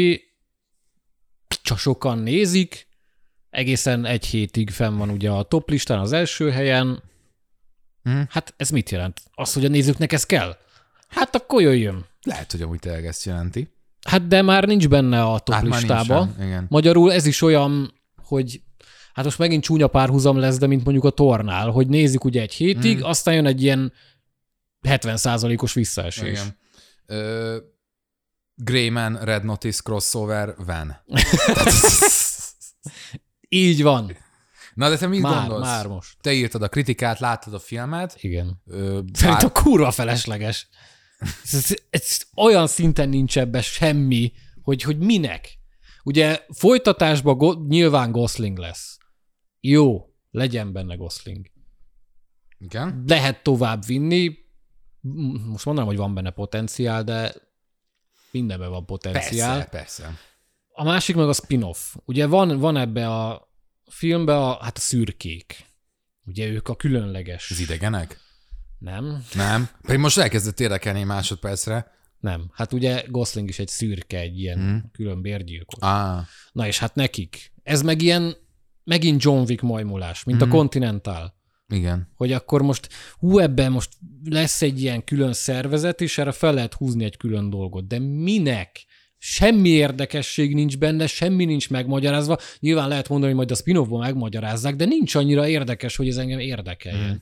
Sokan 1.75 2.17
nézik, 2.17 2.87
egészen 3.49 4.05
egy 4.05 4.25
hétig 4.25 4.69
fenn 4.69 4.97
van 4.97 5.09
ugye 5.09 5.29
a 5.29 5.43
top 5.43 5.69
listán 5.69 5.99
az 5.99 6.11
első 6.11 6.49
helyen. 6.51 7.03
Mhm. 8.03 8.21
Hát 8.29 8.53
ez 8.57 8.69
mit 8.69 8.89
jelent? 8.89 9.21
Az, 9.33 9.53
hogy 9.53 9.65
a 9.65 9.69
nézőknek 9.69 10.11
ez 10.11 10.25
kell? 10.25 10.57
Hát 11.07 11.35
akkor 11.35 11.61
jöjjön. 11.61 12.05
Lehet, 12.23 12.51
hogy 12.51 12.61
amúgy 12.61 12.79
tényleg 12.79 13.05
ezt 13.05 13.25
jelenti. 13.25 13.71
Hát 14.07 14.27
de 14.27 14.41
már 14.41 14.63
nincs 14.63 14.87
benne 14.87 15.23
a 15.23 15.39
top 15.39 15.55
Hát 15.55 15.63
listába. 15.63 16.29
igen. 16.39 16.65
Magyarul 16.69 17.11
ez 17.13 17.25
is 17.25 17.41
olyan, 17.41 17.93
hogy 18.15 18.61
hát 19.17 19.25
most 19.25 19.37
megint 19.37 19.63
csúnya 19.63 19.87
párhuzam 19.87 20.37
lesz, 20.37 20.57
de 20.57 20.67
mint 20.67 20.83
mondjuk 20.83 21.05
a 21.05 21.09
tornál, 21.09 21.69
hogy 21.69 21.87
nézzük 21.87 22.23
ugye 22.23 22.41
egy 22.41 22.53
hétig, 22.53 22.97
mm. 22.97 23.03
aztán 23.03 23.33
jön 23.33 23.45
egy 23.45 23.63
ilyen 23.63 23.93
70%-os 24.87 25.73
visszaesés. 25.73 26.29
Igen. 26.29 26.57
Ö, 27.05 27.57
Greyman, 28.55 29.17
Red 29.17 29.43
Notice, 29.43 29.81
crossover, 29.83 30.55
van. 30.65 31.03
Így 33.49 33.83
van. 33.83 34.17
Na 34.73 34.89
de 34.89 34.97
te 34.97 35.07
mit 35.07 35.21
Már, 35.21 35.39
gondolsz? 35.39 35.65
már 35.65 35.87
most. 35.87 36.17
Te 36.21 36.33
írtad 36.33 36.61
a 36.61 36.67
kritikát, 36.67 37.19
láttad 37.19 37.53
a 37.53 37.59
filmet. 37.59 38.15
Igen. 38.17 38.61
Ö, 38.65 38.99
Szerintem 39.13 39.51
kurva 39.51 39.91
felesleges. 39.91 40.67
Ez, 41.51 41.75
ez 41.89 42.17
olyan 42.35 42.67
szinten 42.67 43.09
nincs 43.09 43.37
ebbe 43.37 43.61
semmi, 43.61 44.33
hogy, 44.61 44.81
hogy 44.81 44.97
minek. 44.97 45.59
Ugye 46.03 46.39
folytatásban 46.53 47.37
go- 47.37 47.67
nyilván 47.67 48.11
Gosling 48.11 48.57
lesz. 48.57 48.96
Jó, 49.59 50.13
legyen 50.31 50.71
benne 50.71 50.95
Gosling. 50.95 51.51
igen? 52.59 53.03
Lehet 53.07 53.43
tovább 53.43 53.85
vinni. 53.85 54.37
Most 55.45 55.65
mondanám, 55.65 55.89
hogy 55.89 55.97
van 55.97 56.13
benne 56.13 56.29
potenciál, 56.29 57.03
de 57.03 57.33
mindenben 58.31 58.69
van 58.69 58.85
potenciál. 58.85 59.55
Persze, 59.55 59.69
persze. 59.69 60.17
A 60.73 60.83
másik 60.83 61.15
meg 61.15 61.27
a 61.27 61.33
spin-off. 61.33 61.95
Ugye 62.05 62.27
van, 62.27 62.59
van 62.59 62.77
ebbe 62.77 63.09
a 63.09 63.51
filmbe 63.89 64.37
a, 64.37 64.63
hát 64.63 64.77
a 64.77 64.79
szürkék. 64.79 65.65
Ugye 66.25 66.47
ők 66.47 66.67
a 66.67 66.75
különleges. 66.75 67.51
Az 67.51 67.59
idegenek? 67.59 68.19
Nem? 68.79 69.25
Nem. 69.33 69.69
Pedig 69.81 69.99
most 69.99 70.17
elkezdett 70.17 70.59
érdekelni 70.59 71.03
másodpercre. 71.03 71.95
Nem. 72.19 72.49
Hát 72.53 72.73
ugye 72.73 73.03
Gosling 73.07 73.49
is 73.49 73.59
egy 73.59 73.67
szürke, 73.67 74.19
egy 74.19 74.39
ilyen 74.39 74.59
hmm. 74.59 74.91
külön 74.91 75.21
bérgyilkos. 75.21 75.83
Á, 75.83 76.25
Na 76.51 76.67
és 76.67 76.79
hát 76.79 76.95
nekik. 76.95 77.51
Ez 77.63 77.81
meg 77.81 78.01
ilyen, 78.01 78.35
megint 78.87 79.21
John 79.23 79.43
Wick 79.49 79.61
majmulás, 79.61 80.23
mint 80.23 80.39
Mhm. 80.39 80.49
a 80.49 80.53
Continental. 80.53 81.35
igen. 81.69 82.11
Hogy 82.15 82.31
akkor 82.31 82.61
most, 82.61 82.89
hú, 83.19 83.39
ebben 83.39 83.71
most 83.71 83.89
lesz 84.23 84.61
egy 84.61 84.81
ilyen 84.81 85.03
külön 85.03 85.33
szervezet, 85.33 86.01
és 86.01 86.17
erre 86.17 86.31
fel 86.31 86.53
lehet 86.53 86.73
húzni 86.73 87.03
egy 87.03 87.17
külön 87.17 87.49
dolgot. 87.49 87.87
De 87.87 87.99
minek? 87.99 88.85
Semmi 89.17 89.69
érdekesség 89.69 90.53
nincs 90.53 90.77
benne, 90.77 91.07
semmi 91.07 91.45
nincs 91.45 91.69
megmagyarázva. 91.69 92.37
Nyilván 92.59 92.87
lehet 92.87 93.09
mondani, 93.09 93.29
hogy 93.31 93.37
majd 93.39 93.51
a 93.51 93.55
spin-offban 93.55 93.99
megmagyarázzák, 93.99 94.75
de 94.75 94.85
nincs 94.85 95.15
annyira 95.15 95.47
érdekes, 95.47 95.95
hogy 95.95 96.07
ez 96.07 96.17
engem 96.17 96.39
érdekeljen. 96.39 97.07
Mhm. 97.09 97.15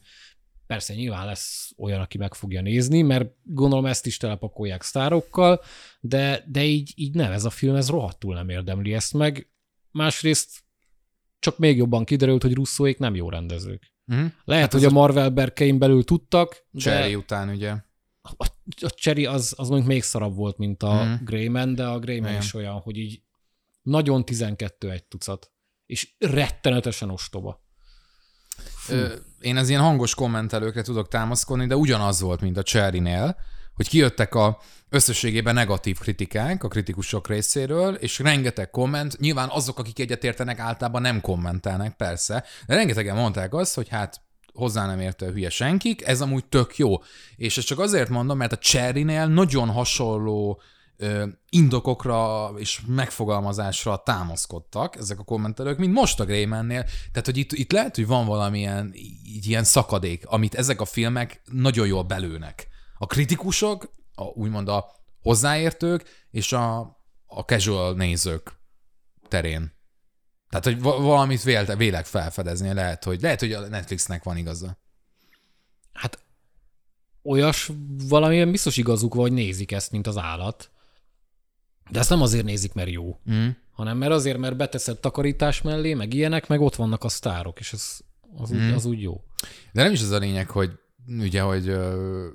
Persze 0.67 0.93
nyilván 0.93 1.25
lesz 1.25 1.71
olyan, 1.77 1.99
aki 2.01 2.17
meg 2.17 2.33
fogja 2.33 2.61
nézni, 2.61 3.01
mert 3.01 3.29
gondolom 3.43 3.85
ezt 3.85 4.05
is 4.05 4.17
telepakolják 4.17 4.81
sztárokkal, 4.83 5.61
de, 5.99 6.43
de 6.47 6.63
így, 6.63 6.91
így 6.95 7.13
nem, 7.15 7.31
ez 7.31 7.45
a 7.45 7.49
film, 7.49 7.75
ez 7.75 7.89
rohadtul 7.89 8.33
nem 8.33 8.49
érdemli 8.49 8.93
ezt 8.93 9.13
meg. 9.13 9.49
Másrészt 9.91 10.63
csak 11.45 11.57
még 11.57 11.77
jobban 11.77 12.05
kiderült, 12.05 12.41
hogy 12.41 12.53
russzóék 12.53 12.97
nem 12.97 13.15
jó 13.15 13.29
rendezők. 13.29 13.93
Mhm. 14.05 14.25
Lehet, 14.43 14.63
Hát 14.63 14.73
hogy 14.73 14.85
a 14.85 14.89
Marvel 14.89 15.29
berkein 15.29 15.79
belül 15.79 16.03
tudtak, 16.03 16.65
de 16.71 16.79
Cherry 16.79 17.15
után 17.15 17.49
ugye. 17.49 17.71
a, 18.21 18.45
a 18.81 18.89
Cherry 18.89 19.25
az, 19.25 19.53
az 19.57 19.67
mondjuk 19.67 19.89
még 19.89 20.03
szarabb 20.03 20.35
volt, 20.35 20.57
mint 20.57 20.83
a 20.83 21.03
mm. 21.03 21.13
Greyman, 21.25 21.75
de 21.75 21.85
a 21.85 21.99
Greyman 21.99 22.29
Igen. 22.29 22.41
is 22.41 22.53
olyan, 22.53 22.73
hogy 22.73 22.97
így 22.97 23.21
nagyon 23.81 24.25
12 24.25 24.91
egy 24.91 25.03
tucat. 25.03 25.51
És 25.85 26.15
rettenetesen 26.19 27.09
ostoba. 27.09 27.63
Ö, 28.89 29.13
én 29.39 29.57
az 29.57 29.69
ilyen 29.69 29.81
hangos 29.81 30.15
kommentelőkre 30.15 30.81
tudok 30.81 31.07
támaszkodni, 31.07 31.67
de 31.67 31.75
ugyanaz 31.75 32.21
volt, 32.21 32.41
mint 32.41 32.57
a 32.57 32.63
Cherry-nél, 32.63 33.35
hogy 33.75 33.89
kijöttek 33.89 34.35
a 34.35 34.59
összességében 34.89 35.53
negatív 35.53 35.97
kritikák 35.97 36.63
a 36.63 36.67
kritikusok 36.67 37.27
részéről, 37.27 37.93
és 37.93 38.19
rengeteg 38.19 38.69
komment, 38.69 39.19
nyilván 39.19 39.49
azok, 39.49 39.79
akik 39.79 39.99
egyetértenek, 39.99 40.59
általában 40.59 41.01
nem 41.01 41.21
kommentelnek, 41.21 41.95
persze, 41.95 42.43
de 42.67 42.75
rengetegen 42.75 43.15
mondták 43.15 43.53
azt, 43.53 43.75
hogy 43.75 43.89
hát 43.89 44.21
hozzá 44.53 44.85
nem 44.85 44.99
érte 44.99 45.25
a 45.25 45.31
hülye 45.31 45.49
senkik, 45.49 46.07
ez 46.07 46.21
amúgy 46.21 46.45
tök 46.45 46.77
jó. 46.77 46.95
És 47.35 47.57
ezt 47.57 47.67
csak 47.67 47.79
azért 47.79 48.09
mondom, 48.09 48.37
mert 48.37 48.51
a 48.51 48.57
Cherry-nél 48.57 49.27
nagyon 49.27 49.69
hasonló 49.69 50.61
ö, 50.97 51.25
indokokra 51.49 52.51
és 52.57 52.81
megfogalmazásra 52.87 53.97
támaszkodtak 53.97 54.95
ezek 54.95 55.19
a 55.19 55.23
kommentelők, 55.23 55.77
mint 55.77 55.93
most 55.93 56.19
a 56.19 56.25
Greymannél. 56.25 56.83
Tehát, 56.83 57.25
hogy 57.25 57.37
itt, 57.37 57.51
itt 57.51 57.71
lehet, 57.71 57.95
hogy 57.95 58.07
van 58.07 58.25
valamilyen 58.25 58.91
így 59.25 59.47
ilyen 59.47 59.63
szakadék, 59.63 60.25
amit 60.25 60.55
ezek 60.55 60.81
a 60.81 60.85
filmek 60.85 61.41
nagyon 61.51 61.87
jól 61.87 62.03
belőnek. 62.03 62.67
A 62.97 63.05
kritikusok, 63.05 63.91
a, 64.15 64.23
úgymond 64.23 64.67
a 64.67 64.85
hozzáértők 65.21 66.25
és 66.31 66.51
a, 66.51 66.79
a 67.25 67.39
casual 67.39 67.93
nézők 67.93 68.51
terén. 69.27 69.73
Tehát, 70.49 70.65
hogy 70.65 70.81
va- 70.81 70.99
valamit 70.99 71.43
vélte, 71.43 71.75
vélek 71.75 72.05
felfedezni, 72.05 72.73
lehet, 72.73 73.03
hogy, 73.03 73.21
lehet, 73.21 73.39
hogy 73.39 73.53
a 73.53 73.67
Netflixnek 73.67 74.23
van 74.23 74.37
igaza. 74.37 74.77
Hát 75.93 76.19
olyas 77.23 77.71
valamilyen 78.07 78.51
biztos 78.51 78.77
igazuk 78.77 79.13
van, 79.13 79.21
hogy 79.21 79.31
nézik 79.31 79.71
ezt, 79.71 79.91
mint 79.91 80.07
az 80.07 80.17
állat. 80.17 80.71
De 81.89 81.99
ezt 81.99 82.09
nem 82.09 82.21
azért 82.21 82.45
nézik, 82.45 82.73
mert 82.73 82.89
jó, 82.89 83.19
Mm. 83.31 83.47
hanem 83.71 83.97
mert 83.97 84.11
azért, 84.11 84.37
mert 84.37 84.57
beteszed 84.57 84.99
takarítás 84.99 85.61
mellé, 85.61 85.93
meg 85.93 86.13
ilyenek, 86.13 86.47
meg 86.47 86.61
ott 86.61 86.75
vannak 86.75 87.03
a 87.03 87.09
sztárok, 87.09 87.59
és 87.59 87.73
ez, 87.73 87.99
az, 88.37 88.51
úgy, 88.51 88.71
az 88.71 88.85
úgy 88.85 89.01
jó. 89.01 89.23
De 89.71 89.83
nem 89.83 89.91
is 89.91 90.01
az 90.01 90.09
a 90.09 90.17
lényeg, 90.17 90.49
hogy 90.49 90.79
ugye, 91.07 91.41
hogy 91.41 91.67
ö, 91.67 92.27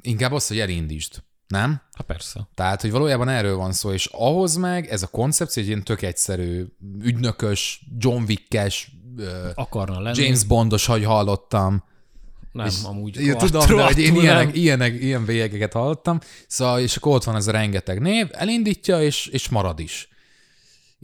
inkább 0.00 0.32
az, 0.32 0.48
hogy 0.48 0.60
elindítsd, 0.60 1.22
nem? 1.46 1.80
Hát 1.92 2.06
persze. 2.06 2.48
Tehát, 2.54 2.80
hogy 2.80 2.90
valójában 2.90 3.28
erről 3.28 3.56
van 3.56 3.72
szó, 3.72 3.92
és 3.92 4.06
ahhoz 4.06 4.56
meg 4.56 4.86
ez 4.86 5.02
a 5.02 5.06
koncepció 5.06 5.62
egy 5.62 5.68
ilyen 5.68 5.84
tök 5.84 6.02
egyszerű, 6.02 6.64
ügynökös, 7.02 7.86
John 7.98 8.22
Wick-es, 8.28 8.92
Akarna 9.54 10.00
lenni. 10.00 10.22
James 10.22 10.44
Bondos, 10.44 10.86
hogy 10.86 11.04
hallottam. 11.04 11.84
Nem, 12.52 12.66
és, 12.66 12.82
amúgy. 12.84 13.24
Ja, 13.24 13.36
tudom, 13.36 13.76
de 13.76 13.84
hogy 13.84 13.98
én 13.98 14.14
ilyenek, 14.14 14.56
ilyenek, 14.56 14.94
ilyen 14.94 15.24
bélyegeket 15.24 15.72
hallottam. 15.72 16.18
Szóval, 16.46 16.80
és 16.80 16.96
akkor 16.96 17.14
ott 17.14 17.24
van 17.24 17.36
ez 17.36 17.46
a 17.46 17.50
rengeteg 17.50 18.00
név, 18.00 18.28
elindítja, 18.30 19.02
és, 19.02 19.26
és 19.26 19.48
marad 19.48 19.80
is. 19.80 20.08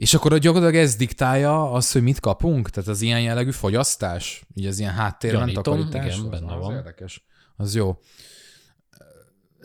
És 0.01 0.13
akkor 0.13 0.33
a 0.33 0.37
gyakorlatilag 0.37 0.83
ez 0.83 0.95
diktálja 0.95 1.71
azt, 1.71 1.93
hogy 1.93 2.01
mit 2.01 2.19
kapunk? 2.19 2.69
Tehát 2.69 2.89
az 2.89 3.01
ilyen 3.01 3.21
jellegű 3.21 3.51
fogyasztás? 3.51 4.43
Így 4.55 4.65
az 4.65 4.79
ilyen 4.79 4.93
háttérben 4.93 5.53
takarítás? 5.53 6.17
igen, 6.17 6.29
benne 6.29 6.53
az 6.53 6.59
van. 6.65 6.75
érdekes. 6.75 7.25
Az 7.55 7.75
jó. 7.75 7.97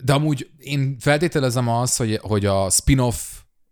De 0.05 0.13
amúgy 0.13 0.51
én 0.59 0.97
feltételezem 0.99 1.69
azt, 1.69 1.99
hogy, 1.99 2.19
hogy 2.23 2.47
a 2.47 2.71
spin-off, 2.71 3.17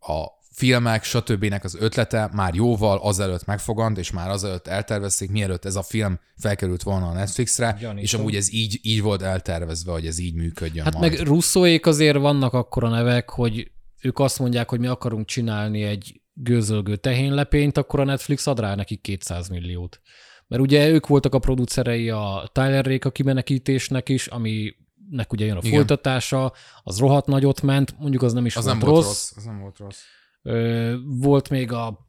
a 0.01 0.25
filmek, 0.51 1.05
stb. 1.05 1.55
az 1.63 1.75
ötlete 1.79 2.31
már 2.33 2.55
jóval 2.55 2.99
azelőtt 2.99 3.45
megfogant, 3.45 3.99
és 3.99 4.11
már 4.11 4.31
azelőtt 4.31 4.67
eltervezték, 4.67 5.31
mielőtt 5.31 5.65
ez 5.65 5.77
a 5.77 5.83
film 5.83 6.21
felkerült 6.37 6.83
volna 6.83 7.07
a 7.09 7.13
Netflixre, 7.13 7.77
Gyanítom. 7.81 8.03
és 8.03 8.15
amúgy 8.15 8.35
ez 8.37 8.53
így, 8.53 8.79
így 8.83 9.03
volt 9.03 9.23
eltervezve, 9.23 9.93
hogy 9.93 10.07
ez 10.07 10.19
így 10.19 10.35
működjön 10.35 10.85
Hát 10.85 10.95
majd. 10.95 11.13
meg 11.13 11.27
russzóék 11.27 11.87
azért 11.87 12.17
vannak 12.19 12.53
akkora 12.53 12.89
nevek, 12.89 13.31
hogy 13.31 13.71
ők 14.03 14.19
azt 14.19 14.39
mondják, 14.39 14.69
hogy 14.69 14.81
mi 14.81 14.87
akarunk 14.87 15.27
csinálni 15.27 15.83
egy 15.83 16.23
gőzölgő 16.35 16.97
tehénylepényt, 16.97 17.77
akkor 17.79 18.01
a 18.01 18.05
Netflix 18.05 18.47
ad 18.47 18.61
rá 18.61 18.75
nekik 18.75 19.01
200 19.01 19.49
milliót. 19.49 20.01
Mert 20.47 20.63
ugye 20.63 20.89
ők 20.89 21.07
voltak 21.07 21.35
a 21.35 21.39
producerei 21.39 22.11
a 22.11 22.51
Tyler 22.53 22.85
Rake 22.85 23.11
kimenekítésnek 23.11 24.09
is, 24.09 24.27
aminek 24.27 25.33
ugye 25.33 25.45
jön 25.45 25.57
a 25.57 25.61
Igen. 25.63 25.73
folytatása, 25.73 26.53
az 26.83 26.99
rohadt 26.99 27.27
nagyot 27.27 27.63
ment, 27.63 27.99
mondjuk 27.99 28.23
az 28.23 28.33
nem 28.33 28.47
is 28.47 28.57
az 28.57 28.65
volt, 28.65 28.79
nem 28.79 28.89
rossz. 28.89 28.95
volt 28.95 29.07
rossz. 29.07 29.33
Az 29.37 29.45
nem 29.45 29.59
volt 29.61 29.79
rossz. 29.79 29.99
Ö, 30.43 30.95
volt 31.07 31.51
még 31.51 31.73
a 31.73 32.07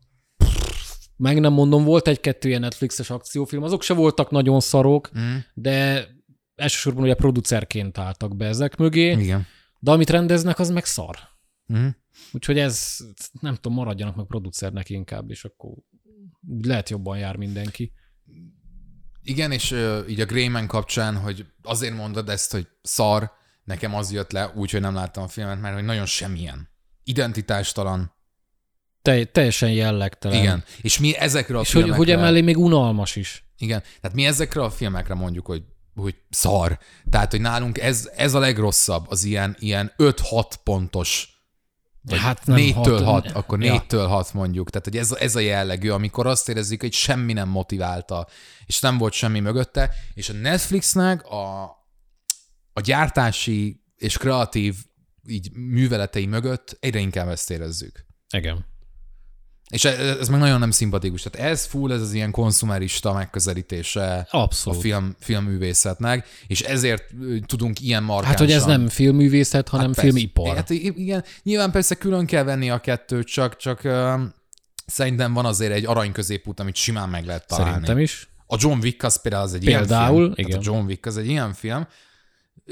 meg 1.17 1.39
nem 1.39 1.53
mondom, 1.53 1.83
volt 1.83 2.07
egy-kettő 2.07 2.47
ilyen 2.47 2.59
Netflixes 2.61 3.09
akciófilm, 3.09 3.63
azok 3.63 3.81
se 3.81 3.93
voltak 3.93 4.31
nagyon 4.31 4.59
szarok, 4.59 5.09
Mm. 5.19 5.35
de 5.53 6.07
elsősorban 6.55 7.03
ugye 7.03 7.13
producerként 7.13 7.97
álltak 7.97 8.35
be 8.35 8.45
ezek 8.45 8.75
mögé, 8.75 9.11
Igen. 9.11 9.45
de 9.79 9.91
amit 9.91 10.09
rendeznek, 10.09 10.59
az 10.59 10.69
meg 10.69 10.85
szar. 10.85 11.15
Mm. 11.73 11.87
Úgyhogy 12.31 12.59
ez, 12.59 12.97
nem 13.41 13.55
tudom, 13.55 13.73
maradjanak 13.73 14.15
meg 14.15 14.25
producernek 14.25 14.89
inkább, 14.89 15.29
és 15.29 15.43
akkor 15.43 15.71
úgy 16.47 16.65
lehet 16.65 16.89
jobban 16.89 17.17
jár 17.17 17.35
mindenki. 17.35 17.93
Igen, 19.21 19.51
és 19.51 19.71
uh, 19.71 19.99
így 20.09 20.19
a 20.19 20.25
Greyman 20.25 20.67
kapcsán, 20.67 21.17
hogy 21.17 21.45
azért 21.63 21.95
mondod 21.95 22.29
ezt, 22.29 22.51
hogy 22.51 22.67
szar, 22.81 23.31
nekem 23.63 23.95
az 23.95 24.11
jött 24.11 24.31
le, 24.31 24.51
úgyhogy 24.55 24.81
nem 24.81 24.93
láttam 24.93 25.23
a 25.23 25.27
filmet, 25.27 25.61
mert 25.61 25.75
hogy 25.75 25.83
nagyon 25.83 26.05
semmilyen. 26.05 26.69
Identitástalan. 27.03 28.13
Te, 29.01 29.25
teljesen 29.25 29.71
jellegtelen. 29.71 30.37
Igen. 30.37 30.63
És 30.81 30.99
mi 30.99 31.17
ezekről 31.17 31.57
a 31.57 31.61
És 31.61 31.71
hogy, 31.71 31.81
filmekre... 31.81 31.97
hogy 31.97 32.11
emellé 32.11 32.41
még 32.41 32.57
unalmas 32.57 33.15
is. 33.15 33.45
Igen. 33.57 33.83
Tehát 34.01 34.15
mi 34.15 34.25
ezekre 34.25 34.63
a 34.63 34.69
filmekre 34.69 35.13
mondjuk, 35.13 35.45
hogy, 35.45 35.63
hogy 35.95 36.15
szar. 36.29 36.79
Tehát, 37.09 37.31
hogy 37.31 37.41
nálunk 37.41 37.77
ez, 37.77 38.09
ez 38.15 38.33
a 38.33 38.39
legrosszabb, 38.39 39.05
az 39.09 39.23
ilyen, 39.23 39.55
ilyen 39.59 39.93
5-6 39.97 40.51
pontos 40.63 41.34
vagy 42.05 42.19
Hát 42.19 42.45
nem 42.45 42.57
4-től 42.59 43.01
hat- 43.03 43.03
6, 43.03 43.31
akkor 43.31 43.63
Ja. 43.63 43.83
4-től 43.87 44.05
6 44.07 44.33
mondjuk. 44.33 44.69
Tehát, 44.69 44.87
hogy 44.87 44.97
ez, 44.97 45.11
ez 45.11 45.35
a 45.35 45.39
jellegű, 45.39 45.89
amikor 45.89 46.27
azt 46.27 46.49
érezzük, 46.49 46.81
hogy 46.81 46.93
semmi 46.93 47.33
nem 47.33 47.49
motiválta, 47.49 48.27
és 48.65 48.79
nem 48.79 48.97
volt 48.97 49.13
semmi 49.13 49.39
mögötte, 49.39 49.93
és 50.13 50.29
a 50.29 50.33
Netflixnek 50.33 51.23
a, 51.25 51.63
a 52.73 52.81
gyártási 52.81 53.83
és 53.95 54.17
kreatív 54.17 54.75
így 55.27 55.51
műveletei 55.53 56.25
mögött 56.25 56.77
egyre 56.79 56.99
inkább 56.99 57.27
ezt 57.27 57.49
érezzük. 57.51 58.05
Igen. 58.33 58.65
És 59.69 59.85
e- 59.85 60.17
ez 60.19 60.27
meg 60.29 60.39
nagyon 60.39 60.59
nem 60.59 60.71
szimpatikus. 60.71 61.21
Tehát 61.23 61.51
ez 61.51 61.65
full, 61.65 61.91
ez 61.91 62.01
az 62.01 62.13
ilyen 62.13 62.31
konzumerista 62.31 63.13
megközelítése 63.13 64.27
Abszolút. 64.31 64.79
a 64.79 64.81
film, 64.81 65.15
filmművészetnek, 65.19 66.27
és 66.47 66.61
ezért 66.61 67.03
tudunk 67.45 67.79
ilyen 67.81 68.03
markánsan... 68.03 68.31
Hát, 68.31 68.39
hogy 68.39 68.51
ez 68.51 68.65
nem 68.65 68.87
filmművészet, 68.87 69.69
hanem 69.69 69.85
persze. 69.85 70.01
filmipar. 70.01 70.55
Hát 70.55 70.69
i- 70.69 70.93
igen, 71.01 71.23
nyilván 71.43 71.71
persze 71.71 71.95
külön 71.95 72.25
kell 72.25 72.43
venni 72.43 72.69
a 72.69 72.79
kettőt, 72.79 73.27
csak, 73.27 73.55
csak 73.55 73.81
uh, 73.83 74.13
szerintem 74.85 75.33
van 75.33 75.45
azért 75.45 75.73
egy 75.73 75.85
arany 75.85 76.11
középút, 76.11 76.59
amit 76.59 76.75
simán 76.75 77.09
meg 77.09 77.25
lehet 77.25 77.47
találni. 77.47 77.71
Szerintem 77.71 77.99
is. 77.99 78.29
A 78.47 78.57
John 78.59 78.79
Wick 78.81 79.03
az 79.03 79.21
például 79.21 79.43
az 79.43 79.53
egy 79.53 79.63
Például, 79.63 80.15
ilyen 80.15 80.33
film. 80.33 80.47
igen. 80.47 80.49
Tehát 80.49 80.67
a 80.67 80.71
John 80.71 80.85
Wick 80.85 81.05
az 81.05 81.17
egy 81.17 81.27
ilyen 81.27 81.53
film, 81.53 81.87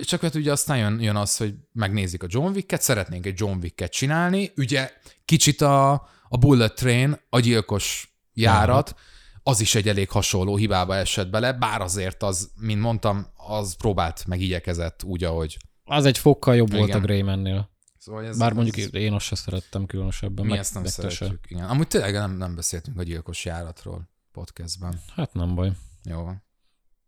csak 0.06 0.22
hát 0.22 0.36
ugye 0.36 0.52
aztán 0.52 0.78
jön, 0.78 1.00
jön 1.02 1.16
az, 1.16 1.38
hogy 1.38 1.54
megnézik 1.74 2.24
a 2.24 2.28
John 2.30 2.54
Wick-et, 2.56 2.82
szeretnénk 2.82 3.26
egy 3.26 3.40
John 3.40 3.58
Wick-et 3.62 3.92
csinálni, 3.92 4.52
ugye 4.58 4.92
kicsit 5.26 5.62
a, 5.62 6.08
a 6.34 6.38
Bullet 6.38 6.76
Train, 6.76 7.20
a 7.30 7.40
gyilkos 7.40 8.16
járat, 8.34 8.96
az 9.44 9.60
is 9.60 9.76
egy 9.76 9.88
elég 9.88 10.10
hasonló 10.10 10.56
hibába 10.56 10.96
esett 10.96 11.30
bele, 11.30 11.54
bár 11.54 11.82
azért 11.82 12.24
az, 12.24 12.52
mint 12.56 12.82
mondtam, 12.82 13.28
az 13.36 13.76
próbált, 13.76 14.26
meg 14.26 14.42
igyekezett 14.42 15.04
úgy, 15.04 15.24
ahogy. 15.24 15.58
Az 15.84 16.06
egy 16.06 16.18
fokkal 16.18 16.56
jobb 16.56 16.72
volt 16.72 16.88
Igen. 16.88 17.00
a 17.00 17.02
Greymannél. 17.02 17.70
Szóval 17.98 18.26
ez, 18.26 18.38
Bár 18.38 18.54
mondjuk 18.54 18.78
ez, 18.78 18.94
én 18.94 19.14
azt 19.14 19.26
se 19.26 19.36
szerettem 19.36 19.86
különösebben. 19.86 20.46
mi 20.46 20.52
meg- 20.52 20.60
ezt 20.60 20.74
nem 20.74 20.84
se. 20.84 20.90
szeretjük. 20.90 21.46
Igen. 21.48 21.70
Amúgy 21.70 21.88
tényleg 21.88 22.14
nem, 22.14 22.38
nem 22.38 22.56
beszéltünk 22.56 23.00
a 23.00 23.04
gyilkos 23.04 23.46
járatról 23.46 24.10
podcastben. 24.32 25.00
Hát 25.16 25.34
nem 25.34 25.56
baj. 25.56 25.72
Jó 26.04 26.24
van. 26.24 26.44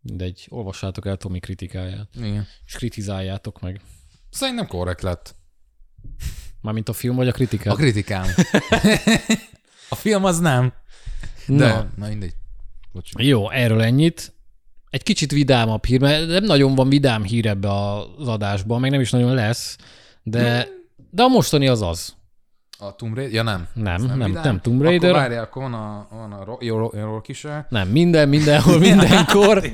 Mindegy, 0.01 0.45
olvassátok 0.49 1.05
el 1.05 1.17
Tomi 1.17 1.39
kritikáját, 1.39 2.09
Igen. 2.15 2.47
és 2.65 2.73
kritizáljátok 2.73 3.59
meg. 3.61 3.81
Szerintem 4.29 4.67
korrekt 4.67 5.01
lett. 5.01 5.35
Mármint 6.65 6.89
a 6.89 6.93
film 6.93 7.15
vagy 7.15 7.27
a 7.27 7.31
kritikát? 7.31 7.73
A 7.73 7.75
kritikám. 7.75 8.25
a 9.89 9.95
film 9.95 10.25
az 10.25 10.39
nem. 10.39 10.73
De, 11.47 11.67
Na, 11.67 11.87
na, 11.95 12.07
mindegy. 12.07 12.33
Bocsi. 12.91 13.27
jó, 13.27 13.49
erről 13.49 13.81
ennyit. 13.81 14.33
Egy 14.89 15.03
kicsit 15.03 15.31
vidámabb 15.31 15.85
hír, 15.85 15.99
mert 16.01 16.27
nem 16.27 16.43
nagyon 16.43 16.75
van 16.75 16.89
vidám 16.89 17.23
hír 17.23 17.47
ebbe 17.47 17.71
az 17.71 18.27
adásban, 18.27 18.79
meg 18.79 18.91
nem 18.91 18.99
is 19.01 19.11
nagyon 19.11 19.33
lesz, 19.33 19.77
de, 20.23 20.67
de 21.11 21.23
a 21.23 21.27
mostani 21.27 21.67
az 21.67 21.81
az. 21.81 22.15
A 22.77 22.95
Tomb 22.95 23.15
Raider? 23.15 23.33
Ja 23.33 23.43
nem. 23.43 23.67
Nem, 23.73 23.93
Ez 23.95 24.01
nem, 24.03 24.23
vidám? 24.23 24.43
nem 24.43 24.61
Tomb 24.61 24.81
Raider. 24.81 25.09
Akkor 25.09 25.21
várjál, 25.21 25.43
akkor 25.43 25.61
van 25.61 25.73
a, 25.73 26.07
van 26.09 26.31
a 26.31 26.43
Ro- 26.43 26.63
jó, 26.63 26.77
jó, 26.77 26.89
jó 26.99 27.21
kise. 27.21 27.65
Nem, 27.69 27.87
minden, 27.87 28.29
mindenhol, 28.29 28.79
mindenkor. 28.89 29.71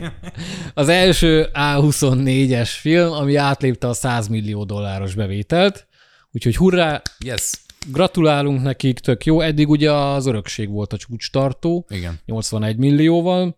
Az 0.73 0.87
első 0.89 1.47
A24-es 1.53 2.69
film, 2.79 3.11
ami 3.11 3.35
átlépte 3.35 3.87
a 3.87 3.93
100 3.93 4.27
millió 4.27 4.63
dolláros 4.63 5.15
bevételt. 5.15 5.87
Úgyhogy 6.33 6.55
hurrá, 6.55 7.01
Yes. 7.25 7.51
gratulálunk 7.91 8.61
nekik, 8.61 8.99
tök 8.99 9.25
jó. 9.25 9.41
Eddig 9.41 9.69
ugye 9.69 9.91
az 9.91 10.25
örökség 10.25 10.69
volt 10.69 10.93
a 10.93 10.97
csúcstartó, 10.97 11.85
Igen. 11.89 12.19
81 12.25 12.77
millióval, 12.77 13.57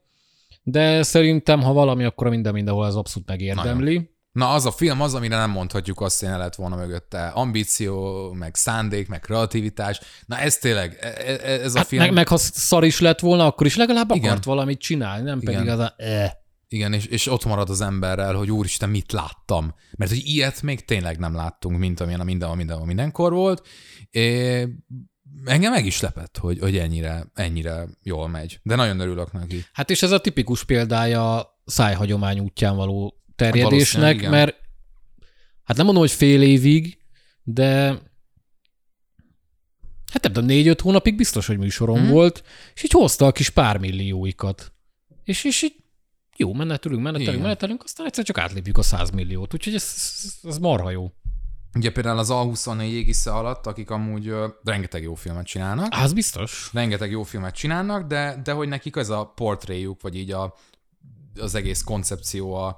de 0.64 1.04
szerintem, 1.04 1.62
ha 1.62 1.74
valami, 1.74 2.04
akkor 2.04 2.30
minden 2.30 2.54
mindenhol 2.54 2.86
az 2.86 2.96
abszolút 2.96 3.28
megérdemli. 3.28 4.12
Na, 4.32 4.50
az 4.50 4.66
a 4.66 4.72
film 4.72 5.02
az, 5.02 5.14
amire 5.14 5.38
nem 5.38 5.50
mondhatjuk 5.50 6.02
azt, 6.02 6.20
hogy 6.20 6.30
ne 6.30 6.38
lett 6.38 6.56
volna 6.56 6.76
mögötte 6.76 7.28
ambíció, 7.28 8.32
meg 8.32 8.56
szándék, 8.56 9.08
meg 9.08 9.20
kreativitás. 9.20 10.00
Na 10.26 10.38
ez 10.38 10.58
tényleg, 10.58 10.98
e- 11.02 11.08
e- 11.32 11.62
ez 11.62 11.76
a 11.76 11.78
Hát 11.78 11.88
film... 11.88 12.02
meg, 12.02 12.14
meg 12.14 12.28
ha 12.28 12.38
szar 12.38 12.84
is 12.84 13.00
lett 13.00 13.20
volna, 13.20 13.46
akkor 13.46 13.66
is 13.66 13.76
legalább 13.76 14.12
Igen. 14.12 14.30
akart 14.30 14.44
valamit 14.44 14.80
csinálni, 14.80 15.24
nem 15.24 15.40
pedig 15.40 15.60
Igen. 15.60 15.68
az 15.68 15.80
a... 15.80 15.94
Eh. 15.98 16.32
Igen, 16.74 16.94
és, 16.94 17.06
és 17.06 17.28
ott 17.28 17.46
marad 17.46 17.70
az 17.70 17.82
emberrel, 17.82 18.34
hogy 18.34 18.52
úristen, 18.52 18.90
mit 18.90 19.12
láttam. 19.12 19.76
Mert 19.98 20.12
hogy 20.12 20.22
ilyet 20.26 20.62
még 20.62 20.86
tényleg 20.86 21.18
nem 21.18 21.36
láttunk, 21.36 21.78
mint 21.78 22.00
amilyen 22.00 22.20
a 22.20 22.24
mindenhol, 22.24 22.56
mindenhol, 22.56 22.86
mindenkor 22.86 23.34
volt. 23.34 23.68
É, 24.10 24.68
engem 25.46 25.72
meg 25.72 25.86
is 25.86 26.02
lepett, 26.02 26.38
hogy, 26.38 26.60
hogy 26.60 26.78
ennyire, 26.78 27.32
ennyire 27.34 27.88
jól 28.04 28.28
megy. 28.28 28.60
De 28.64 28.76
nagyon 28.76 29.00
örülök 29.00 29.32
neki. 29.32 29.66
Hát 29.74 29.90
és 29.90 30.04
ez 30.04 30.12
a 30.12 30.20
tipikus 30.22 30.64
példája 30.64 31.38
a 31.38 31.62
szájhagyomány 31.66 32.40
útján 32.40 32.76
való 32.76 33.22
terjedésnek, 33.36 34.16
igen. 34.16 34.32
mert 34.32 34.56
hát 35.64 35.78
nem 35.78 35.86
mondom, 35.86 36.04
hogy 36.04 36.12
fél 36.12 36.42
évig, 36.42 36.98
de 37.44 37.86
hát 40.12 40.24
nem 40.24 40.34
tudom, 40.34 40.46
négy-öt 40.46 40.82
hónapig 40.82 41.16
biztos, 41.16 41.48
hogy 41.48 41.58
műsorom 41.58 42.00
hmm. 42.00 42.10
volt, 42.10 42.44
és 42.74 42.84
így 42.84 42.92
hozta 42.92 43.26
a 43.26 43.32
kis 43.32 43.50
pár 43.50 43.78
millióikat. 43.78 44.74
És, 45.24 45.44
és 45.44 45.62
így 45.62 45.83
jó, 46.38 46.54
menetelünk, 46.54 47.02
menetelünk, 47.02 47.34
Igen. 47.34 47.42
menetelünk, 47.42 47.84
aztán 47.84 48.06
egyszer 48.06 48.24
csak 48.24 48.38
átlépjük 48.38 48.78
a 48.78 48.82
100 48.82 49.10
milliót, 49.10 49.54
úgyhogy 49.54 49.74
ez, 49.74 49.94
ez, 50.44 50.58
marha 50.58 50.90
jó. 50.90 51.12
Ugye 51.76 51.92
például 51.92 52.18
az 52.18 52.30
A24 52.32 52.82
égisze 52.82 53.32
alatt, 53.32 53.66
akik 53.68 53.90
amúgy 53.90 54.28
ö, 54.28 54.48
rengeteg 54.64 55.04
jó 55.04 55.16
filmet 55.16 55.46
csinálnak, 55.46 55.88
Az 55.92 56.14
biztos. 56.14 56.70
rengeteg 56.74 57.12
jó 57.12 57.24
filmet 57.24 57.56
csinálnak, 57.56 58.08
de, 58.08 58.42
de 58.44 58.52
hogy 58.52 58.68
nekik 58.68 58.96
ez 58.96 59.10
a 59.10 59.26
portréjuk, 59.26 60.02
vagy 60.02 60.16
így 60.16 60.32
a, 60.32 60.56
az 61.40 61.56
egész 61.56 61.84
koncepció 61.84 62.54
a, 62.54 62.78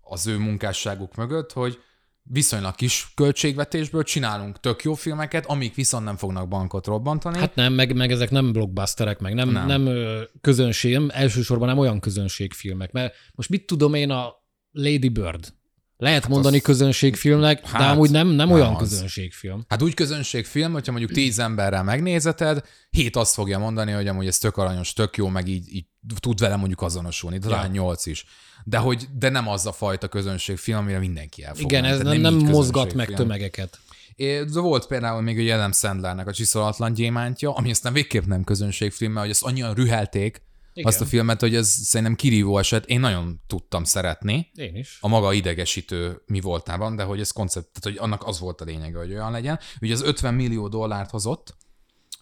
az 0.00 0.26
ő 0.26 0.38
munkásságuk 0.38 1.14
mögött, 1.14 1.52
hogy 1.52 1.78
viszonylag 2.22 2.74
kis 2.74 3.12
költségvetésből 3.14 4.02
csinálunk 4.02 4.60
tök 4.60 4.82
jó 4.82 4.94
filmeket, 4.94 5.46
amik 5.46 5.74
viszont 5.74 6.04
nem 6.04 6.16
fognak 6.16 6.48
bankot 6.48 6.86
robbantani. 6.86 7.38
Hát 7.38 7.54
nem, 7.54 7.72
meg, 7.72 7.96
meg 7.96 8.10
ezek 8.10 8.30
nem 8.30 8.52
blockbusterek, 8.52 9.18
meg 9.18 9.34
nem, 9.34 9.48
Nem. 9.48 9.82
nem. 9.82 9.94
közönség, 10.40 10.92
nem, 10.92 11.08
elsősorban 11.12 11.68
nem 11.68 11.78
olyan 11.78 12.00
közönségfilmek, 12.00 12.92
mert 12.92 13.14
most 13.34 13.48
mit 13.48 13.66
tudom 13.66 13.94
én 13.94 14.10
a 14.10 14.32
Lady 14.70 15.08
Bird? 15.08 15.52
Lehet 16.00 16.22
hát 16.22 16.30
mondani 16.30 16.56
az- 16.56 16.62
közönségfilmnek, 16.62 17.66
hát, 17.66 17.80
de 17.80 17.88
amúgy 17.88 18.10
nem, 18.10 18.26
nem 18.26 18.36
nem 18.36 18.50
olyan 18.50 18.74
az. 18.74 18.78
közönségfilm. 18.88 19.64
Hát 19.68 19.82
úgy 19.82 19.94
közönségfilm, 19.94 20.72
hogyha 20.72 20.90
mondjuk 20.92 21.12
tíz 21.12 21.38
emberrel 21.38 21.82
megnézeted, 21.82 22.64
hét 22.90 23.16
azt 23.16 23.34
fogja 23.34 23.58
mondani, 23.58 23.92
hogy 23.92 24.08
amúgy 24.08 24.26
ez 24.26 24.38
tök 24.38 24.56
aranyos, 24.56 24.92
tök 24.92 25.16
jó, 25.16 25.28
meg 25.28 25.48
így, 25.48 25.74
így 25.74 25.84
tud 26.20 26.38
vele 26.38 26.56
mondjuk 26.56 26.82
azonosulni, 26.82 27.38
talán 27.38 27.64
Ja. 27.64 27.70
nyolc 27.70 28.06
is. 28.06 28.24
De 28.64 28.78
hogy 28.78 29.06
de 29.18 29.28
nem 29.28 29.48
az 29.48 29.66
a 29.66 29.72
fajta 29.72 30.08
közönségfilm, 30.08 30.78
amire 30.78 30.98
mindenki 30.98 31.42
el 31.44 31.54
fog 31.54 31.64
Igen, 31.64 31.80
menni. 31.82 31.92
ez 31.94 32.00
Tehát 32.00 32.20
nem, 32.20 32.34
nem 32.36 32.50
mozgat 32.50 32.94
meg 32.94 33.14
tömegeket. 33.14 33.78
É, 34.16 34.44
De 34.44 34.60
volt 34.60 34.86
például 34.86 35.20
még 35.22 35.38
ugye 35.38 35.54
Adam 35.54 35.72
Sandlernek 35.72 36.26
a 36.26 36.32
Csiszolatlan 36.32 36.92
gyémántja, 36.92 37.52
ami 37.52 37.70
aztán 37.70 37.92
végképp 37.92 38.24
nem 38.24 38.44
közönségfilm, 38.44 39.10
mert 39.12 39.24
hogy 39.24 39.34
ezt 39.34 39.42
annyian 39.42 39.74
rühelték, 39.74 40.42
Igen. 40.72 40.88
azt 40.88 41.00
a 41.00 41.04
filmet, 41.04 41.40
hogy 41.40 41.54
ez 41.54 41.68
szerintem 41.68 42.14
kirívó 42.16 42.58
eset. 42.58 42.86
Én 42.86 43.00
nagyon 43.00 43.40
tudtam 43.46 43.84
szeretni 43.84 44.50
Én 44.54 44.76
is. 44.76 44.98
a 45.00 45.08
maga 45.08 45.32
idegesítő 45.32 46.22
mi 46.26 46.40
voltában, 46.40 46.96
de 46.96 47.02
hogy 47.02 47.20
ez 47.20 47.30
koncept, 47.30 47.66
tehát 47.66 47.98
hogy 47.98 48.08
annak 48.08 48.26
az 48.26 48.38
volt 48.38 48.60
a 48.60 48.64
lényege, 48.64 48.98
hogy 48.98 49.10
olyan 49.12 49.30
legyen. 49.30 49.58
Ugye 49.80 49.92
az 49.92 50.02
50 50.02 50.34
millió 50.34 50.68
dollárt 50.68 51.10
hozott 51.10 51.56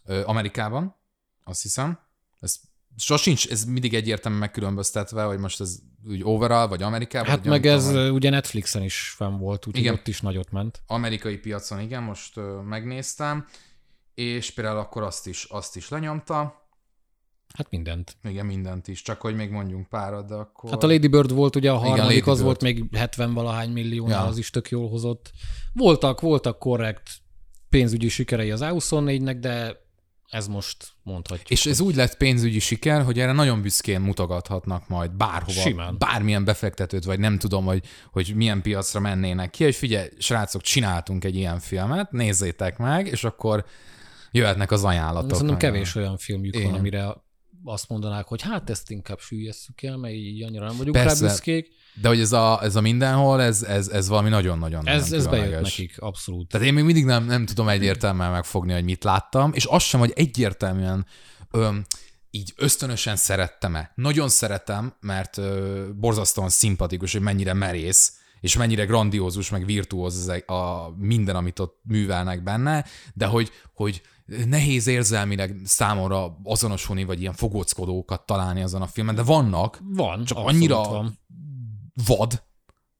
ö, 0.05 0.23
Amerikában, 0.25 0.97
azt 1.45 1.63
hiszem. 1.63 1.99
Ez 2.41 2.61
sosincs, 2.97 3.49
ez 3.49 3.65
mindig 3.65 3.95
egyértelműen 3.95 4.43
megkülönböztetve, 4.43 5.23
hogy 5.23 5.39
most 5.39 5.61
ez 5.61 5.79
úgy 6.09 6.21
overall, 6.25 6.67
vagy 6.67 6.83
Amerikában. 6.83 7.29
Hát 7.29 7.39
vagy 7.39 7.49
meg 7.49 7.67
ez 7.67 7.87
ö, 7.89 8.09
ugye 8.09 8.31
Netflixen 8.31 8.83
is 8.83 9.15
fenn 9.17 9.39
volt, 9.39 9.67
úgyhogy 9.67 9.83
Igen. 9.85 9.95
ott 9.95 10.09
is 10.09 10.21
nagyot 10.21 10.51
ment. 10.51 10.83
amerikai 10.87 11.37
piacon, 11.37 11.81
igen, 11.81 12.03
most 12.03 12.37
ö, 12.37 12.61
megnéztem, 12.61 13.47
és 14.15 14.51
például 14.51 14.79
akkor 14.79 15.03
azt 15.03 15.27
is, 15.27 15.45
azt 15.45 15.77
is 15.77 15.89
lenyomta, 15.89 16.68
Hát 17.55 17.71
mindent. 17.71 18.17
igen, 18.23 18.47
mindent 18.47 18.89
is, 18.89 19.03
csak 19.03 19.21
hogy 19.21 19.35
még 19.35 19.51
mondjunk 19.51 19.89
párat, 19.89 20.27
de 20.29 20.35
akkor... 20.35 20.71
Hát 20.71 20.83
a 20.83 20.87
Lady 20.87 21.07
Bird 21.09 21.33
volt 21.33 21.57
ugye 21.57 21.71
a 21.71 21.77
Igen, 21.77 21.89
harmadik, 21.89 22.19
Lady 22.19 22.31
az 22.31 22.37
Bird. 22.37 22.45
volt 22.45 22.63
még 22.63 22.85
70 22.97 23.35
valahány 23.35 23.71
milliónál, 23.71 24.23
Ja. 24.23 24.29
az 24.29 24.39
is 24.39 24.51
tök 24.51 24.69
jól 24.71 24.89
hozott. 24.89 25.31
Voltak, 25.73 26.21
voltak 26.21 26.59
korrekt 26.59 27.11
pénzügyi 27.69 28.09
sikerei 28.09 28.51
az 28.51 28.61
A24-nek, 28.65 29.37
de 29.41 29.87
ez 30.31 30.47
most 30.49 30.89
mondhatjuk. 31.03 31.51
És 31.51 31.67
ez 31.67 31.81
úgy 31.81 31.95
lett 31.95 32.17
pénzügyi 32.17 32.59
siker, 32.59 33.03
hogy 33.03 33.19
erre 33.19 33.33
nagyon 33.33 33.63
büszkén 33.63 34.01
mutogathatnak 34.01 34.89
majd 34.89 35.11
bárhova, 35.11 35.61
Simán. 35.61 35.99
bármilyen 35.99 36.45
befektetőt, 36.45 37.05
vagy 37.05 37.19
nem 37.19 37.39
tudom, 37.39 37.65
hogy, 37.65 37.85
hogy 38.13 38.33
milyen 38.35 38.63
piacra 38.63 39.01
mennének 39.01 39.51
ki, 39.51 39.65
hogy 39.65 39.75
figyelj, 39.75 40.09
srácok, 40.19 40.63
csináltunk 40.63 41.25
egy 41.25 41.35
ilyen 41.37 41.59
filmet, 41.59 42.11
nézzétek 42.13 42.79
meg, 42.79 43.07
és 43.07 43.25
akkor 43.25 43.65
jöhetnek 44.31 44.71
az 44.71 44.85
ajánlatok. 44.85 45.31
Szerintem 45.33 45.57
kevés 45.57 45.95
olyan 45.95 46.17
filmjük 46.19 46.55
Igen. 46.57 46.71
van, 46.71 46.79
amire 46.79 47.15
azt 47.65 47.89
mondanák, 47.89 48.27
hogy 48.27 48.43
hát 48.43 48.71
ezt 48.71 48.91
inkább 48.91 49.21
süllyesztük 49.21 49.83
el, 49.83 49.97
mert 49.97 50.15
így 50.15 50.43
annyira 50.43 50.67
nem 50.67 50.77
vagyunk 50.77 50.97
Persze. 50.97 51.25
rá 51.25 51.31
büszkék. 51.31 51.69
De 52.01 52.09
hogy 52.09 52.21
ez 52.21 52.33
a, 52.33 52.63
ez 52.63 52.77
a 52.77 52.81
mindenhol, 52.81 53.43
ez, 53.43 53.63
ez, 53.63 53.89
ez 53.89 54.09
valami 54.09 54.29
nagyon-nagyon 54.29 54.87
Ez, 54.87 55.13
ez 55.13 55.27
bejött 55.27 55.61
nekik, 55.63 56.01
abszolút. 56.01 56.49
Tehát 56.49 56.67
én 56.67 56.75
még 56.75 56.85
mindig 56.85 57.05
nem, 57.05 57.25
nem 57.25 57.47
tudom 57.47 57.69
egyértelműen 57.69 58.31
megfogni, 58.31 58.73
hogy 58.73 58.85
mit 58.85 59.05
láttam, 59.05 59.53
és 59.53 59.67
az 59.67 59.83
sem, 59.83 60.01
hogy 60.01 60.13
egyértelműen 60.15 61.07
öm, 61.51 61.85
így 62.31 62.53
ösztönösen 62.57 63.17
szerettem-e. 63.17 63.93
Nagyon 63.95 64.29
szeretem, 64.29 64.95
mert 65.01 65.39
ö, 65.39 65.87
borzasztóan 65.97 66.49
szimpatikus, 66.49 67.13
hogy 67.13 67.21
mennyire 67.21 67.53
merész, 67.53 68.13
és 68.41 68.57
mennyire 68.57 68.85
grandiózus, 68.85 69.51
meg 69.51 69.65
virtuóz 69.65 70.17
az 70.17 70.29
e- 70.29 70.53
a 70.55 70.95
minden, 70.97 71.37
amit 71.37 71.59
ott 71.59 71.81
művelnek 71.83 72.43
benne, 72.43 72.85
de 73.15 73.27
hogy, 73.27 73.51
hogy 73.75 74.03
nehéz 74.47 74.87
érzelmileg 74.87 75.57
számomra 75.65 76.39
azonosulni, 76.43 77.05
vagy 77.05 77.21
ilyen 77.21 77.33
fogóckodókat 77.33 78.27
találni 78.27 78.63
azon 78.63 78.83
a 78.83 78.87
filmen, 78.87 79.15
de 79.15 79.23
vannak, 79.23 79.79
Van, 79.83 80.25
csak 80.25 80.39
annyira 80.39 80.83
van. 80.89 81.19
vad, 82.07 82.43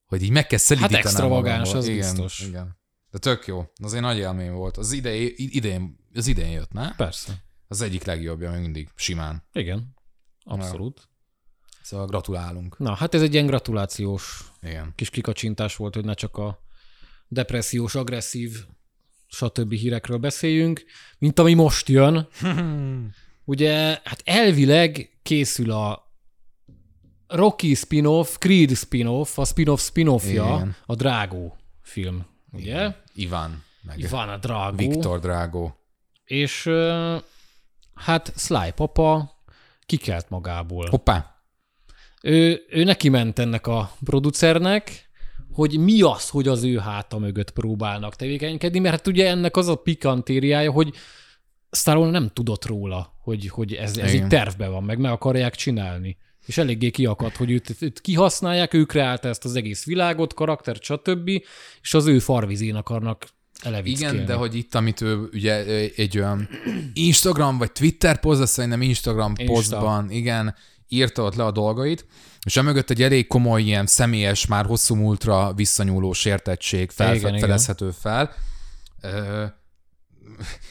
hogy 0.07 0.23
így 0.23 0.31
meg 0.31 0.47
kell 0.47 0.59
szelidítenem 0.59 1.03
Hát 1.03 1.13
extravagáns, 1.13 1.75
az 1.75 1.87
igen, 1.89 1.99
biztos. 1.99 2.41
Igen. 2.41 2.77
De 3.11 3.19
tök 3.19 3.47
jó. 3.47 3.65
Az 3.83 3.95
egy 3.95 4.01
nagy 4.01 4.17
élmény 4.17 4.51
volt. 4.53 4.77
Az 4.77 4.93
idei, 4.93 5.35
idén, 5.37 5.99
az 6.15 6.27
idén 6.27 6.51
jött, 6.51 6.73
ne? 6.73 6.95
Persze. 6.95 7.45
Az 7.69 7.81
egyik 7.81 8.05
legjobbja 8.05 8.51
még 8.51 8.61
mindig, 8.61 8.89
simán. 8.95 9.43
Igen. 9.53 9.95
Abszolút. 10.45 11.09
Szóval 11.83 12.07
gratulálunk. 12.07 12.79
Na, 12.79 12.95
hát 12.95 13.15
ez 13.15 13.23
egy 13.23 13.33
ilyen 13.33 13.47
gratulációs 13.47 14.53
Igen. 14.63 14.93
kis 14.95 15.11
kikacsintás 15.11 15.77
volt, 15.77 15.95
hogy 15.95 16.05
ne 16.05 16.15
csak 16.15 16.37
a 16.37 16.59
depressziós, 17.29 17.95
agresszív, 17.95 18.67
stb. 19.29 19.73
hírekről 19.73 20.19
beszéljünk, 20.19 20.85
mint 21.19 21.39
ami 21.39 21.55
most 21.55 21.89
jön. 21.89 22.29
Ugye, 23.45 23.75
hát 24.05 24.23
elvileg 24.25 25.19
készül 25.23 25.71
a 25.71 26.07
Rocky 27.27 27.75
spin-off, 27.75 28.37
Creed 28.39 28.77
spin-off, 28.77 29.39
a 29.39 29.45
spin-off 29.45 29.81
spin-offja, 29.81 30.55
Igen. 30.57 30.77
a 30.87 30.95
Drágó 30.95 31.57
film, 31.83 32.27
ugye? 32.53 32.95
Iván, 33.15 33.63
meg 33.83 34.09
Van 34.11 34.29
a 34.29 34.37
Drágó. 34.37 34.77
Viktor 34.77 35.21
Drágó. 35.21 35.79
És 36.25 36.71
hát 37.95 38.33
Sly 38.37 38.73
papa 38.75 39.37
kikelt 39.87 40.31
magából. 40.31 40.89
Hoppá! 40.91 41.43
Ő, 42.23 42.65
ő 42.69 42.85
neki 42.85 43.09
ment 43.09 43.39
ennek 43.39 43.67
a 43.67 43.93
producernek, 44.05 45.08
hogy 45.59 45.79
mi 45.79 46.03
az, 46.03 46.29
hogy 46.29 46.49
az 46.49 46.63
ő 46.63 46.79
háta 46.79 47.19
mögött 47.19 47.51
próbálnak 47.51 48.17
tevékenykedni, 48.17 48.79
mert 48.79 48.95
hát 48.95 49.07
ugye 49.07 49.29
ennek 49.29 49.57
az 49.57 49.69
a 49.69 49.75
pikantériája, 49.75 50.71
hogy 50.71 50.95
Stallone 51.71 52.11
nem 52.11 52.31
tudott 52.33 52.67
róla, 52.67 53.15
hogy, 53.23 53.49
hogy 53.49 53.75
ez, 53.75 53.97
ez 53.97 54.13
így 54.15 54.27
tervben 54.27 54.71
van, 54.71 54.85
meg 54.85 54.99
meg 54.99 55.11
akarják 55.11 55.55
csinálni. 55.55 56.17
És 56.47 56.59
eléggé 56.59 56.91
kiakadt, 56.91 57.37
hogy 57.37 57.51
őt, 57.51 57.77
őt 57.81 58.01
kihasználják, 58.01 58.75
ő 58.75 58.85
kreálta 58.85 59.29
ezt 59.29 59.45
az 59.45 59.55
egész 59.55 59.85
világot, 59.85 60.35
karaktert, 60.35 60.83
stb. 60.83 61.29
És 61.83 61.95
az 61.95 62.07
ő 62.07 62.19
farvizén 62.19 62.75
akarnak 62.75 63.29
elevickélni. 63.63 64.15
Igen, 64.15 64.27
de 64.27 64.35
hogy 64.35 64.55
itt, 64.55 64.75
amit 64.75 65.01
ő 65.01 65.29
ugye 65.33 65.65
egy 65.97 66.19
olyan 66.19 66.49
Instagram 66.95 67.59
vagy 67.59 67.73
Twitter 67.73 68.19
azt 68.23 68.53
szerintem 68.53 68.83
Instagram 68.83 69.33
Insta. 69.37 70.07
igen, 70.09 70.55
írta 70.89 71.23
ott 71.23 71.35
le 71.35 71.45
a 71.45 71.51
dolgait, 71.51 72.07
és 72.45 72.57
emögött 72.57 72.91
egy 72.91 73.03
elég 73.03 73.27
komoly 73.27 73.63
ilyen 73.63 73.87
személyes, 73.87 74.47
már 74.47 74.65
hosszú 74.65 74.95
múltra 74.95 75.53
visszanyúló 75.53 76.13
sértettség 76.13 76.91
fel, 76.91 77.15
Igen, 77.15 77.29
igen. 77.29 77.41
fedezhető 77.41 77.91
fel. 77.91 78.35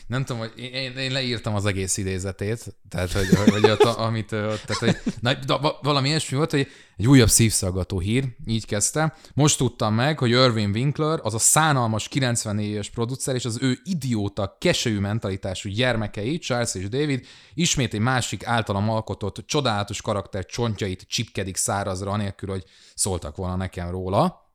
Nem 0.08 0.26
tudom, 0.26 0.42
hogy 0.42 0.52
én, 0.56 0.98
én, 0.98 1.12
leírtam 1.12 1.56
az 1.56 1.66
egész 1.66 1.98
idézetét, 1.98 2.76
tehát, 2.90 3.12
hogy, 3.12 3.28
hogy 3.50 3.70
ott, 3.70 3.84
amit, 3.84 4.32
ott, 4.32 4.62
tehát, 4.62 4.78
hogy, 4.78 5.14
na, 5.20 5.34
de 5.34 5.58
va- 5.58 5.80
valami 5.82 6.08
ilyesmi 6.08 6.38
volt, 6.38 6.52
hogy 6.52 6.68
egy 6.98 7.08
újabb 7.08 7.30
szívszaggató 7.30 8.00
hír, 8.00 8.28
így 8.46 8.66
kezdte. 8.66 9.16
Most 9.34 9.58
tudtam 9.58 9.94
meg, 9.94 10.20
hogy 10.20 10.30
Irving 10.30 10.76
Winkler, 10.76 11.20
az 11.24 11.34
a 11.34 11.40
szánalmas 11.40 12.08
94 12.08 12.66
éves 12.66 12.90
producer, 12.90 13.36
és 13.36 13.46
az 13.46 13.58
ő 13.62 13.80
idióta, 13.84 14.58
keselyű 14.60 15.00
mentalitású 15.00 15.70
gyermekei, 15.70 16.38
Charles 16.38 16.76
és 16.76 16.90
David, 16.90 17.26
ismét 17.54 17.94
egy 17.94 18.00
másik 18.00 18.46
általam 18.46 18.90
alkotott 18.90 19.44
csodálatos 19.46 20.02
karakter 20.02 20.46
csontjait 20.46 21.06
csipkedik 21.08 21.56
szárazra, 21.56 22.12
anélkül, 22.12 22.50
hogy 22.50 22.64
szóltak 22.96 23.36
volna 23.36 23.56
nekem 23.56 23.90
róla 23.90 24.46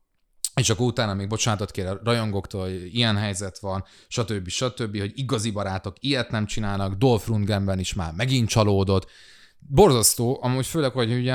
és 0.63 0.71
akkor 0.71 0.87
utána 0.87 1.15
még 1.15 1.29
bocsánatot 1.29 1.71
kér 1.71 1.87
a 1.87 2.01
rajongóktól, 2.05 2.61
hogy 2.61 2.95
ilyen 2.95 3.17
helyzet 3.17 3.59
van, 3.59 3.85
stb. 4.09 4.49
stb., 4.49 4.99
hogy 4.99 5.13
igazi 5.15 5.51
barátok 5.51 5.97
ilyet 6.01 6.31
nem 6.31 6.47
csinálnak, 6.47 6.95
Dolph 6.95 7.29
Lundgrenben 7.29 7.79
is 7.79 7.95
már 7.95 8.13
megint 8.13 8.49
csalódott. 8.49 9.11
Borzasztó, 9.59 10.39
amúgy 10.43 10.67
főleg, 10.67 10.93
hogy 10.93 11.13
ugye 11.13 11.35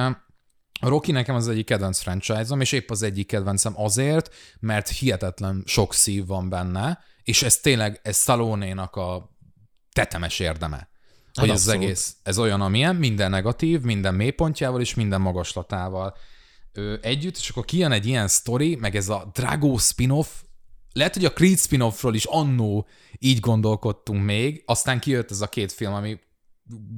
a 0.80 0.90
Rocky 0.90 1.12
nekem 1.12 1.36
az 1.36 1.48
egyik 1.48 1.66
kedvenc 1.66 2.00
franchise-om, 2.00 2.62
és 2.62 2.72
épp 2.72 2.90
az 2.90 3.02
egyik 3.02 3.28
kedvencem 3.28 3.74
azért, 3.76 4.34
mert 4.60 4.90
hihetetlen 4.90 5.64
sok 5.66 5.94
szív 5.94 6.26
van 6.26 6.50
benne, 6.50 7.00
és 7.24 7.44
ez 7.44 7.58
tényleg, 7.58 8.00
ez 8.04 8.18
Stallone-nak 8.18 8.96
a 8.96 9.30
tetemes 9.94 10.40
érdeme. 10.40 10.90
Hogy 11.34 11.50
ez 11.50 11.68
az 11.68 11.68
egész, 11.68 12.16
ez 12.24 12.40
olyan, 12.40 12.62
amilyen, 12.62 12.96
minden 12.96 13.30
negatív, 13.30 13.82
minden 13.82 14.16
mélypontjával 14.16 14.82
és 14.82 14.94
minden 14.94 15.22
magaslatával 15.22 16.16
ö, 16.78 16.96
együtt, 17.02 17.38
és 17.38 17.50
akkor 17.50 17.66
kijön 17.66 17.92
egy 17.92 18.06
ilyen 18.06 18.28
sztori, 18.28 18.76
meg 18.76 18.96
ez 18.96 19.10
a 19.10 19.30
Drago 19.34 19.78
spin-off, 19.78 20.28
lehet, 20.94 21.14
hogy 21.14 21.26
a 21.26 21.34
Creed 21.34 21.58
spin-offról 21.58 22.16
is 22.16 22.26
annó 22.26 22.88
így 23.20 23.40
gondolkodtunk 23.40 24.24
még, 24.24 24.64
aztán 24.66 25.00
kijött 25.00 25.32
ez 25.32 25.42
a 25.42 25.48
két 25.48 25.72
film, 25.72 25.94
ami 25.94 26.20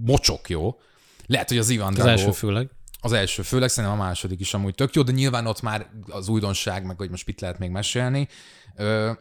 mocsok 0.06 0.50
jó. 0.50 0.80
Lehet, 1.26 1.48
hogy 1.50 1.58
az 1.58 1.70
Ivan 1.70 1.88
Az 1.88 1.94
Drago, 1.94 2.10
első 2.10 2.32
főleg. 2.32 2.70
az 3.02 3.12
első 3.12 3.42
főleg, 3.42 3.70
szerintem 3.70 4.00
a 4.00 4.04
második 4.04 4.40
is 4.40 4.54
amúgy 4.54 4.76
tök 4.76 4.94
jó, 4.94 5.02
de 5.02 5.12
nyilván 5.12 5.46
ott 5.46 5.62
már 5.62 5.90
az 6.08 6.28
újdonság, 6.28 6.86
meg 6.86 6.98
hogy 6.98 7.10
most 7.10 7.26
mit 7.26 7.42
lehet 7.42 7.60
még 7.60 7.70
mesélni. 7.70 8.28
Ö, 8.76 9.12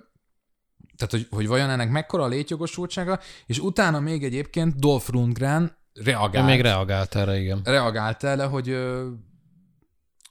tehát, 0.97 1.11
hogy, 1.11 1.27
hogy 1.31 1.47
vajon 1.47 1.71
ennek 1.71 1.91
mekkora 1.91 2.23
a 2.23 2.29
létjogosultsága, 2.29 3.21
és 3.47 3.59
utána 3.59 4.01
még 4.01 4.25
egyébként 4.25 4.79
Dolph 4.79 5.11
Lundgren 5.11 5.77
Ő 5.93 6.03
reagált 6.03 6.47
még 6.47 6.61
reagált 6.61 7.15
erre, 7.15 7.39
igen. 7.39 7.61
reagált 7.65 8.25
erre, 8.25 8.45
hogy, 8.45 8.77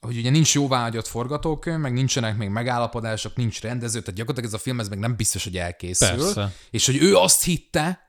hogy 0.02 0.18
ugye 0.18 0.30
nincs 0.30 0.54
jóváhagyott 0.54 1.08
forgatókönyv, 1.08 1.80
meg 1.80 1.94
nincsenek 1.94 2.38
még 2.38 2.50
megállapodások, 2.50 3.36
nincs 3.36 3.62
rendező, 3.62 4.00
tehát 4.00 4.16
gyakorlatilag 4.16 4.50
ez 4.54 4.60
a 4.60 4.64
film 4.64 4.80
ez 4.80 4.90
meg 4.90 5.00
nem 5.00 5.16
biztos, 5.16 5.44
hogy 5.44 5.58
elkészül. 5.58 6.08
Persze. 6.08 6.54
És 6.72 6.86
hogy 6.86 6.98
ő 7.02 7.16
azt 7.16 7.44
hitte, 7.44 8.00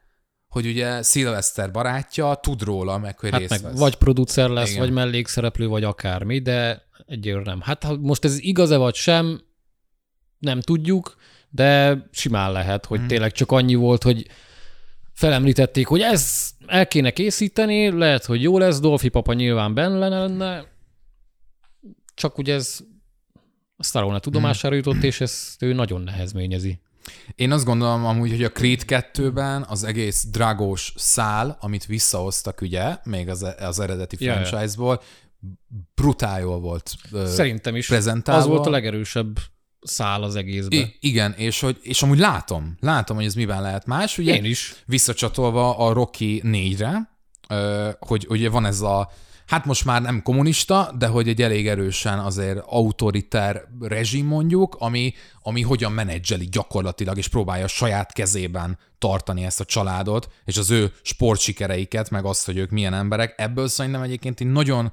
hogy 0.49 0.67
ugye 0.67 1.03
Szilveszter 1.03 1.71
barátja 1.71 2.35
tud 2.43 2.63
róla, 2.63 2.99
meg 2.99 3.19
hogy 3.19 3.31
Hát 3.31 3.39
részt 3.41 3.51
meg 3.51 3.63
vesz. 3.63 3.79
vagy 3.79 3.95
producer 3.95 4.49
lesz, 4.49 4.69
Igen. 4.71 4.81
vagy 4.81 4.91
mellékszereplő, 4.93 5.67
vagy 5.67 5.85
akármi, 5.85 6.39
de 6.39 6.83
egyelőre 7.07 7.45
nem. 7.45 7.61
Hát 7.61 7.85
ha 7.85 7.97
most 7.97 8.25
ez 8.25 8.39
igaz-e 8.41 8.77
vagy 8.77 8.95
sem, 8.95 9.41
nem 10.39 10.61
tudjuk, 10.61 11.17
de 11.51 11.99
simán 12.13 12.53
lehet, 12.53 12.87
hogy 12.87 12.99
Mhm. 12.99 13.09
tényleg 13.09 13.33
csak 13.33 13.53
annyi 13.53 13.75
volt, 13.75 14.03
hogy 14.03 14.27
felemlítették, 15.13 15.87
hogy 15.87 16.01
ez 16.01 16.49
el 16.67 16.87
kéne 16.87 17.11
készíteni, 17.11 17.91
lehet, 17.91 18.25
hogy 18.25 18.43
jó 18.43 18.59
lesz, 18.59 18.81
Dolphy 18.81 19.09
papa 19.09 19.33
nyilván 19.33 19.75
benne 19.75 20.09
lenne, 20.09 20.65
csak 22.19 22.39
ugye 22.39 22.55
ez 22.55 22.79
a 23.77 23.85
Stallone 23.85 24.19
tudomására 24.19 24.75
jutott, 24.75 25.03
és 25.03 25.21
ezt 25.21 25.63
ő 25.63 25.73
nagyon 25.73 26.01
nehezményezi. 26.01 26.81
Én 27.35 27.53
azt 27.53 27.65
gondolom 27.65 28.05
amúgy, 28.07 28.31
hogy 28.31 28.45
a 28.45 28.53
Creed 28.53 28.83
2-ben 28.87 29.65
az 29.69 29.85
egész 29.85 30.25
dragós 30.31 30.93
szál, 30.97 31.57
amit 31.61 31.87
visszahoztak 31.87 32.61
ugye, 32.61 32.97
még 33.05 33.29
az, 33.29 33.47
az 33.59 33.81
eredeti 33.81 34.17
Ja, 34.25 34.33
franchise-ból, 34.45 35.03
brutál 35.95 36.41
jól 36.41 36.61
volt 36.61 36.95
Szerintem 37.27 37.77
is 37.77 37.87
prezentálva. 37.87 38.41
az 38.43 38.47
volt 38.49 38.67
a 38.67 38.71
legerősebb 38.71 39.39
szál 39.81 40.23
az 40.23 40.37
egészben. 40.37 40.79
I- 40.79 40.97
igen, 41.01 41.33
és, 41.33 41.61
hogy, 41.61 41.79
és 41.83 42.03
amúgy 42.03 42.19
látom, 42.19 42.77
látom, 42.81 43.17
hogy 43.17 43.25
ez 43.27 43.35
miben 43.35 43.63
lehet 43.63 43.87
más. 43.87 44.19
Ugye 44.19 44.35
Én 44.35 44.45
is. 44.45 44.75
visszacsatolva 44.87 45.77
a 45.77 45.93
Rocky 45.93 46.43
4-re, 46.45 47.11
ö, 47.49 47.89
hogy 47.99 48.27
ugye 48.29 48.49
van 48.51 48.65
ez 48.67 48.81
a, 48.81 49.11
hát 49.49 49.65
most 49.65 49.85
már 49.85 50.03
nem 50.03 50.23
kommunista, 50.23 50.95
de 50.99 51.07
hogy 51.07 51.29
egy 51.29 51.43
elég 51.43 51.69
erősen 51.69 52.19
azért 52.19 52.59
autoritár 52.67 53.63
rezsim 53.81 54.27
mondjuk, 54.27 54.77
ami, 54.79 55.15
ami 55.43 55.63
hogyan 55.63 55.93
menedzseli 55.93 56.45
gyakorlatilag, 56.45 57.17
és 57.19 57.29
próbálja 57.29 57.65
a 57.65 57.69
saját 57.69 58.13
kezében 58.13 58.79
tartani 58.99 59.45
ezt 59.45 59.61
a 59.61 59.65
családot, 59.65 60.31
és 60.45 60.57
az 60.57 60.71
ő 60.71 60.93
sportsikereiket, 61.03 62.11
meg 62.11 62.25
azt, 62.25 62.47
hogy 62.47 62.57
ők 62.57 62.71
milyen 62.71 62.95
emberek. 62.95 63.35
Ebből 63.37 63.69
szerintem 63.69 64.03
egyébként 64.03 64.41
egy 64.41 64.51
nagyon 64.51 64.93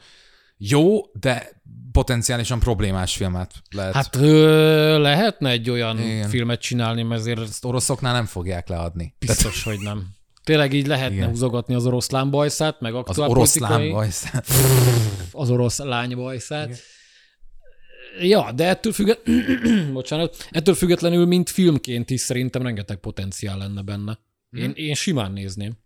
jó, 0.57 1.01
de 1.13 1.61
potenciálisan 1.91 2.59
problémás 2.59 3.15
filmet 3.15 3.53
lehet. 3.69 3.93
Hát 3.93 4.15
ö, 4.15 4.99
lehetne 4.99 5.49
egy 5.49 5.69
olyan 5.69 5.99
Igen. 5.99 6.29
Filmet 6.29 6.61
csinálni, 6.61 7.03
mert 7.03 7.21
azért 7.21 7.39
ezt 7.39 7.65
oroszoknál 7.65 8.13
nem 8.13 8.25
fogják 8.25 8.67
leadni. 8.67 9.15
biztos, 9.19 9.63
hogy 9.63 9.79
nem. 9.79 10.07
Tényleg 10.45 10.73
így 10.73 10.87
lehetne 10.87 11.07
Igen. 11.07 11.17
Igen. 11.17 11.29
húzogatni 11.29 11.73
az 11.73 11.85
oroszlán 11.85 12.29
bajszát, 12.31 12.79
meg 12.79 12.93
Az 12.93 12.99
aktuál 12.99 13.29
oroszlán 13.29 13.69
politikai- 13.71 13.91
baj. 13.91 14.09
az 15.31 15.49
orosz 15.49 15.77
lány 15.77 16.15
bajszát. 16.15 16.77
Ja, 18.21 18.51
de 18.51 18.67
ettől, 18.67 18.93
függet... 18.93 19.21
Bocsánat, 19.93 20.47
ettől 20.51 20.73
függetlenül, 20.75 21.25
mint 21.25 21.49
filmként 21.49 22.09
is 22.09 22.21
szerintem 22.21 22.61
rengeteg 22.61 22.97
potenciál 22.97 23.57
lenne 23.57 23.81
benne. 23.81 24.19
Én, 24.51 24.71
én 24.75 24.93
simán 24.93 25.31
nézném. 25.31 25.77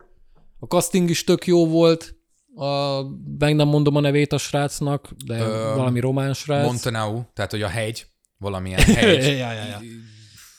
A 0.59 0.65
casting 0.65 1.09
is 1.09 1.23
tök 1.23 1.47
jó 1.47 1.67
volt, 1.67 2.15
a, 2.55 3.01
meg 3.37 3.55
nem 3.55 3.67
mondom 3.67 3.95
a 3.95 3.99
nevét 3.99 4.33
a 4.33 4.37
srácnak, 4.37 5.09
de 5.25 5.39
Ö, 5.39 5.73
valami 5.75 5.99
román 5.99 6.33
srác. 6.33 6.65
Montenau, 6.65 7.21
tehát 7.33 7.51
hogy 7.51 7.61
a 7.61 7.67
hegy, 7.67 8.05
valamilyen 8.37 8.79
hegy. 8.79 9.23
ja, 9.37 9.51
ja, 9.51 9.65
ja. 9.65 9.79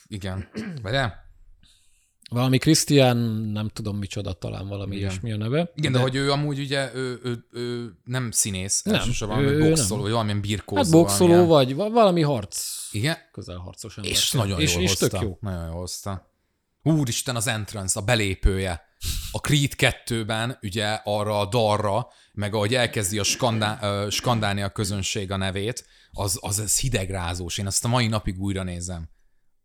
Igen. 0.07 0.47
Vagy 0.81 0.95
Valami 2.33 2.57
Krisztián, 2.57 3.17
nem 3.53 3.67
tudom 3.69 3.97
micsoda, 3.97 4.33
talán 4.33 4.67
valami 4.67 4.95
Igen. 4.95 5.09
ilyesmi 5.09 5.31
a 5.31 5.37
neve. 5.37 5.71
Igen, 5.75 5.91
de, 5.91 5.97
de 5.97 6.03
hogy 6.03 6.15
ő 6.15 6.31
amúgy 6.31 6.59
ugye 6.59 6.91
ő, 6.95 7.19
ő, 7.23 7.45
ő 7.51 7.91
nem 8.03 8.31
színész, 8.31 8.81
nem, 8.83 8.95
elsősorban 8.95 9.39
ő- 9.39 9.59
ő 9.59 9.69
boxoló, 9.69 9.93
nem. 9.93 10.01
vagy 10.01 10.11
valamilyen 10.11 10.41
birkózó. 10.41 10.81
Hát 10.81 10.91
boxoló 10.91 11.27
valamilyen. 11.45 11.47
vagy, 11.47 11.75
va- 11.75 11.91
valami 11.91 12.21
harc. 12.21 12.65
Igen, 12.91 13.17
Közel 13.31 13.57
harcos 13.57 13.97
ember. 13.97 14.11
és 14.11 14.31
nagyon 14.31 14.59
és, 14.59 14.73
jól 14.73 14.81
és 14.83 14.89
hozta. 14.89 15.07
tök 15.07 15.21
jó. 15.21 15.37
Nagyon 15.41 15.65
jól 15.65 15.75
hozta. 15.79 16.29
Úristen, 16.83 17.35
az 17.35 17.47
entrance, 17.47 17.99
a 17.99 18.03
belépője. 18.03 18.81
A 19.31 19.37
Creed 19.39 19.71
2-ben 19.77 20.57
ugye 20.61 20.99
arra 21.03 21.39
a 21.39 21.45
dalra, 21.45 22.07
meg 22.33 22.53
ahogy 22.53 22.75
elkezdi 22.75 23.19
a 23.19 23.23
skandá, 23.23 24.07
skandálni 24.09 24.61
a 24.61 24.69
közönség 24.69 25.31
a 25.31 25.37
nevét, 25.37 25.85
az, 26.11 26.37
az 26.41 26.59
ez 26.59 26.79
hidegrázós. 26.79 27.57
Én 27.57 27.65
azt 27.65 27.85
a 27.85 27.87
mai 27.87 28.07
napig 28.07 28.39
újra 28.39 28.63
nézem. 28.63 29.09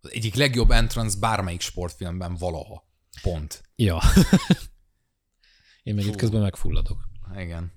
Az 0.07 0.13
egyik 0.13 0.35
legjobb 0.35 0.71
entrance 0.71 1.19
bármelyik 1.19 1.61
sportfilmben 1.61 2.35
valaha. 2.35 2.85
Pont. 3.23 3.63
Ja. 3.77 4.01
Én 5.83 5.95
még 5.95 6.07
itt 6.07 6.17
közben 6.17 6.41
megfulladok. 6.41 7.09
Igen. 7.37 7.73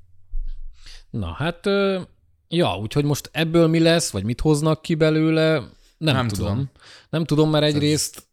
Na, 1.09 1.31
hát, 1.31 1.65
ja, 2.47 2.77
úgyhogy 2.77 3.03
most 3.03 3.29
ebből 3.33 3.67
mi 3.67 3.79
lesz, 3.79 4.09
vagy 4.09 4.23
mit 4.23 4.41
hoznak 4.41 4.81
ki 4.81 4.95
belőle, 4.95 5.59
nem, 5.97 6.15
Nem 6.15 6.27
tudom. 6.27 6.47
tudom. 6.47 6.69
Nem 7.09 7.25
tudom, 7.25 7.49
mert 7.49 7.65
egyrészt, 7.65 8.27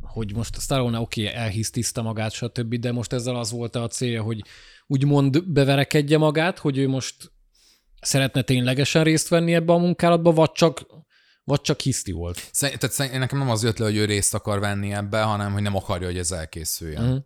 hogy 0.00 0.34
most 0.34 0.56
a 0.56 0.60
Stallone 0.60 0.98
oké, 0.98 1.26
okay, 1.26 1.34
elhisztiszte 1.34 2.00
magát, 2.00 2.32
stb., 2.32 2.74
de 2.74 2.92
most 2.92 3.12
ezzel 3.12 3.36
az 3.36 3.50
volt 3.50 3.76
a 3.76 3.86
célja, 3.86 4.22
hogy 4.22 4.42
úgymond 4.86 5.44
beverekedje 5.44 6.18
magát, 6.18 6.58
hogy 6.58 6.78
ő 6.78 6.88
most 6.88 7.32
szeretne 8.00 8.42
ténylegesen 8.42 9.04
részt 9.04 9.28
venni 9.28 9.54
ebbe 9.54 9.72
a 9.72 9.78
munkálatba, 9.78 10.32
vagy 10.32 10.52
csak, 10.52 10.86
vagy 11.46 11.60
csak 11.60 11.80
hiszti 11.80 12.12
volt. 12.12 12.48
Szerint, 12.52 12.80
tehát 12.80 12.96
szerint, 12.96 13.18
nekem 13.18 13.38
nem 13.38 13.50
az 13.50 13.62
jött 13.62 13.78
le, 13.78 13.84
hogy 13.84 13.96
ő 13.96 14.04
részt 14.04 14.34
akar 14.34 14.60
venni 14.60 14.92
ebbe, 14.92 15.22
hanem 15.22 15.52
hogy 15.52 15.62
nem 15.62 15.76
akarja, 15.76 16.06
hogy 16.06 16.18
ez 16.18 16.30
elkészüljön. 16.30 17.04
Mhm. 17.04 17.16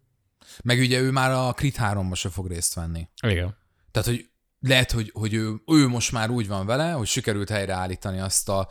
Meg 0.62 0.78
ugye 0.78 1.00
ő 1.00 1.10
már 1.10 1.30
a 1.30 1.52
Crit 1.52 1.76
3-ba 1.78 2.14
se 2.14 2.28
fog 2.28 2.48
részt 2.48 2.74
venni. 2.74 3.08
Igen. 3.22 3.56
Tehát, 3.90 4.08
hogy 4.08 4.28
lehet, 4.60 4.90
hogy, 4.90 5.10
hogy 5.14 5.34
ő, 5.34 5.62
ő 5.66 5.88
most 5.88 6.12
már 6.12 6.30
úgy 6.30 6.46
van 6.48 6.66
vele, 6.66 6.90
hogy 6.90 7.06
sikerült 7.06 7.48
helyreállítani 7.48 8.20
azt 8.20 8.48
a 8.48 8.70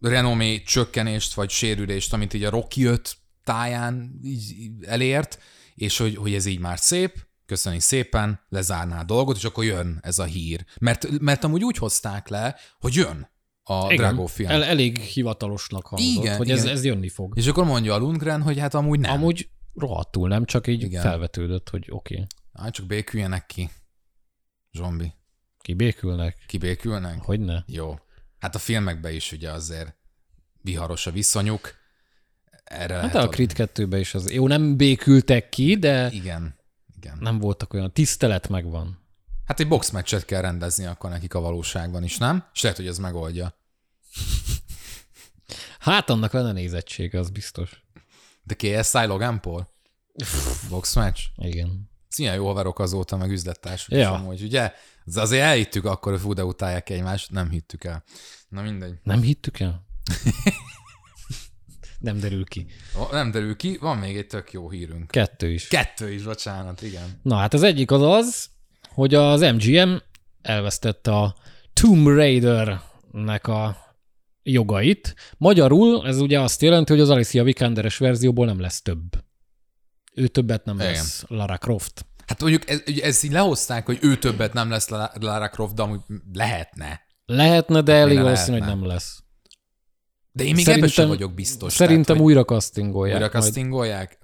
renomé 0.00 0.62
csökkenést, 0.62 1.34
vagy 1.34 1.50
sérülést, 1.50 2.12
amit 2.12 2.34
így 2.34 2.44
a 2.44 2.50
Rocky 2.50 2.84
5 2.84 3.16
táján 3.44 4.20
így 4.22 4.70
elért, 4.86 5.38
és 5.74 5.98
hogy, 5.98 6.16
hogy 6.16 6.34
ez 6.34 6.46
így 6.46 6.58
már 6.58 6.78
szép, 6.78 7.26
köszöni 7.46 7.80
szépen, 7.80 8.40
lezárná 8.48 9.00
a 9.00 9.04
dolgot, 9.04 9.36
és 9.36 9.44
akkor 9.44 9.64
jön 9.64 9.98
ez 10.02 10.18
a 10.18 10.24
hír. 10.24 10.64
Mert, 10.80 11.20
mert 11.20 11.44
amúgy 11.44 11.64
úgy 11.64 11.76
hozták 11.76 12.28
le, 12.28 12.56
hogy 12.78 12.94
jön 12.94 13.29
a 13.70 13.94
Drago 13.94 14.26
film. 14.26 14.50
El, 14.50 14.64
elég 14.64 14.98
hivatalosnak 14.98 15.86
hangzott, 15.86 16.22
Igen, 16.22 16.36
hogy 16.36 16.46
igen. 16.46 16.58
Ez, 16.58 16.64
ez 16.64 16.84
jönni 16.84 17.08
fog. 17.08 17.32
És 17.36 17.46
akkor 17.46 17.64
mondja 17.64 17.94
a 17.94 17.98
Lundgren, 17.98 18.42
hogy 18.42 18.58
hát 18.58 18.74
amúgy 18.74 19.00
nem. 19.00 19.10
Amúgy 19.12 19.48
rohadtul 19.74 20.28
nem, 20.28 20.44
csak 20.44 20.66
így 20.66 20.74
Igen. 20.74 20.88
Igen. 20.88 21.02
felvetődött, 21.02 21.68
hogy 21.68 21.86
oké, 21.90 22.14
okay, 22.14 22.26
Hát 22.52 22.72
csak 22.72 22.86
béküljenek 22.86 23.46
ki. 23.46 23.70
Zombi. 24.72 25.12
kibékülnek, 25.60 26.36
Kibékülnek? 26.46 27.22
hogy 27.22 27.40
ne. 27.40 27.58
Jó. 27.66 27.98
Hát 28.38 28.54
a 28.54 28.58
filmekben 28.58 29.12
is 29.12 29.32
ugye 29.32 29.50
azért 29.50 29.94
viharos 30.62 31.06
a 31.06 31.10
viszonyuk. 31.10 31.74
Erre 32.64 32.94
Hát 32.94 33.14
a. 33.14 33.28
Creed 33.28 33.52
2 33.52 33.98
is 33.98 34.14
az, 34.14 34.32
jó, 34.32 34.46
nem 34.46 34.76
békültek 34.76 35.48
ki, 35.48 35.76
de 35.76 36.10
Igen. 36.10 36.58
Igen. 36.96 37.18
nem 37.20 37.38
voltak 37.38 37.74
olyan, 37.74 37.92
tisztelet 37.92 38.48
megvan. 38.48 38.98
Hát 39.44 39.60
egy 39.60 39.68
boxmeccset 39.68 40.24
kell 40.24 40.40
rendezni 40.40 40.84
akkor 40.84 41.10
nekik 41.10 41.34
a 41.34 41.40
valóságban 41.40 42.02
is, 42.02 42.18
nem? 42.18 42.44
És 42.54 42.60
lehet, 42.62 42.76
hogy 42.76 42.86
ez 42.86 42.98
megoldja. 42.98 43.58
Hát 45.78 46.10
annak 46.10 46.32
lenne 46.32 46.52
nézettsége, 46.52 47.18
az 47.18 47.30
biztos. 47.30 47.82
De 48.42 48.54
KSI 48.54 49.06
Logan 49.06 49.40
Paul? 49.40 49.68
Boxmatch? 50.70 51.22
Igen. 51.36 51.90
Ez 52.10 52.18
ilyen 52.18 52.34
jó 52.34 52.46
haverok 52.46 52.78
azóta, 52.78 53.16
meg 53.16 53.30
üzlettársak 53.30 53.98
Ja. 53.98 54.12
amúgy, 54.12 54.42
ugye? 54.42 54.72
Az 55.04 55.16
azért 55.16 55.42
elhittük 55.42 55.84
akkor, 55.84 56.12
hogy 56.12 56.20
fú, 56.20 56.32
de 56.32 56.44
utálják 56.44 56.90
egymást, 56.90 57.30
nem 57.30 57.50
hittük 57.50 57.84
el. 57.84 58.04
Na 58.48 58.62
mindegy. 58.62 58.98
Nem 59.02 59.22
hittük 59.22 59.60
el? 59.60 59.86
nem 61.98 62.20
derül 62.20 62.44
ki. 62.44 62.66
Ó, 62.98 63.06
Nem 63.10 63.30
derül 63.30 63.56
ki, 63.56 63.76
van 63.80 63.98
még 63.98 64.16
egy 64.16 64.26
tök 64.26 64.52
jó 64.52 64.70
hírünk. 64.70 65.10
Kettő 65.10 65.50
is. 65.52 65.68
Kettő 65.68 66.12
is, 66.12 66.22
bocsánat, 66.22 66.82
igen. 66.82 67.20
Na 67.22 67.36
hát 67.36 67.54
az 67.54 67.62
egyik 67.62 67.90
az 67.90 68.02
az, 68.02 68.48
hogy 68.88 69.14
az 69.14 69.40
MGM 69.40 69.96
elvesztette 70.42 71.16
a 71.16 71.36
Tomb 71.72 72.06
Raider-nek 72.06 73.46
a 73.46 73.76
jogait. 74.42 75.14
Magyarul 75.38 76.06
ez 76.06 76.20
ugye 76.20 76.40
azt 76.40 76.62
jelenti, 76.62 76.92
hogy 76.92 77.00
az 77.00 77.10
Alicia 77.10 77.42
Vikanderes 77.42 77.96
verzióból 77.96 78.46
nem 78.46 78.60
lesz 78.60 78.82
több. 78.82 79.02
Ő 80.14 80.26
többet 80.26 80.64
nem 80.64 80.74
Igen. 80.74 80.86
lesz 80.92 81.24
Lara 81.28 81.56
Croft. 81.58 82.06
Hát 82.26 82.40
mondjuk 82.40 82.70
ez, 82.70 82.82
ezt 83.02 83.24
így 83.24 83.32
lehozták, 83.32 83.86
hogy 83.86 83.98
ő 84.02 84.16
többet 84.16 84.52
nem 84.52 84.70
lesz 84.70 84.88
La- 84.88 85.12
Lara 85.20 85.48
Croft, 85.48 85.74
de 85.74 85.82
amúgy 85.82 86.00
lehetne. 86.32 87.00
Lehetne, 87.26 87.80
de 87.80 87.92
elég 87.94 88.20
valószínű, 88.20 88.58
hogy 88.58 88.66
nem 88.66 88.86
lesz. 88.86 89.22
De 90.32 90.44
én 90.44 90.54
még 90.54 90.68
ebben 90.68 90.88
sem 90.88 91.08
vagyok 91.08 91.34
biztos. 91.34 91.72
Szerintem 91.72 92.04
tehát, 92.04 92.22
újra 92.22 92.44
castingolják. 92.44 93.16
újra 93.16 93.28
castingolják. 93.28 94.18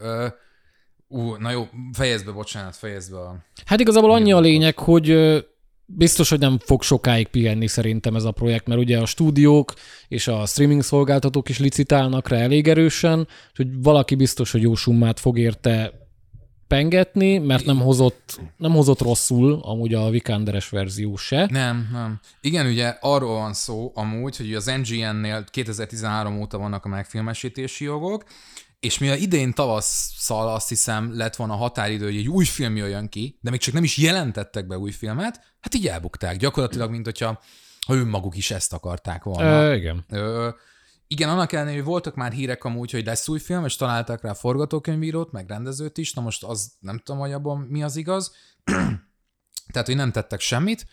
Ú, 1.09 1.35
na 1.35 1.51
jó, 1.51 1.69
fejezd 1.93 2.25
be, 2.25 2.31
bocsánat, 2.33 2.77
fejezd 2.77 3.11
be 3.11 3.19
a... 3.19 3.45
Hát 3.65 3.81
igazából 3.81 4.13
annyi 4.13 4.33
a 4.33 4.41
lényeg, 4.41 4.79
hogy 4.79 5.07
biztos, 5.87 6.29
hogy 6.29 6.39
nem 6.39 6.59
fog 6.59 6.83
sokáig 6.83 7.27
pihenni 7.27 7.67
szerintem 7.67 8.15
ez 8.17 8.25
a 8.25 8.31
projekt, 8.31 8.67
mert 8.67 8.81
ugye 8.81 8.99
a 8.99 9.07
stúdiók 9.07 9.75
és 10.09 10.29
a 10.29 10.47
streaming 10.47 10.83
szolgáltatók 10.83 11.49
is 11.49 11.59
licitálnak 11.59 12.29
rá 12.29 12.39
elég 12.39 12.69
erősen, 12.69 13.29
hogy 13.55 13.83
valaki 13.83 14.15
biztos, 14.15 14.51
hogy 14.51 14.63
jó 14.63 14.75
summát 14.75 15.21
fog 15.21 15.39
érte 15.39 15.93
pengetni, 16.67 17.39
mert 17.39 17.65
nem 17.65 17.81
hozott, 17.81 18.41
nem 18.57 18.73
hozott 18.73 19.01
rosszul 19.01 19.61
amúgy 19.63 19.95
a 19.95 20.11
Vikanderes 20.11 20.69
verzió 20.69 21.17
se. 21.17 21.47
Nem, 21.51 21.89
nem. 21.93 22.21
Igen, 22.41 22.67
ugye 22.67 22.89
arról 23.01 23.35
van 23.35 23.53
szó 23.53 23.93
amúgy, 23.95 24.37
hogy 24.37 24.55
az 24.55 24.65
NGN-nél 24.65 25.45
2013 25.51 26.41
óta 26.41 26.59
vannak 26.59 26.85
a 26.85 26.89
megfilmesítési 26.89 27.85
jogok, 27.85 28.25
és 28.81 28.99
mivel 28.99 29.19
idén 29.19 29.53
tavasszal 29.53 30.49
azt 30.49 30.69
hiszem 30.69 31.17
lett 31.17 31.37
volna 31.37 31.53
a 31.53 31.57
határidő, 31.57 32.05
hogy 32.05 32.17
egy 32.17 32.29
új 32.29 32.45
film 32.45 32.77
jöjjön 32.77 33.09
ki, 33.09 33.39
de 33.41 33.51
még 33.51 33.61
csak 33.61 33.75
nem 33.75 33.85
is 33.85 33.97
jelentettek 33.97 34.67
be 34.67 34.79
új 34.79 34.91
filmet, 34.91 35.41
hát 35.61 35.75
így 35.75 35.87
elbukták. 35.87 36.37
Gyakorlatilag, 36.37 36.91
mint 36.91 37.05
hogyha 37.05 37.43
ha 37.87 37.95
önmaguk 37.95 38.37
is 38.37 38.51
ezt 38.51 38.73
akarták 38.73 39.23
volna. 39.23 39.63
Ö, 39.63 39.75
igen. 39.75 40.05
Ö, 40.09 40.49
igen, 41.07 41.29
annak 41.29 41.53
ellenére, 41.53 41.77
hogy 41.77 41.85
voltak 41.85 42.15
már 42.15 42.33
hírek 42.33 42.65
amúgy, 42.65 42.91
hogy 42.91 43.05
lesz 43.05 43.29
új 43.29 43.39
film, 43.39 43.65
és 43.65 43.77
találtak 43.77 44.23
rá 44.23 44.33
forgatókönyvírót, 44.33 45.33
meg 45.33 45.49
rendezőt 45.49 45.99
is, 45.99 46.13
na 46.13 46.23
most 46.23 46.45
az 46.45 46.73
nem 46.81 46.99
tudom, 46.99 47.21
hogy 47.21 47.33
abban 47.33 47.59
mi 47.59 47.83
az 47.83 47.97
igaz. 47.97 48.33
Tehát, 49.73 49.87
hogy 49.87 49.97
nem 49.97 50.13
tettek 50.13 50.41
semmit, 50.41 50.87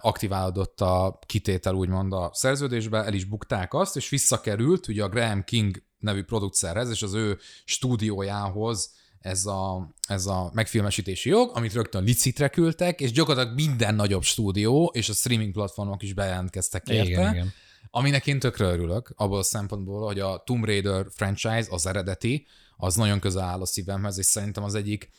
aktiválódott 0.00 0.80
a 0.80 1.18
kitétel 1.26 1.74
úgymond 1.74 2.12
a 2.12 2.30
szerződésbe, 2.32 3.04
el 3.04 3.12
is 3.12 3.24
bukták 3.24 3.74
azt, 3.74 3.96
és 3.96 4.08
visszakerült 4.08 4.88
ugye 4.88 5.04
a 5.04 5.08
Graham 5.08 5.44
King 5.44 5.82
nevű 5.98 6.22
producerhez, 6.22 6.90
és 6.90 7.02
az 7.02 7.14
ő 7.14 7.38
stúdiójához 7.64 8.90
ez 9.20 9.46
a, 9.46 9.90
ez 10.08 10.26
a 10.26 10.50
megfilmesítési 10.54 11.28
jog, 11.28 11.50
amit 11.54 11.72
rögtön 11.72 12.04
licitre 12.04 12.48
küldtek, 12.48 13.00
és 13.00 13.12
gyakorlatilag 13.12 13.56
minden 13.56 13.94
nagyobb 13.94 14.22
stúdió 14.22 14.90
és 14.94 15.08
a 15.08 15.12
streaming 15.12 15.52
platformok 15.52 16.02
is 16.02 16.12
bejelentkeztek 16.12 16.88
érte. 16.88 17.08
Igen, 17.08 17.34
igen. 17.34 17.52
Aminek 17.90 18.26
én 18.26 18.38
tökre 18.38 18.64
örülök, 18.64 19.12
abból 19.16 19.38
a 19.38 19.42
szempontból, 19.42 20.06
hogy 20.06 20.20
a 20.20 20.42
Tomb 20.46 20.64
Raider 20.64 21.06
franchise, 21.10 21.66
az 21.70 21.86
eredeti, 21.86 22.46
az 22.76 22.94
nagyon 22.94 23.20
közel 23.20 23.42
áll 23.42 23.60
a 23.60 23.66
szívemhez, 23.66 24.18
és 24.18 24.26
szerintem 24.26 24.64
az 24.64 24.74
egyik, 24.74 25.10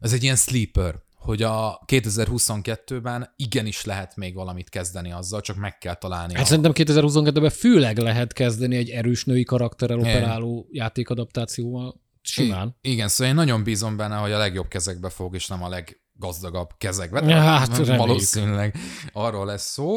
az 0.00 0.12
egy 0.12 0.22
ilyen 0.22 0.36
sleeper, 0.36 1.02
hogy 1.18 1.42
a 1.42 1.80
2022-ben 1.86 3.32
igenis 3.36 3.84
lehet 3.84 4.16
még 4.16 4.34
valamit 4.34 4.68
kezdeni 4.68 5.12
azzal, 5.12 5.40
csak 5.40 5.56
meg 5.56 5.78
kell 5.78 5.94
találni. 5.94 6.34
Hát 6.34 6.42
a... 6.42 6.46
szerintem 6.46 6.72
2022-ben 6.74 7.50
főleg 7.50 7.98
lehet 7.98 8.32
kezdeni 8.32 8.76
egy 8.76 8.90
erős 8.90 9.24
női 9.24 9.44
karakterrel 9.44 9.98
operáló 9.98 10.68
játékadaptációval. 10.70 12.00
Simán. 12.22 12.76
I- 12.80 12.90
igen, 12.90 13.08
szóval 13.08 13.32
én 13.32 13.34
nagyon 13.34 13.62
bízom 13.62 13.96
benne, 13.96 14.16
hogy 14.16 14.32
a 14.32 14.38
legjobb 14.38 14.68
kezekbe 14.68 15.08
fog, 15.08 15.34
és 15.34 15.46
nem 15.46 15.62
a 15.62 15.68
leggazdagabb 15.68 16.70
kezekbe. 16.78 17.20
Ja, 17.20 17.40
hát. 17.40 17.86
Valószínűleg 17.86 18.76
arról 19.12 19.46
lesz 19.46 19.70
szó. 19.72 19.96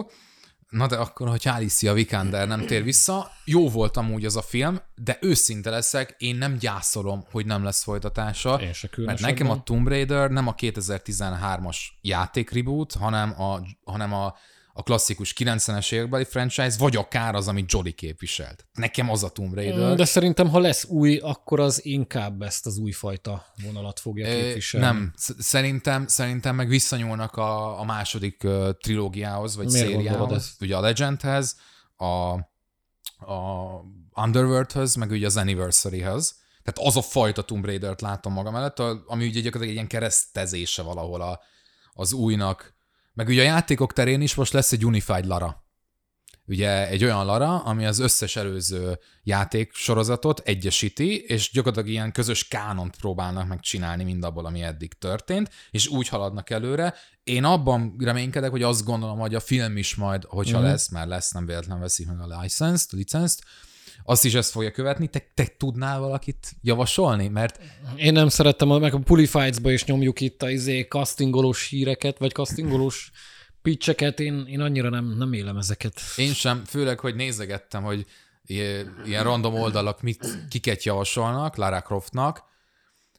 Na 0.72 0.88
de 0.88 0.95
akkor, 0.95 1.28
hogy 1.28 1.47
Alicia 1.47 1.93
Vikander 1.93 2.47
nem 2.47 2.65
tér 2.65 2.84
vissza, 2.84 3.32
jó 3.45 3.69
volt 3.69 3.97
amúgy 3.97 4.26
az 4.26 4.36
a 4.36 4.41
film, 4.41 4.82
de 4.95 5.17
őszinte 5.22 5.69
leszek, 5.69 6.15
én 6.17 6.36
nem 6.36 6.57
gyászolom, 6.57 7.24
hogy 7.32 7.45
nem 7.45 7.63
lesz 7.63 7.84
folytatása. 7.84 8.61
Én 8.61 8.74
se 8.74 8.89
Mert 8.95 9.19
nekem 9.19 9.49
a 9.49 9.63
Tomb 9.63 9.88
Raider 9.88 10.30
nem 10.30 10.47
a 10.47 10.55
2013-as 10.55 11.78
játék 12.01 12.51
reboot, 12.51 12.93
hanem 12.93 13.41
a, 13.41 13.61
hanem 13.84 14.13
a, 14.13 14.36
a 14.74 14.84
klasszikus 14.84 15.34
90-es 15.38 15.91
évekbeli 15.91 16.24
franchise, 16.24 16.78
vagy 16.78 16.95
akár 16.95 17.36
az, 17.36 17.47
amit 17.47 17.72
Jolly 17.72 17.91
képviselt. 17.91 18.65
Nekem 18.74 19.09
az 19.09 19.24
a 19.24 19.30
Tomb 19.30 19.53
Raider. 19.53 19.95
De 19.95 20.05
szerintem, 20.05 20.49
ha 20.49 20.59
lesz 20.59 20.86
új, 20.86 21.17
akkor 21.17 21.59
az 21.59 21.86
inkább 21.86 22.41
ezt 22.41 22.65
az 22.65 22.78
újfajta 22.78 23.45
vonalat 23.63 23.99
fogja 23.99 24.26
képviselni. 24.26 24.86
Nem, 24.86 25.13
Sz- 25.15 25.41
szerintem, 25.41 26.07
szerintem 26.07 26.55
meg 26.55 26.67
visszanyúlnak 26.67 27.36
a, 27.36 27.80
a 27.80 27.84
második 27.84 28.47
trilógiához, 28.82 29.55
vagy 29.55 29.72
Miért 29.72 29.88
szériához, 29.88 30.55
ugye 30.59 30.76
a 30.76 30.82
Legendhez, 30.82 31.55
a, 31.95 32.05
a 33.34 33.80
Underworldhöz, 34.15 34.95
meg 34.95 35.11
ugye 35.11 35.26
az 35.26 35.38
Anniversaryhez. 35.38 36.39
Tehát 36.63 36.89
az 36.89 36.97
a 36.97 37.01
fajta 37.01 37.41
Tomb 37.41 37.65
Raider-t 37.65 38.01
látom 38.01 38.34
magam 38.34 38.55
előtt, 38.55 38.80
ami 38.80 39.28
ugye 39.28 39.39
gyakorlatilag 39.39 39.67
egy 39.67 39.74
ilyen 39.74 39.88
keresztezése 39.88 40.82
valahol 40.82 41.22
a, 41.22 41.39
az 41.93 42.13
újnak. 42.13 42.80
Meg 43.14 43.28
ugye 43.28 43.41
a 43.41 43.45
játékok 43.45 43.93
terén 43.93 44.22
is 44.22 44.36
most 44.36 44.53
lesz 44.53 44.72
egy 44.72 44.86
Unified 44.86 45.26
Lara. 45.26 45.66
Ugye 46.45 46.88
egy 46.88 47.03
olyan 47.03 47.26
Lara, 47.26 47.59
ami 47.59 47.86
az 47.86 47.99
összes 47.99 48.36
előző 48.36 48.99
játék 49.24 49.74
sorozatot 49.74 50.39
egyesíti, 50.39 51.18
és 51.20 51.51
gyakorlatilag 51.51 51.89
ilyen 51.89 52.12
közös 52.12 52.47
kánont 52.47 52.95
próbálnak 52.95 53.47
megcsinálni 53.47 54.03
mindabból, 54.03 54.45
ami 54.45 54.62
eddig 54.62 54.93
történt, 54.93 55.49
és 55.70 55.88
úgy 55.88 56.07
haladnak 56.07 56.49
előre. 56.49 56.93
Én 57.24 57.43
abban 57.43 57.95
reménykedek, 57.99 58.51
hogy 58.51 58.64
azt 58.64 58.86
gondolom, 58.86 59.20
hogy 59.20 59.36
a 59.36 59.39
film 59.39 59.78
is 59.78 59.95
majd, 59.95 60.24
hogyha 60.28 60.59
mm. 60.59 60.64
lesz, 60.64 60.89
mert 60.89 61.07
lesz, 61.07 61.32
nem 61.32 61.45
véletlen 61.45 61.80
veszik 61.80 62.07
meg 62.07 62.20
a 62.20 62.39
license-t, 62.41 62.91
licenzt, 62.91 63.43
azt 64.04 64.26
is 64.26 64.34
ezt 64.34 64.52
fogja 64.52 64.72
követni. 64.72 65.08
Te, 65.08 65.32
te 65.34 65.47
tudnál 65.58 65.99
valakit 65.99 66.52
javasolni? 66.62 67.28
Mert 67.28 67.60
Én 67.95 68.14
nem 68.14 68.28
szerettem, 68.28 68.68
meg 68.68 68.93
a 68.93 68.99
Pulifights-ba 68.99 69.72
is 69.72 69.86
nyomjuk 69.86 70.22
itt 70.22 70.41
a 70.41 70.49
izé 70.49 70.82
castingolós 70.82 71.68
híreket, 71.68 72.18
vagy 72.18 72.32
castingolós 72.32 73.12
pitcheket, 73.62 74.20
én, 74.20 74.45
én 74.47 74.60
annyira 74.60 74.89
nem, 74.89 75.18
nem 75.18 75.34
élem 75.34 75.58
ezeket. 75.58 76.02
én 76.16 76.34
sem, 76.34 76.64
főleg, 76.66 76.99
hogy 76.99 77.16
nézegettem, 77.16 77.84
hogy 77.84 78.06
ilyen 79.06 79.24
random 79.24 79.54
oldalak 79.54 80.02
mit, 80.02 80.47
kiket 80.49 80.84
javasolnak 80.84 81.56
Lara 81.56 81.82
Croftnak. 81.82 82.43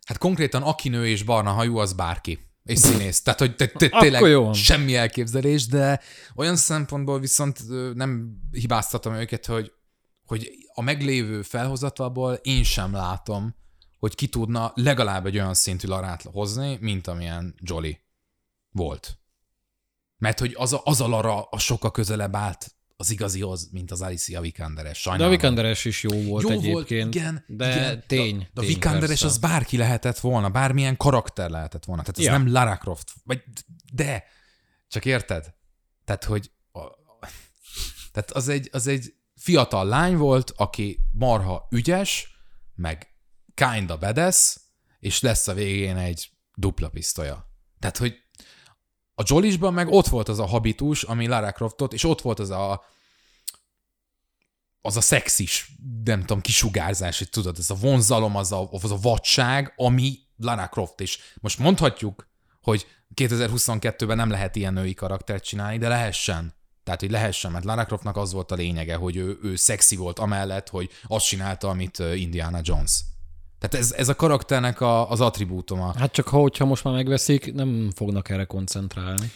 Hát 0.06 0.18
konkrétan 0.18 0.62
aki 0.62 0.88
nő 0.88 1.06
és 1.06 1.22
barna 1.22 1.50
hajú, 1.50 1.76
az 1.76 1.92
bárki. 1.92 2.38
És 2.64 2.78
színész. 2.78 3.22
Tehát, 3.22 3.38
hogy 3.38 3.56
te, 3.56 3.66
te, 3.66 3.88
tényleg 3.88 4.22
jó 4.22 4.52
semmi 4.52 4.96
elképzelés, 4.96 5.66
de 5.66 6.00
olyan 6.34 6.56
szempontból 6.56 7.20
viszont 7.20 7.58
nem 7.94 8.38
hibáztatom 8.50 9.14
őket, 9.14 9.46
hogy, 9.46 9.72
hogy 10.26 10.50
a 10.74 10.82
meglévő 10.82 11.42
felhozatalból 11.42 12.32
én 12.34 12.62
sem 12.62 12.92
látom, 12.92 13.54
hogy 13.98 14.14
ki 14.14 14.26
tudna 14.26 14.72
legalább 14.74 15.26
egy 15.26 15.34
olyan 15.36 15.54
szintű 15.54 15.88
larát 15.88 16.22
hozni, 16.22 16.78
mint 16.80 17.06
amilyen 17.06 17.54
Jolly 17.60 17.98
volt. 18.70 19.18
Mert 20.18 20.38
hogy 20.38 20.54
az 20.58 20.72
a, 20.72 20.80
az 20.84 21.00
a 21.00 21.08
Lara 21.08 21.42
a 21.42 21.58
sokkal 21.58 21.90
közelebb 21.90 22.36
állt 22.36 22.74
az 22.96 23.10
igazihoz, 23.10 23.68
mint 23.72 23.90
az 23.90 24.02
Alicia 24.02 24.40
Vikanderes. 24.40 24.92
De 24.92 24.98
a 24.98 25.12
Sajnálom. 25.12 25.32
Vikanderes 25.32 25.84
is 25.84 26.02
jó 26.02 26.22
volt 26.22 26.42
Jó 26.42 26.50
egyébként. 26.50 26.72
volt, 26.74 27.14
igen, 27.14 27.44
de 27.46 27.70
igen. 27.74 28.04
tény. 28.06 28.38
De, 28.38 28.48
de 28.54 28.60
a 28.60 28.64
Vikanderes 28.64 29.22
az 29.22 29.38
bárki 29.38 29.76
lehetett 29.76 30.18
volna, 30.18 30.48
bármilyen 30.50 30.96
karakter 30.96 31.50
lehetett 31.50 31.84
volna. 31.84 32.02
Tehát 32.02 32.18
ez 32.18 32.24
Ja. 32.24 32.32
nem 32.32 32.52
Lara 32.52 32.76
Croft. 32.76 33.12
Vagy, 33.24 33.42
de, 33.92 34.24
csak 34.88 35.04
érted? 35.04 35.54
Tehát, 36.04 36.24
hogy 36.24 36.50
a, 36.72 36.80
tehát 38.12 38.30
az 38.30 38.48
egy, 38.48 38.68
az 38.72 38.86
egy 38.86 39.14
fiatal 39.42 39.86
lány 39.86 40.16
volt, 40.16 40.52
aki 40.56 40.98
marha 41.12 41.66
ügyes, 41.70 42.36
meg 42.74 43.06
kinda 43.54 43.98
badass, 43.98 44.56
és 44.98 45.20
lesz 45.20 45.48
a 45.48 45.54
végén 45.54 45.96
egy 45.96 46.30
dupla 46.54 46.88
pisztolya. 46.88 47.46
Tehát, 47.78 47.96
hogy 47.96 48.16
a 49.14 49.22
Jolisban 49.26 49.72
meg 49.72 49.88
ott 49.88 50.06
volt 50.06 50.28
az 50.28 50.38
a 50.38 50.46
habitus, 50.46 51.02
ami 51.02 51.26
Lara 51.26 51.52
Croftot, 51.52 51.92
és 51.92 52.04
ott 52.04 52.20
volt 52.20 52.38
az 52.38 52.50
a 52.50 52.84
az 54.84 54.96
a 54.96 55.00
szexis, 55.00 55.72
nem 56.04 56.20
tudom, 56.20 56.40
kisugárzás, 56.40 57.18
hogy 57.18 57.28
tudod, 57.28 57.58
ez 57.58 57.70
a 57.70 57.74
vonzalom, 57.74 58.36
az 58.36 58.52
a, 58.52 58.68
az 58.70 58.90
a 58.90 58.96
vadság, 58.96 59.72
ami 59.76 60.18
Lara 60.36 60.68
Croft 60.68 61.00
is. 61.00 61.18
Most 61.40 61.58
mondhatjuk, 61.58 62.28
hogy 62.60 62.86
2022-ben 63.14 64.16
nem 64.16 64.30
lehet 64.30 64.56
ilyen 64.56 64.72
női 64.72 64.94
karaktert 64.94 65.44
csinálni, 65.44 65.78
de 65.78 65.88
lehessen. 65.88 66.54
Tehát, 66.84 67.00
hogy 67.00 67.10
lehessen, 67.10 67.50
mert 67.50 67.64
Lara 67.64 67.84
Croftnak 67.84 68.16
az 68.16 68.32
volt 68.32 68.50
a 68.50 68.54
lényege, 68.54 68.94
hogy 68.94 69.16
ő, 69.16 69.38
ő 69.42 69.56
szexi 69.56 69.96
volt 69.96 70.18
amellett, 70.18 70.68
hogy 70.68 70.90
azt 71.06 71.26
csinálta, 71.26 71.68
amit 71.68 71.98
Indiana 71.98 72.60
Jones. 72.62 73.00
Tehát 73.58 73.86
ez, 73.86 73.92
ez 73.92 74.08
a 74.08 74.16
karakternek 74.16 74.80
a, 74.80 75.10
az 75.10 75.20
attribútuma. 75.20 75.94
Hát 75.98 76.12
csak 76.12 76.28
ha, 76.28 76.38
hogyha 76.38 76.64
most 76.64 76.84
már 76.84 76.94
megveszik, 76.94 77.52
nem 77.54 77.90
fognak 77.94 78.28
erre 78.28 78.44
koncentrálni. 78.44 79.30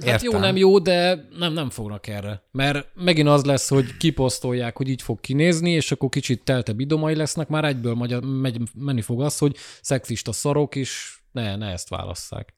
Hát 0.00 0.22
jó, 0.22 0.30
Értem. 0.30 0.40
nem 0.40 0.56
jó, 0.56 0.78
de 0.78 1.28
nem, 1.38 1.52
nem 1.52 1.70
fognak 1.70 2.06
erre. 2.06 2.42
Mert 2.50 2.88
megint 2.94 3.28
az 3.28 3.44
lesz, 3.44 3.68
hogy 3.68 3.96
kiposztolják, 3.96 4.76
hogy 4.76 4.88
így 4.88 5.02
fog 5.02 5.20
kinézni, 5.20 5.70
és 5.70 5.92
akkor 5.92 6.08
kicsit 6.08 6.44
teltebb 6.44 6.80
idomai 6.80 7.14
lesznek, 7.14 7.48
már 7.48 7.64
egyből 7.64 7.94
magyar, 7.94 8.24
megy, 8.24 8.60
menni 8.74 9.00
fog 9.00 9.22
az, 9.22 9.38
hogy 9.38 9.56
szexista 9.82 10.32
szarok, 10.32 10.74
és 10.74 11.18
ne, 11.32 11.56
ne 11.56 11.66
ezt 11.70 11.88
válasszák. 11.88 12.55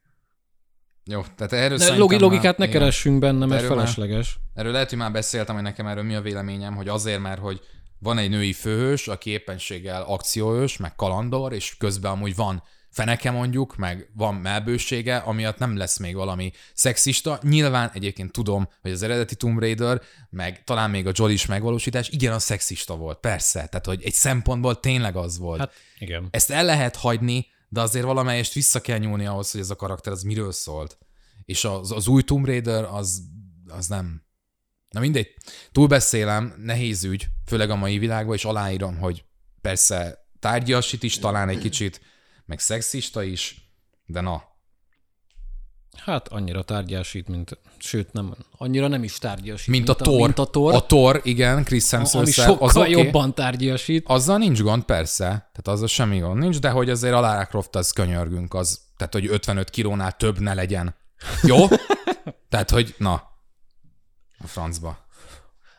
Jó, 1.10 1.22
tehát 1.36 1.52
erről 1.52 1.78
szerintem 1.78 2.00
logi, 2.00 2.18
logikát 2.18 2.58
már, 2.58 2.68
ne 2.68 2.74
keressünk 2.74 3.18
benne, 3.18 3.46
mert 3.46 3.62
Erről 3.62 3.76
már- 3.76 3.88
felesleges. 3.88 4.38
Erről 4.54 4.72
lehet, 4.72 4.88
hogy 4.88 4.98
már 4.98 5.12
beszéltem, 5.12 5.54
hogy 5.54 5.64
nekem 5.64 5.86
erről 5.86 6.02
mi 6.02 6.14
a 6.14 6.20
véleményem, 6.20 6.74
hogy 6.74 6.88
azért, 6.88 7.20
mert 7.20 7.40
hogy 7.40 7.60
van 7.98 8.18
egy 8.18 8.30
női 8.30 8.52
főhős, 8.52 9.08
aki 9.08 9.30
éppenséggel 9.30 10.02
akcióhős, 10.02 10.76
meg 10.76 10.94
kalandor, 10.94 11.52
és 11.52 11.76
közben 11.78 12.12
amúgy 12.12 12.34
van 12.34 12.62
feneke 12.90 13.30
mondjuk, 13.30 13.76
meg 13.76 14.10
van 14.16 14.34
melbősége, 14.34 15.16
amiatt 15.16 15.58
nem 15.58 15.76
lesz 15.76 15.98
még 15.98 16.14
valami 16.14 16.52
szexista. 16.74 17.38
Nyilván 17.42 17.90
egyébként 17.94 18.32
tudom, 18.32 18.68
hogy 18.82 18.90
az 18.90 19.02
eredeti 19.02 19.34
Tomb 19.34 19.58
Raider, 19.58 20.00
meg 20.30 20.64
talán 20.64 20.90
még 20.90 21.06
a 21.06 21.10
Jolly 21.14 21.32
is 21.32 21.46
megvalósítás, 21.46 22.08
igen, 22.08 22.32
a 22.32 22.38
szexista 22.38 22.96
volt, 22.96 23.18
persze. 23.18 23.66
Tehát, 23.66 23.86
hogy 23.86 24.02
egy 24.04 24.12
szempontból 24.12 24.80
tényleg 24.80 25.16
az 25.16 25.38
volt. 25.38 25.58
Hát 25.58 25.72
igen. 25.98 26.28
Ezt 26.30 26.50
el 26.50 26.64
lehet 26.64 26.96
hagyni, 26.96 27.46
de 27.68 27.80
azért 27.80 28.04
valamelyest 28.04 28.52
vissza 28.52 28.80
kell 28.80 28.98
nyúlni 28.98 29.26
ahhoz, 29.26 29.50
hogy 29.50 29.60
ez 29.60 29.70
a 29.70 29.76
karakter 29.76 30.12
az 30.12 30.22
miről 30.22 30.52
szólt. 30.52 30.98
És 31.44 31.64
az, 31.64 31.92
az 31.92 32.08
új 32.08 32.22
Tomb 32.22 32.46
Raider 32.46 32.84
az, 32.84 33.22
az 33.68 33.86
nem. 33.86 34.22
Na 34.88 35.00
mindegy, 35.00 35.34
túlbeszélem, 35.72 36.54
nehéz 36.58 37.04
ügy, 37.04 37.26
főleg 37.46 37.70
a 37.70 37.76
mai 37.76 37.98
világban, 37.98 38.34
és 38.34 38.44
aláírom, 38.44 38.98
hogy 38.98 39.24
persze 39.60 40.26
tárgyasít 40.38 41.02
is 41.02 41.18
talán 41.18 41.48
egy 41.48 41.58
kicsit, 41.58 42.00
meg 42.44 42.58
szexista 42.58 43.22
is, 43.22 43.72
de 44.06 44.20
na, 44.20 44.42
Hát 46.04 46.28
annyira 46.28 46.62
tárgyasít, 46.62 47.28
mint, 47.28 47.58
sőt 47.78 48.12
nem, 48.12 48.34
annyira 48.56 48.88
nem 48.88 49.02
is 49.02 49.18
tárgyasít. 49.18 49.66
mint, 49.66 49.88
a 49.88 49.94
Thor. 49.94 50.20
Mint 50.20 50.38
a 50.38 50.44
Thor, 50.46 50.74
A 50.74 50.86
Thor, 50.86 51.20
igen, 51.24 51.64
Chris 51.64 51.92
ami 51.92 52.02
hemsworth 52.02 52.30
sokkal 52.30 52.68
az 52.68 52.76
okay. 52.76 52.90
jobban 52.90 53.34
tárgyasít. 53.34 54.04
Azzal 54.06 54.38
nincs 54.38 54.62
gond, 54.62 54.82
persze. 54.82 55.24
Tehát 55.26 55.68
azzal 55.68 55.86
semmi 55.86 56.18
gond 56.18 56.38
nincs, 56.38 56.58
de 56.58 56.70
hogy 56.70 56.90
azért 56.90 57.14
a 57.14 57.20
Lara 57.20 57.46
Croft 57.46 57.76
az 57.76 57.90
könyörgünk, 57.90 58.54
az, 58.54 58.80
tehát 58.96 59.12
hogy 59.12 59.26
55 59.26 59.70
kilónál 59.70 60.12
több 60.12 60.38
ne 60.38 60.54
legyen. 60.54 60.94
Jó? 61.42 61.66
tehát, 62.50 62.70
hogy 62.70 62.94
na, 62.98 63.22
a 64.38 64.46
francba. 64.46 65.06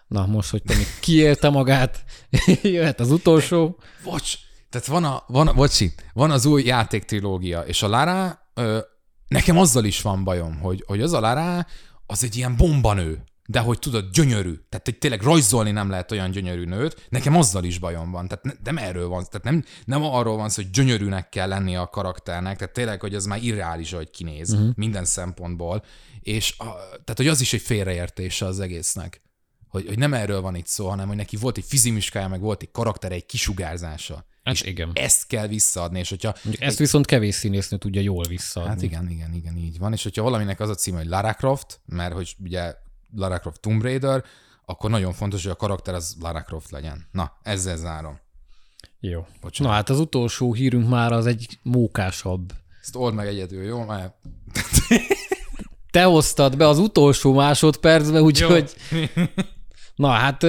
Na 0.07 0.25
most, 0.25 0.49
hogy 0.49 0.63
te 0.63 0.75
még 0.75 0.87
kiélte 0.99 1.49
magát, 1.49 2.03
jöhet 2.61 2.99
az 2.99 3.11
utolsó. 3.11 3.79
Bocs, 4.03 4.33
tehát 4.69 4.87
van 4.87 5.03
a, 5.03 5.23
van, 5.27 5.47
a, 5.47 5.53
bocsi, 5.53 5.93
van 6.13 6.31
az 6.31 6.45
új 6.45 6.63
játék 6.63 7.03
trilógia, 7.03 7.61
és 7.61 7.81
a 7.81 7.87
Lara, 7.87 8.39
ö, 8.53 8.79
nekem 9.29 9.57
azzal 9.57 9.85
is 9.85 10.01
van 10.01 10.23
bajom, 10.23 10.59
hogy, 10.59 10.83
hogy 10.87 11.01
az 11.01 11.13
a 11.13 11.19
Lara, 11.19 11.65
az 12.05 12.23
egy 12.23 12.35
ilyen 12.35 12.57
bombanő, 12.57 13.23
de 13.49 13.59
hogy 13.59 13.79
tudod, 13.79 14.11
gyönyörű. 14.11 14.53
Tehát 14.69 14.85
hogy 14.85 14.97
tényleg 14.97 15.21
rajzolni 15.21 15.71
nem 15.71 15.89
lehet 15.89 16.11
olyan 16.11 16.31
gyönyörű 16.31 16.65
nőt, 16.65 17.07
nekem 17.09 17.35
azzal 17.35 17.63
is 17.63 17.79
bajom 17.79 18.11
van. 18.11 18.27
Tehát 18.27 18.43
ne, 18.43 18.51
nem 18.63 18.77
erről 18.77 19.07
van, 19.07 19.25
tehát 19.29 19.43
nem, 19.43 19.63
nem 19.85 20.03
arról 20.03 20.37
van 20.37 20.49
szó, 20.49 20.61
hogy 20.61 20.71
gyönyörűnek 20.71 21.29
kell 21.29 21.47
lenni 21.47 21.75
a 21.75 21.87
karakternek, 21.87 22.57
tehát 22.57 22.73
tényleg, 22.73 23.01
hogy 23.01 23.15
ez 23.15 23.25
már 23.25 23.43
irreális, 23.43 23.91
hogy 23.91 24.09
kinéz 24.09 24.53
uh-huh. 24.53 24.69
minden 24.75 25.05
szempontból, 25.05 25.83
és 26.19 26.55
a, 26.57 26.63
tehát, 26.89 27.13
hogy 27.15 27.27
az 27.27 27.41
is 27.41 27.53
egy 27.53 27.61
félreértése 27.61 28.45
az 28.45 28.59
egésznek. 28.59 29.21
Hogy, 29.67 29.87
hogy 29.87 29.97
nem 29.97 30.13
erről 30.13 30.41
van 30.41 30.55
itt 30.55 30.67
szó, 30.67 30.89
hanem 30.89 31.07
hogy 31.07 31.17
neki 31.17 31.37
volt 31.37 31.57
egy 31.57 31.65
fizimiskája, 31.67 32.27
meg 32.27 32.41
volt 32.41 32.61
egy 32.61 32.71
karakter, 32.71 33.11
egy 33.11 33.25
kisugárzása. 33.25 34.25
Hát 34.43 34.53
és 34.53 34.61
igen. 34.61 34.91
ezt 34.93 35.27
kell 35.27 35.47
visszaadni, 35.47 35.99
és 35.99 36.09
hogyha... 36.09 36.35
Mondjuk 36.43 36.63
ezt 36.63 36.77
viszont 36.77 37.05
kevés 37.05 37.35
színésznő 37.35 37.77
tudja 37.77 38.01
jól 38.01 38.23
visszaadni. 38.27 38.71
Hát 38.71 38.81
igen, 38.81 39.09
igen, 39.09 39.33
igen, 39.33 39.57
így 39.57 39.77
van. 39.77 39.93
És 39.93 40.03
hogyha 40.03 40.23
valaminek 40.23 40.59
az 40.59 40.69
a 40.69 40.75
címe, 40.75 40.97
hogy 40.97 41.07
Lara 41.07 41.33
Croft, 41.33 41.79
mert 41.85 42.13
hogy 42.13 42.35
ugye 42.43 42.75
Lara 43.15 43.39
Croft 43.39 43.59
Tomb 43.59 43.81
Raider, 43.81 44.23
akkor 44.65 44.89
nagyon 44.89 45.13
fontos, 45.13 45.43
hogy 45.43 45.51
a 45.51 45.55
karakter 45.55 45.93
az 45.93 46.15
Lara 46.19 46.41
Croft 46.41 46.71
legyen. 46.71 47.07
Na, 47.11 47.37
ezzel 47.43 47.77
zárom. 47.77 48.19
Jó. 48.99 49.25
Bocsánat. 49.41 49.71
Na 49.71 49.77
hát 49.77 49.89
az 49.89 49.99
utolsó 49.99 50.53
hírünk 50.53 50.89
már 50.89 51.11
az 51.11 51.25
egy 51.25 51.59
mókásabb. 51.61 52.53
Ezt 52.81 52.95
old 52.95 53.13
meg 53.13 53.27
egyedül, 53.27 53.63
jó? 53.63 53.85
Mert 53.85 54.13
Te 55.91 56.03
hoztad 56.03 56.57
be 56.57 56.67
az 56.67 56.77
utolsó 56.77 57.33
másodpercbe, 57.33 58.21
úgyhogy... 58.21 58.75
Na 59.95 60.09
hát 60.09 60.45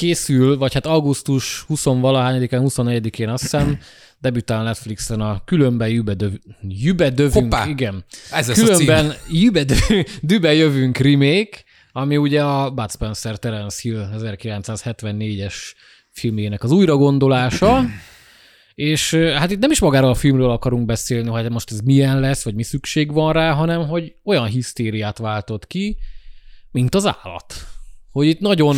készül, 0.00 0.58
vagy 0.58 0.74
hát 0.74 0.86
augusztus 0.86 1.64
20-valahányadikán, 1.68 2.62
24-én 2.64 3.28
azt 3.28 3.42
hiszem, 3.42 3.78
debütál 4.20 4.62
Netflixen 4.62 5.20
a 5.20 5.42
Különben 5.44 5.88
jübedöv, 5.88 6.32
jübedövünk, 6.62 7.34
Hoppá! 7.34 7.66
igen. 7.66 8.04
Ez. 8.30 8.46
Különben 8.46 9.14
jübedübe 9.30 10.54
jövünk 10.62 10.96
remake, 10.96 11.64
ami 11.92 12.16
ugye 12.16 12.42
a 12.42 12.70
Bud 12.70 12.90
Spencer 12.90 13.38
Terence 13.38 13.78
Hill 13.82 14.08
1974-es 14.16 15.54
filmjének 16.10 16.62
az 16.62 16.70
újragondolása, 16.70 17.84
és 18.74 19.14
hát 19.14 19.50
itt 19.50 19.60
nem 19.60 19.70
is 19.70 19.80
magáról 19.80 20.10
a 20.10 20.14
filmről 20.14 20.50
akarunk 20.50 20.86
beszélni, 20.86 21.28
hogy 21.28 21.50
most 21.50 21.70
ez 21.70 21.80
milyen 21.80 22.20
lesz, 22.20 22.44
vagy 22.44 22.54
mi 22.54 22.62
szükség 22.62 23.12
van 23.12 23.32
rá, 23.32 23.52
hanem 23.52 23.88
hogy 23.88 24.14
olyan 24.24 24.46
hisztériát 24.46 25.18
váltott 25.18 25.66
ki, 25.66 25.96
mint 26.70 26.94
az 26.94 27.06
állat. 27.06 27.54
Hogy 28.10 28.26
itt 28.26 28.40
nagyon, 28.40 28.76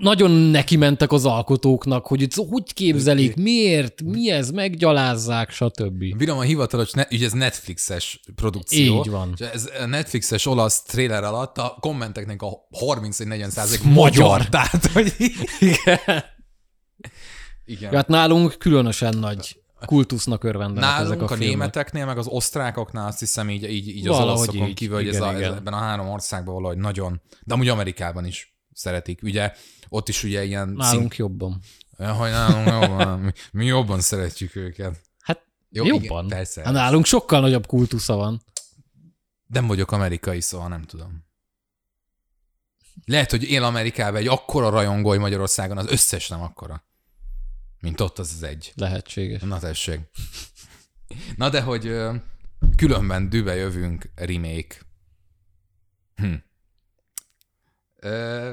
nagyon 0.00 0.30
neki 0.30 0.76
mentek 0.76 1.12
az 1.12 1.24
alkotóknak, 1.26 2.06
hogy 2.06 2.22
itt 2.22 2.34
hogy 2.34 2.72
képzelik, 2.74 3.36
miért, 3.36 4.02
mi 4.02 4.30
ez, 4.30 4.50
meggyalázzák, 4.50 5.50
stb. 5.50 6.16
Bírom 6.16 6.38
a 6.38 6.42
hivatalos, 6.42 6.90
ne, 6.90 7.04
ugye 7.10 7.26
ez 7.26 7.32
Netflixes 7.32 8.20
produkció. 8.34 8.98
Így 8.98 9.10
van. 9.10 9.34
És 9.36 9.46
ez 9.46 9.70
a 9.80 9.86
Netflixes 9.86 10.46
olasz 10.46 10.82
trailer 10.82 11.24
alatt 11.24 11.58
a 11.58 11.76
kommenteknek 11.80 12.42
a 12.42 12.50
30-40 12.86 13.48
százalék 13.48 13.82
Magyar. 13.82 14.28
magyar. 14.28 14.48
Tehát, 14.48 14.86
hogy 14.86 15.14
Igen. 15.60 16.22
igen. 17.64 17.90
Ja, 17.90 17.96
hát 17.96 18.08
nálunk 18.08 18.54
különösen 18.58 19.16
nagy 19.18 19.60
kultusznak 19.86 20.44
örvendenek 20.44 20.90
ezek 20.90 21.00
a 21.00 21.02
Nálunk 21.08 21.20
a, 21.20 21.24
a 21.24 21.36
filmek. 21.36 21.48
németeknél, 21.48 22.06
meg 22.06 22.18
az 22.18 22.26
osztrákoknál 22.26 23.06
azt 23.06 23.18
hiszem 23.18 23.50
így, 23.50 23.70
így, 23.70 23.88
így 23.88 24.08
az 24.08 24.18
olaszokon 24.18 24.68
így. 24.68 24.74
kívül, 24.74 24.96
hogy 24.96 25.08
ez, 25.08 25.14
Igen, 25.14 25.52
a, 25.52 25.56
ebben 25.56 25.72
a 25.72 25.76
három 25.76 26.08
országban 26.08 26.54
valahogy 26.54 26.76
nagyon, 26.78 27.20
de 27.44 27.54
amúgy 27.54 27.68
Amerikában 27.68 28.24
is 28.24 28.54
szeretik. 28.80 29.22
Ugye 29.22 29.52
ott 29.88 30.08
is 30.08 30.22
ugye 30.22 30.44
ilyen... 30.44 30.68
Nálunk 30.68 31.16
jobban. 31.16 31.60
Szín... 31.96 32.06
Hogy 32.08 32.30
nálunk 32.30 32.68
jobban. 32.68 33.18
Mi, 33.20 33.32
mi 33.52 33.64
jobban 33.64 34.00
szeretjük 34.00 34.56
őket. 34.56 35.00
Hát 35.20 35.46
Jó, 35.70 35.84
jobban. 35.84 36.24
igen, 36.24 36.26
persze. 36.26 36.62
Hát 36.62 36.72
nálunk 36.72 37.04
sokkal 37.04 37.40
nagyobb 37.40 37.66
kultusza 37.66 38.14
van. 38.14 38.42
Nem 39.46 39.66
vagyok 39.66 39.92
amerikai, 39.92 40.40
szóval 40.40 40.68
nem 40.68 40.82
tudom. 40.82 41.28
Lehet, 43.04 43.30
hogy 43.30 43.42
él 43.42 43.64
Amerikában 43.64 44.20
egy 44.20 44.26
akkora 44.26 44.68
rajongó, 44.68 45.08
hogy 45.08 45.18
Magyarországon 45.18 45.78
az 45.78 45.86
összes 45.86 46.28
nem 46.28 46.42
akkora. 46.42 46.84
Mint 47.80 48.00
ott 48.00 48.18
az 48.18 48.32
az 48.34 48.42
egy. 48.42 48.72
Lehetséges. 48.74 49.40
Na 49.42 49.58
tessék. 49.58 50.00
Na 51.36 51.48
de, 51.48 51.60
hogy 51.60 51.96
különben 52.76 53.28
dübe 53.28 53.54
jövünk 53.54 54.10
remake. 54.14 54.76
Hm. 56.14 56.34
Ö, 58.00 58.50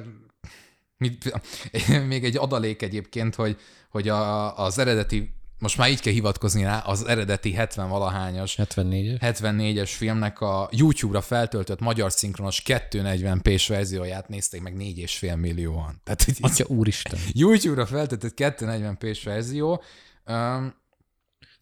mit, 0.97 1.39
még 2.07 2.23
egy 2.23 2.37
adalék 2.37 2.81
egyébként, 2.81 3.35
hogy, 3.35 3.57
hogy 3.89 4.09
a, 4.09 4.57
az 4.57 4.77
eredeti, 4.77 5.33
most 5.59 5.77
már 5.77 5.89
így 5.89 5.99
kell 5.99 6.13
hivatkozni 6.13 6.63
rá, 6.63 6.79
az 6.79 7.07
eredeti 7.07 7.55
70-valahányas 7.57 8.53
74-es. 8.57 9.17
74-es 9.21 9.91
filmnek 9.95 10.41
a 10.41 10.69
YouTube-ra 10.71 11.21
feltöltött 11.21 11.79
magyar 11.79 12.11
szinkronos 12.11 12.61
240p-s 12.65 13.67
verzióját 13.67 14.27
nézték 14.27 14.61
meg 14.61 14.75
4,5 14.77 15.39
millióan. 15.39 16.01
Tehát, 16.03 16.23
hogy 16.23 16.35
Atya 16.39 16.65
úristen. 16.67 17.19
YouTube-ra 17.41 17.85
feltöltött 17.85 18.33
240p-s 18.35 19.23
verzió. 19.23 19.83
Um, 20.25 20.73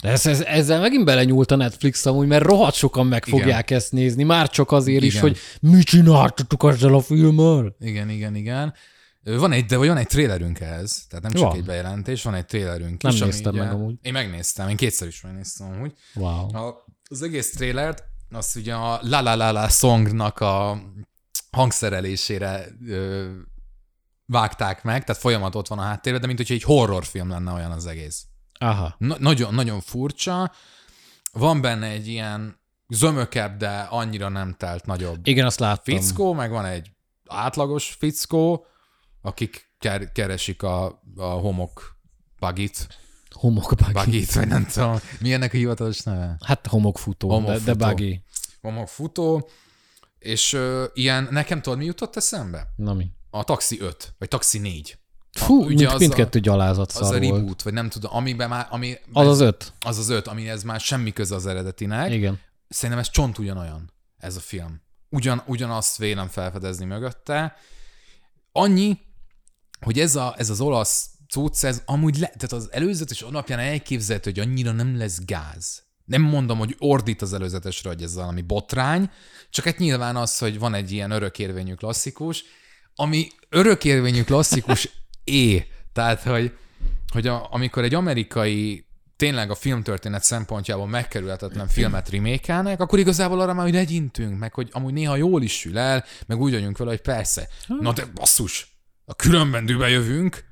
De 0.03 0.09
ez, 0.09 0.25
ez, 0.25 0.41
ezzel 0.41 0.79
megint 0.79 1.05
belenyúlt 1.05 1.51
a 1.51 1.55
Netflix 1.55 2.05
amúgy, 2.05 2.27
mert 2.27 2.43
rohadt 2.43 2.75
sokan 2.75 3.07
meg 3.07 3.23
Igen. 3.27 3.39
fogják 3.39 3.71
ezt 3.71 3.91
nézni, 3.91 4.23
már 4.23 4.49
csak 4.49 4.71
azért 4.71 5.03
is, 5.03 5.13
Igen. 5.15 5.21
hogy 5.27 5.37
mit 5.61 5.83
csináltatok 5.85 6.63
ezzel 6.63 6.93
a 6.93 7.01
filmmel? 7.01 7.75
igen, 7.79 8.09
igen, 8.09 8.35
igen. 8.35 8.73
Van 9.23 9.51
egy, 9.51 9.65
de 9.65 9.77
van 9.77 9.97
egy 9.97 10.07
trailerünk 10.07 10.59
ehhez, 10.59 11.05
tehát 11.09 11.23
nem 11.23 11.33
csak 11.33 11.49
Van. 11.49 11.55
egy 11.57 11.65
bejelentés, 11.65 12.23
van 12.23 12.33
egy 12.33 12.45
trailerünk 12.45 13.01
Nem 13.01 13.13
is. 13.13 13.21
ami 13.21 13.29
néztem 13.31 13.55
meg 13.55 13.71
amúgy. 13.71 13.95
Én 14.01 14.11
megnéztem, 14.11 14.69
én 14.69 14.75
kétszer 14.75 15.07
is 15.07 15.21
megnéztem 15.21 15.67
amúgy. 15.71 15.93
Wow. 16.13 16.55
A, 16.55 16.85
az 17.09 17.21
egész 17.21 17.51
trailert, 17.51 18.03
azt 18.31 18.55
ugye 18.55 18.73
a 18.73 18.99
La 19.01 19.21
La 19.21 19.35
La 19.35 19.51
La 19.51 19.69
songnak 19.69 20.39
a 20.39 20.81
hangszerelésére 21.51 22.65
ö, 22.87 23.29
vágták 24.25 24.83
meg, 24.83 25.03
tehát 25.03 25.21
folyamat 25.21 25.55
ott 25.55 25.67
van 25.67 25.79
a 25.79 25.81
háttérben, 25.81 26.21
de 26.21 26.27
mint 26.27 26.39
hogyha 26.39 26.53
egy 26.53 26.63
horrorfilm 26.63 27.29
lenne 27.29 27.51
olyan 27.51 27.71
az 27.71 27.85
egész. 27.85 28.25
Aha. 28.59 28.95
Na, 28.97 29.15
nagyon, 29.19 29.53
nagyon 29.53 29.81
furcsa. 29.81 30.51
Van 31.31 31.61
benne 31.61 31.87
egy 31.87 32.07
ilyen 32.07 32.59
zömökebb, 32.87 33.57
de 33.57 33.79
annyira 33.79 34.29
nem 34.29 34.53
telt 34.57 34.85
nagyobb 34.85 35.27
Igen, 35.27 35.45
azt 35.45 35.59
láttam. 35.59 35.97
fickó, 35.99 36.33
meg 36.33 36.49
van 36.51 36.65
egy 36.65 36.91
átlagos 37.27 37.95
fickó, 37.99 38.65
akik 39.21 39.71
ker- 39.79 40.11
keresik 40.11 40.63
a, 40.63 41.01
a 41.15 41.23
homok 41.25 41.97
bagit, 42.39 42.87
Homokbuggy. 43.29 43.91
bagit, 43.93 44.33
vagy 44.33 44.47
nem 44.47 44.65
tudom, 44.65 44.99
mi 45.19 45.33
ennek 45.33 45.53
a 45.53 45.57
hivatalos 45.57 45.99
neve? 46.01 46.37
Hát 46.45 46.67
homokfutó, 46.67 47.27
de, 47.27 47.35
de 47.35 47.41
Homokfutó. 47.51 47.87
buggy. 47.87 48.21
Homok 48.61 48.87
futó, 48.87 49.49
és 50.19 50.53
ö, 50.53 50.85
ilyen, 50.93 51.27
nekem 51.31 51.61
tudod, 51.61 51.77
mi 51.77 51.85
jutott 51.85 52.15
eszembe? 52.15 52.67
Na 52.75 52.93
mi? 52.93 53.11
A 53.29 53.43
Taxi 53.43 53.79
5, 53.81 54.15
vagy 54.17 54.27
Taxi 54.27 54.59
4. 54.59 54.97
Fú, 55.35 55.63
ugye 55.63 55.67
mind, 55.67 55.81
az 55.93 55.99
mindkettő 55.99 56.39
gyalázat 56.39 56.91
Az 56.91 57.01
a 57.01 57.05
szar 57.05 57.19
volt. 57.21 57.35
reboot, 57.35 57.61
vagy 57.61 57.73
nem 57.73 57.89
tudom, 57.89 58.15
amiben 58.15 58.49
már, 58.49 58.67
ami, 58.69 58.95
Az 59.13 59.27
az 59.27 59.39
öt. 59.39 59.73
az 59.85 59.97
az 59.97 60.09
öt, 60.09 60.27
ami 60.27 60.49
ez 60.49 60.63
már 60.63 60.79
semmi 60.79 61.13
köze 61.13 61.35
az 61.35 61.45
eredetinek. 61.45 62.11
Igen. 62.11 62.39
Szerintem 62.67 62.99
ez 62.99 63.09
csont 63.09 63.37
ugyanolyan, 63.37 63.93
ez 64.17 64.35
a 64.35 64.39
film. 64.39 64.81
Ugyan, 65.09 65.43
ugyanazt 65.45 65.97
vélem 65.97 66.27
felfedezni 66.27 66.85
mögötte. 66.85 67.55
Annyi, 68.51 68.99
hogy 69.81 69.99
ez, 69.99 70.15
a, 70.15 70.33
ez 70.37 70.49
az 70.49 70.61
olasz 70.61 71.09
cucc, 71.29 71.63
ez 71.63 71.81
amúgy 71.85 72.17
le, 72.17 72.27
tehát 72.27 72.51
az 72.51 72.69
előzetes 72.71 73.21
alapján 73.21 73.59
elképzelhető, 73.59 74.29
hogy 74.31 74.39
annyira 74.39 74.71
nem 74.71 74.97
lesz 74.97 75.25
gáz. 75.25 75.83
Nem 76.05 76.21
mondom, 76.21 76.57
hogy 76.57 76.75
ordít 76.79 77.21
az 77.21 77.33
előzetesre, 77.33 77.89
hogy 77.89 78.01
ez 78.03 78.15
valami 78.15 78.41
botrány, 78.41 79.09
csak 79.49 79.65
hát 79.65 79.77
nyilván 79.77 80.15
az, 80.15 80.37
hogy 80.37 80.59
van 80.59 80.73
egy 80.73 80.91
ilyen 80.91 81.11
örökérvényű 81.11 81.73
klasszikus, 81.73 82.43
ami 82.95 83.27
örökérvényű 83.49 84.23
klasszikus 84.23 84.89
é. 85.25 85.67
Tehát, 85.93 86.21
hogy, 86.21 86.57
hogy 87.13 87.27
a, 87.27 87.47
amikor 87.51 87.83
egy 87.83 87.93
amerikai 87.93 88.85
tényleg 89.15 89.51
a 89.51 89.55
filmtörténet 89.55 90.23
szempontjából 90.23 90.87
megkerülhetetlen 90.87 91.67
filmet 91.67 92.09
remékelnek, 92.09 92.79
akkor 92.79 92.99
igazából 92.99 93.39
arra 93.39 93.53
már 93.53 93.65
hogy 93.65 93.73
legyintünk, 93.73 94.39
meg 94.39 94.53
hogy 94.53 94.69
amúgy 94.71 94.93
néha 94.93 95.15
jól 95.15 95.41
is 95.41 95.59
sül 95.59 95.77
el, 95.77 96.03
meg 96.27 96.39
úgy 96.39 96.51
vagyunk 96.51 96.77
vele, 96.77 96.89
hogy 96.89 97.01
persze. 97.01 97.47
Na 97.79 97.93
de 97.93 98.05
basszus, 98.13 98.77
a 99.05 99.15
különben 99.15 99.65
dübe 99.65 99.89
jövünk, 99.89 100.43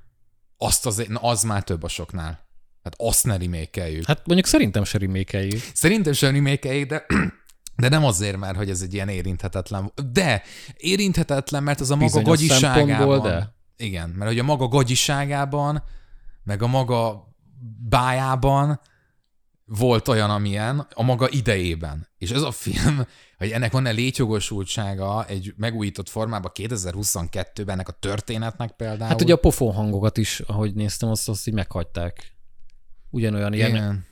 azt 0.58 0.86
az, 0.86 1.04
na 1.08 1.20
az 1.20 1.44
már 1.44 1.64
több 1.64 1.84
a 1.84 1.88
soknál. 1.88 2.48
Hát 2.84 2.94
azt 2.98 3.26
ne 3.26 3.38
remékeljük. 3.38 4.06
Hát 4.06 4.22
mondjuk 4.26 4.48
szerintem 4.48 4.84
se 4.84 4.98
remékeljük. 4.98 5.62
Szerintem 5.74 6.14
sem 6.14 6.34
remékeljük, 6.34 6.90
de 6.90 7.06
de 7.76 7.90
nem 7.90 8.06
azért, 8.06 8.38
mert 8.38 8.56
hogy 8.56 8.70
ez 8.70 8.82
egy 8.82 8.94
ilyen 8.94 9.10
érinthetetlen. 9.10 9.94
De 10.12 10.44
érinthetetlen, 10.78 11.64
mert 11.64 11.80
az 11.80 11.92
a 11.92 11.96
maga 11.96 12.06
Bizonyos 12.06 12.30
gagyiságában. 12.30 13.22
de. 13.22 13.54
Igen, 13.84 14.10
mert 14.10 14.30
hogy 14.30 14.40
a 14.40 14.44
maga 14.44 14.68
gagyiságában, 14.68 15.84
meg 16.44 16.62
a 16.62 16.68
maga 16.68 17.28
bájában 17.90 18.80
volt 19.66 20.08
olyan, 20.08 20.30
amilyen 20.30 20.88
a 20.94 21.04
maga 21.04 21.30
idejében. 21.30 22.08
És 22.18 22.32
ez 22.32 22.42
a 22.42 22.52
film, 22.52 23.06
hogy 23.38 23.52
ennek 23.52 23.72
van-e 23.72 23.92
létjogosultsága 23.92 25.26
egy 25.26 25.54
megújított 25.58 26.10
formában 26.10 26.52
2022-ben 26.54 27.70
ennek 27.70 27.88
a 27.88 27.92
történetnek 27.92 28.72
például. 28.72 29.10
Hát 29.10 29.22
ugye 29.22 29.34
a 29.34 29.38
pofon 29.38 29.74
hangokat 29.74 30.18
is, 30.18 30.40
ahogy 30.40 30.74
néztem, 30.74 31.10
azt, 31.10 31.30
azt 31.30 31.48
így 31.48 31.54
meghagyták. 31.54 32.34
Ugyanolyan 33.10 33.54
ilyen. 33.54 33.70
igen, 33.70 34.06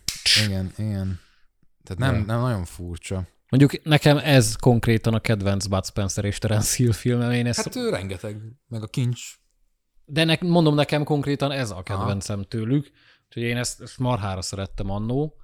igen, 0.45 0.73
igen. 0.77 1.19
Tehát 1.83 2.13
nem, 2.13 2.25
nem 2.25 2.39
nagyon 2.39 2.65
furcsa. 2.65 3.27
Mondjuk 3.49 3.83
nekem 3.83 4.17
ez 4.17 4.55
konkrétan 4.55 5.13
a 5.13 5.19
kedvenc 5.19 5.65
Bud 5.65 5.85
Spencer 5.85 6.25
és 6.25 6.37
Terence 6.37 6.75
Hill 6.75 6.91
filmem. 6.91 7.31
Én 7.31 7.45
ezt, 7.45 7.57
Hát 7.57 7.75
ő 7.75 7.89
rengeteg, 7.89 8.37
meg 8.67 8.83
a 8.83 8.87
kincs. 8.87 9.40
De 10.11 10.23
ne, 10.23 10.37
mondom 10.41 10.75
nekem 10.75 11.03
konkrétan 11.03 11.51
ez 11.51 11.71
a 11.71 11.83
kedvencem 11.83 12.43
tőlük. 12.43 12.91
Úgyhogy 13.27 13.43
én 13.43 13.57
ezt, 13.57 13.81
ezt 13.81 13.97
marhára 13.97 14.41
szerettem 14.41 14.89
annó. 14.89 15.35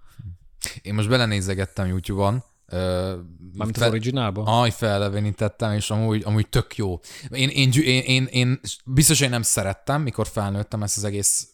Én 0.81 0.93
most 0.93 1.09
belenézegettem 1.09 1.87
YouTube-on. 1.87 2.43
Mármint 2.71 3.75
az 3.75 3.77
fel- 3.77 3.89
originálba. 3.89 4.61
Aj, 4.61 4.71
felelevenítettem, 4.71 5.73
és 5.73 5.89
amúgy, 5.89 6.23
amúgy 6.25 6.49
tök 6.49 6.75
jó. 6.75 6.99
Én, 7.29 7.49
én, 7.49 7.71
én, 7.71 8.03
én, 8.03 8.25
én 8.25 8.59
biztos, 8.85 9.19
hogy 9.19 9.29
nem 9.29 9.41
szerettem, 9.41 10.01
mikor 10.01 10.27
felnőttem 10.27 10.83
ezt 10.83 10.97
az 10.97 11.03
egész 11.03 11.47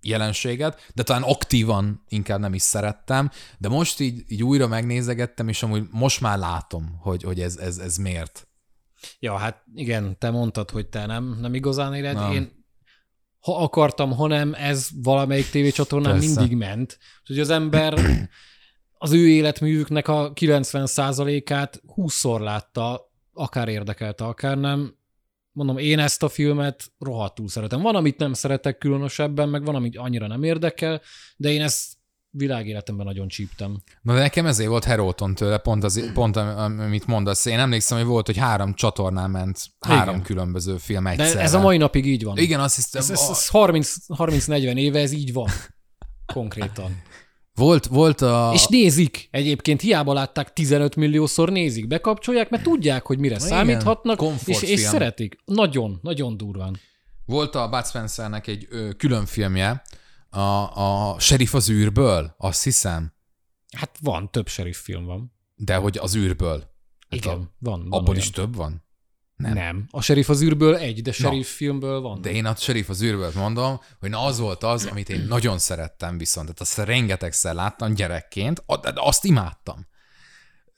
jelenséget, 0.00 0.90
de 0.94 1.02
talán 1.02 1.22
aktívan 1.22 2.04
inkább 2.08 2.40
nem 2.40 2.54
is 2.54 2.62
szerettem, 2.62 3.30
de 3.58 3.68
most 3.68 4.00
így, 4.00 4.24
így 4.28 4.42
újra 4.42 4.66
megnézegettem, 4.66 5.48
és 5.48 5.62
amúgy 5.62 5.86
most 5.90 6.20
már 6.20 6.38
látom, 6.38 6.96
hogy, 6.98 7.22
hogy 7.22 7.40
ez, 7.40 7.56
ez, 7.56 7.78
ez 7.78 7.96
miért. 7.96 8.48
Ja, 9.18 9.36
hát 9.36 9.64
igen, 9.74 10.18
te 10.18 10.30
mondtad, 10.30 10.70
hogy 10.70 10.86
te 10.86 11.06
nem, 11.06 11.38
nem 11.40 11.54
igazán 11.54 11.94
éled. 11.94 12.14
Nem. 12.14 12.32
Én 12.32 12.58
ha 13.40 13.56
akartam, 13.62 14.12
ha 14.12 14.26
nem, 14.26 14.54
ez 14.54 14.88
valamelyik 15.02 15.50
tévécsatornán 15.50 16.12
Persze. 16.12 16.40
mindig 16.40 16.56
ment. 16.56 16.98
Úgyhogy 17.20 17.38
az 17.38 17.50
ember 17.50 17.94
az 18.98 19.12
ő 19.12 19.28
életművüknek 19.28 20.08
a 20.08 20.32
90%-át 20.32 21.82
20-szor 21.96 22.40
látta, 22.40 23.10
akár 23.32 23.68
érdekelte, 23.68 24.24
akár 24.24 24.58
nem. 24.58 24.98
Mondom, 25.52 25.78
én 25.78 25.98
ezt 25.98 26.22
a 26.22 26.28
filmet 26.28 26.92
rohadtul 26.98 27.48
szeretem. 27.48 27.80
Van, 27.80 27.94
amit 27.94 28.18
nem 28.18 28.32
szeretek 28.32 28.78
különösebben, 28.78 29.48
meg 29.48 29.64
van, 29.64 29.74
amit 29.74 29.96
annyira 29.96 30.26
nem 30.26 30.42
érdekel, 30.42 31.00
de 31.36 31.50
én 31.50 31.62
ezt 31.62 31.92
világéletemben 32.30 33.06
nagyon 33.06 33.28
csíptem. 33.28 33.76
Na 34.02 34.14
de 34.14 34.20
nekem 34.20 34.46
ezért 34.46 34.68
volt 34.68 34.84
Heróton 34.84 35.34
tőle, 35.34 35.58
pont, 35.58 35.84
az, 35.84 36.10
pont 36.14 36.36
am- 36.36 36.78
amit 36.80 37.06
mondasz. 37.06 37.44
Én 37.44 37.58
emlékszem, 37.58 37.98
hogy 37.98 38.06
volt, 38.06 38.26
hogy 38.26 38.36
három 38.36 38.74
csatornán 38.74 39.30
ment, 39.30 39.60
három 39.80 40.14
Igen. 40.14 40.22
különböző 40.26 40.76
film 40.76 41.04
De 41.04 41.10
egyszerre. 41.10 41.40
ez 41.40 41.54
a 41.54 41.60
mai 41.60 41.76
napig 41.76 42.06
így 42.06 42.24
van. 42.24 42.38
Igen, 42.38 42.60
azt 42.60 42.74
hiszem, 42.74 43.00
Ez, 43.00 43.10
ez, 43.10 43.28
ez 43.30 43.48
30 43.48 43.94
30-40 44.08 44.74
éve 44.76 45.00
ez 45.00 45.12
így 45.12 45.32
van. 45.32 45.48
Konkrétan. 46.32 47.02
volt, 47.54 47.86
volt 47.86 48.20
a... 48.20 48.50
És 48.54 48.66
nézik. 48.66 49.28
Egyébként 49.30 49.80
hiába 49.80 50.12
látták 50.12 50.52
15 50.52 50.96
milliószor 50.96 51.50
nézik. 51.50 51.86
Bekapcsolják, 51.86 52.50
mert 52.50 52.62
tudják, 52.62 53.06
hogy 53.06 53.18
mire 53.18 53.34
Igen. 53.34 53.46
számíthatnak, 53.46 54.22
és, 54.44 54.62
és 54.62 54.80
szeretik. 54.80 55.36
Nagyon, 55.44 55.98
nagyon 56.02 56.36
durván. 56.36 56.78
Volt 57.26 57.54
a 57.54 57.68
Bud 57.68 57.86
Spencernek 57.86 58.46
egy 58.46 58.66
ö, 58.70 58.88
külön 58.96 59.26
filmje, 59.26 59.82
a, 60.30 61.10
a 61.12 61.18
Sheriff 61.18 61.54
az 61.54 61.68
űrből, 61.70 62.34
azt 62.38 62.62
hiszem, 62.62 63.12
Hát 63.76 63.96
van, 64.00 64.30
több 64.30 64.48
sheriff 64.48 64.80
film 64.80 65.04
van. 65.04 65.32
de 65.56 65.76
hogy 65.76 65.98
az 65.98 66.14
űrből. 66.16 66.58
Hát 67.08 67.20
Igen, 67.20 67.32
a, 67.32 67.36
van. 67.36 67.52
van 67.58 67.80
abból 67.80 68.08
olyan. 68.08 68.16
is 68.20 68.30
több 68.30 68.54
van? 68.56 68.84
Nem. 69.36 69.52
nem. 69.52 69.86
A 69.90 70.00
sheriff 70.00 70.28
az 70.28 70.42
űrből 70.42 70.76
egy, 70.76 71.02
de 71.02 71.12
sheriff 71.12 71.54
filmből 71.54 72.00
van. 72.00 72.20
De 72.20 72.30
én 72.30 72.46
a 72.46 72.54
Sheriff 72.54 72.88
az 72.88 73.02
űrből 73.02 73.32
mondom, 73.34 73.80
hogy 74.00 74.10
na 74.10 74.24
az 74.24 74.38
volt 74.38 74.62
az, 74.64 74.86
amit 74.86 75.08
én 75.08 75.20
nagyon 75.20 75.58
szerettem 75.58 76.18
viszont. 76.18 76.46
Tehát 76.46 76.60
azt 76.60 76.78
rengetegszer 76.88 77.54
láttam 77.54 77.94
gyerekként, 77.94 78.64
de 78.80 78.92
azt 78.94 79.24
imádtam. 79.24 79.86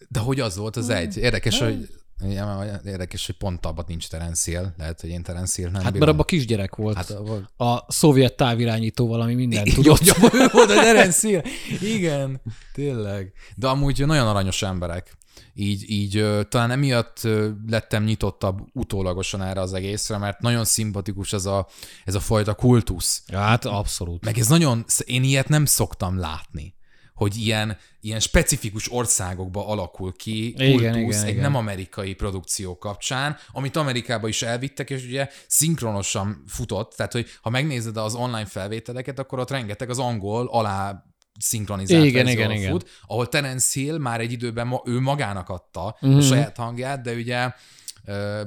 De 0.08 0.18
hogy 0.20 0.40
az 0.40 0.56
volt 0.56 0.76
az 0.76 0.88
egy. 0.88 1.16
Érdekes, 1.16 1.58
hogy 1.58 1.88
Ja, 2.30 2.80
érdekes, 2.84 3.26
hogy 3.26 3.34
pont 3.34 3.66
abban 3.66 3.84
nincs 3.88 4.08
Terence 4.08 4.50
Hill. 4.50 4.66
Lehet, 4.78 5.00
hogy 5.00 5.10
én 5.10 5.22
Terence 5.22 5.54
Hill 5.62 5.70
nem 5.70 5.82
Hát 5.82 5.92
bírom. 5.92 5.98
mert 5.98 6.10
abban 6.12 6.26
kisgyerek 6.26 6.74
volt. 6.76 6.96
Hát, 6.96 7.10
abba- 7.10 7.60
a 7.60 7.84
szovjet 7.92 8.36
távirányító 8.36 9.06
valami 9.06 9.34
minden 9.34 9.64
tudott. 9.64 10.04
jó, 10.04 10.12
ő 10.40 10.46
volt 10.52 10.70
a 10.70 10.74
Terence 10.74 11.28
Hill. 11.28 11.42
Igen, 11.96 12.40
tényleg. 12.72 13.32
De 13.56 13.68
amúgy 13.68 14.06
nagyon 14.06 14.26
aranyos 14.26 14.62
emberek. 14.62 15.16
Így, 15.54 15.90
így 15.90 16.26
talán 16.48 16.70
emiatt 16.70 17.20
lettem 17.68 18.04
nyitottabb 18.04 18.58
utólagosan 18.72 19.42
erre 19.42 19.60
az 19.60 19.72
egészre, 19.72 20.18
mert 20.18 20.40
nagyon 20.40 20.64
szimpatikus 20.64 21.32
ez 21.32 21.44
a, 21.46 21.66
ez 22.04 22.14
a 22.14 22.20
fajta 22.20 22.54
kultusz. 22.54 23.22
Hát 23.32 23.64
abszolút. 23.64 24.24
Meg 24.24 24.38
ez 24.38 24.48
nagyon, 24.48 24.84
én 25.04 25.22
ilyet 25.22 25.48
nem 25.48 25.64
szoktam 25.64 26.18
látni, 26.18 26.74
hogy 27.22 27.36
ilyen, 27.36 27.76
ilyen 28.00 28.20
specifikus 28.20 28.92
országokba 28.92 29.68
alakul 29.68 30.12
ki 30.16 30.52
kultusz 30.52 30.72
Igen, 30.80 30.94
igen, 30.96 31.24
egy 31.24 31.28
igen. 31.28 31.42
nem 31.42 31.54
amerikai 31.54 32.14
produkció 32.14 32.78
kapcsán, 32.78 33.36
amit 33.52 33.76
Amerikába 33.76 34.28
is 34.28 34.42
elvittek, 34.42 34.90
és 34.90 35.04
ugye 35.04 35.28
szinkronosan 35.46 36.44
futott, 36.46 36.92
tehát 36.96 37.12
hogy 37.12 37.26
ha 37.42 37.50
megnézed 37.50 37.96
az 37.96 38.14
online 38.14 38.46
felvételeket, 38.46 39.18
akkor 39.18 39.38
ott 39.38 39.50
rengeteg 39.50 39.90
az 39.90 39.98
angol 39.98 40.46
alá 40.46 41.04
szinkronizált 41.38 42.04
Igen, 42.04 42.28
igen, 42.28 42.50
igen. 42.50 42.70
fut, 42.70 42.88
ahol 43.06 43.28
Terence 43.28 43.80
Hill 43.80 43.98
már 43.98 44.20
egy 44.20 44.32
időben 44.32 44.66
ma, 44.66 44.82
ő 44.84 45.00
magának 45.00 45.48
adta 45.48 45.96
Mhm. 46.00 46.16
a 46.16 46.20
saját 46.20 46.56
hangját, 46.56 47.02
de 47.02 47.12
ugye 47.12 47.52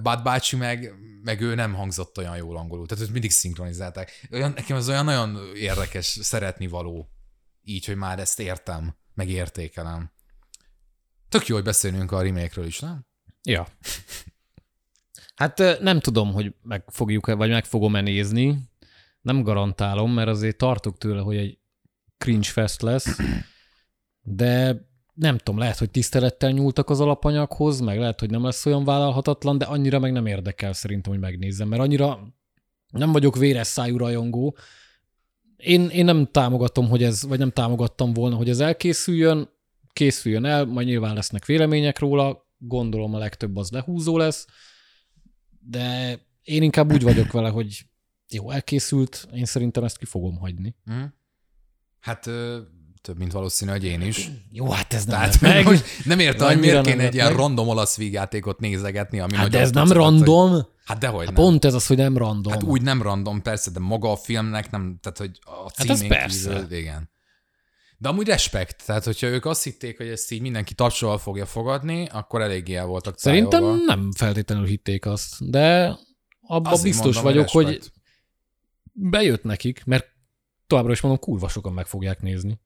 Bud 0.01 0.21
bácsi 0.23 0.55
meg, 0.55 0.93
meg 1.23 1.41
ő 1.41 1.55
nem 1.55 1.73
hangzott 1.73 2.17
olyan 2.17 2.37
jól 2.37 2.57
angolul, 2.57 2.85
tehát 2.87 3.03
őt 3.03 3.11
mindig 3.11 3.31
szinkronizálták. 3.31 4.27
Olyan, 4.31 4.51
nekem 4.55 4.77
ez 4.77 4.89
olyan 4.89 5.05
nagyon 5.05 5.39
érdekes, 5.55 6.19
szeretni 6.21 6.67
való, 6.67 7.09
így, 7.65 7.85
hogy 7.85 7.95
már 7.95 8.19
ezt 8.19 8.39
értem, 8.39 8.95
meg 9.13 9.29
értékelem. 9.29 10.11
Tök 11.29 11.47
jó, 11.47 11.55
hogy 11.55 11.63
beszélünk 11.63 12.11
a 12.11 12.21
remake 12.21 12.65
is, 12.65 12.79
nem? 12.79 13.05
Ja. 13.43 13.67
Hát 15.35 15.79
nem 15.81 15.99
tudom, 15.99 16.33
hogy 16.33 16.55
meg 16.61 16.83
fogjuk-e, 16.87 17.33
vagy 17.33 17.49
meg 17.49 17.65
fogom-e 17.65 18.01
nézni. 18.01 18.69
Nem 19.21 19.43
garantálom, 19.43 20.11
mert 20.11 20.27
azért 20.27 20.57
tartok 20.57 20.97
tőle, 20.97 21.21
hogy 21.21 21.35
egy 21.35 21.57
cringe 22.17 22.47
fest 22.47 22.81
lesz, 22.81 23.17
de 24.21 24.85
nem 25.13 25.37
tudom, 25.37 25.59
lehet, 25.59 25.77
hogy 25.77 25.91
tisztelettel 25.91 26.51
nyúltak 26.51 26.89
az 26.89 26.99
alapanyaghoz, 26.99 27.79
meg 27.79 27.99
lehet, 27.99 28.19
hogy 28.19 28.29
nem 28.29 28.43
lesz 28.43 28.65
olyan 28.65 28.83
vállalhatatlan, 28.83 29.57
de 29.57 29.65
annyira 29.65 29.99
meg 29.99 30.11
nem 30.11 30.25
érdekel 30.25 30.73
szerintem, 30.73 31.11
hogy 31.11 31.21
megnézzem, 31.21 31.67
mert 31.67 31.81
annyira 31.81 32.33
nem 32.87 33.11
vagyok 33.11 33.35
véres 33.35 33.67
szájú 33.67 33.97
rajongó. 33.97 34.57
Én, 35.65 35.89
én 35.89 36.05
nem 36.05 36.27
támogatom, 36.31 36.89
hogy 36.89 37.03
ez, 37.03 37.23
vagy 37.23 37.39
nem 37.39 37.51
támogattam 37.51 38.13
volna, 38.13 38.35
hogy 38.35 38.49
ez 38.49 38.59
elkészüljön, 38.59 39.49
készüljön 39.93 40.45
el, 40.45 40.65
majd 40.65 40.87
nyilván 40.87 41.15
lesznek 41.15 41.45
vélemények 41.45 41.99
róla, 41.99 42.45
gondolom 42.57 43.13
a 43.13 43.17
legtöbb 43.17 43.55
az 43.55 43.71
lehúzó 43.71 44.17
lesz, 44.17 44.47
de 45.59 46.19
én 46.41 46.63
inkább 46.63 46.91
úgy 46.91 47.03
vagyok 47.03 47.31
vele, 47.31 47.49
hogy 47.49 47.85
jó, 48.29 48.51
elkészült, 48.51 49.27
én 49.33 49.45
szerintem 49.45 49.83
ezt 49.83 49.97
ki 49.97 50.05
fogom 50.05 50.37
hagyni. 50.37 50.75
Mm. 50.91 51.03
Hát 51.99 52.29
több, 53.05 53.17
mint 53.17 53.31
valószínű, 53.31 53.71
hogy 53.71 53.83
én 53.83 54.01
is. 54.01 54.29
Jó, 54.51 54.69
hát 54.69 54.93
ez 54.93 55.05
nem 55.05 55.15
Tehát 55.19 55.41
meg. 55.41 55.65
hogy 55.65 55.83
nem 56.05 56.19
értem, 56.19 56.47
hogy 56.47 56.59
miért 56.59 56.85
kéne 56.85 57.03
egy 57.03 57.13
ilyen 57.13 57.27
meg. 57.27 57.35
random 57.35 57.67
olasz 57.67 57.97
vígjátékot 57.97 58.59
nézegetni, 58.59 59.19
ami 59.19 59.35
Hát 59.35 59.49
de 59.49 59.59
ez 59.59 59.71
nem 59.71 59.87
hát, 59.87 59.95
hogy- 59.95 60.01
random. 60.03 60.65
Hát 60.85 60.97
dehogy 60.97 61.25
Hát 61.25 61.35
nem. 61.35 61.43
pont 61.45 61.65
ez 61.65 61.73
az, 61.73 61.85
hogy 61.87 61.97
nem 61.97 62.17
random. 62.17 62.51
Hát 62.53 62.63
úgy 62.63 62.81
nem 62.81 63.01
random, 63.01 63.41
persze, 63.41 63.71
de 63.71 63.79
maga 63.79 64.11
a 64.11 64.15
filmnek 64.15 64.71
nem, 64.71 64.97
tehát 65.01 65.17
hogy 65.17 65.39
a 65.41 65.71
Hát 65.77 65.97
címén 65.97 66.09
persze. 66.09 66.49
kívül, 66.53 66.77
igen. 66.77 67.09
De 67.97 68.09
amúgy 68.09 68.27
respekt, 68.27 68.83
tehát 68.85 69.03
hogyha 69.03 69.27
ők 69.27 69.45
azt 69.45 69.63
hitték, 69.63 69.97
hogy 69.97 70.07
ezt 70.07 70.31
így 70.31 70.41
mindenki 70.41 70.73
tapsolval 70.73 71.17
fogja 71.17 71.45
fogadni, 71.45 72.07
akkor 72.11 72.41
eléggé 72.41 72.75
el 72.75 72.85
voltak 72.85 73.19
Szerintem 73.19 73.61
cájolva. 73.61 73.83
nem 73.85 74.11
feltétlenül 74.11 74.65
hitték 74.65 75.05
azt, 75.05 75.49
de 75.49 75.97
abban 76.41 76.71
Azért 76.73 76.83
biztos 76.83 77.15
mondom, 77.15 77.23
vagyok, 77.23 77.49
hogy 77.49 77.65
respekt. 77.65 77.91
bejött 78.93 79.43
nekik, 79.43 79.83
mert 79.85 80.05
továbbra 80.67 80.91
is 80.91 81.01
mondom, 81.01 81.19
kurva 81.21 81.47
sokan 81.47 81.73
meg 81.73 81.85
fogják 81.87 82.21
nézni. 82.21 82.59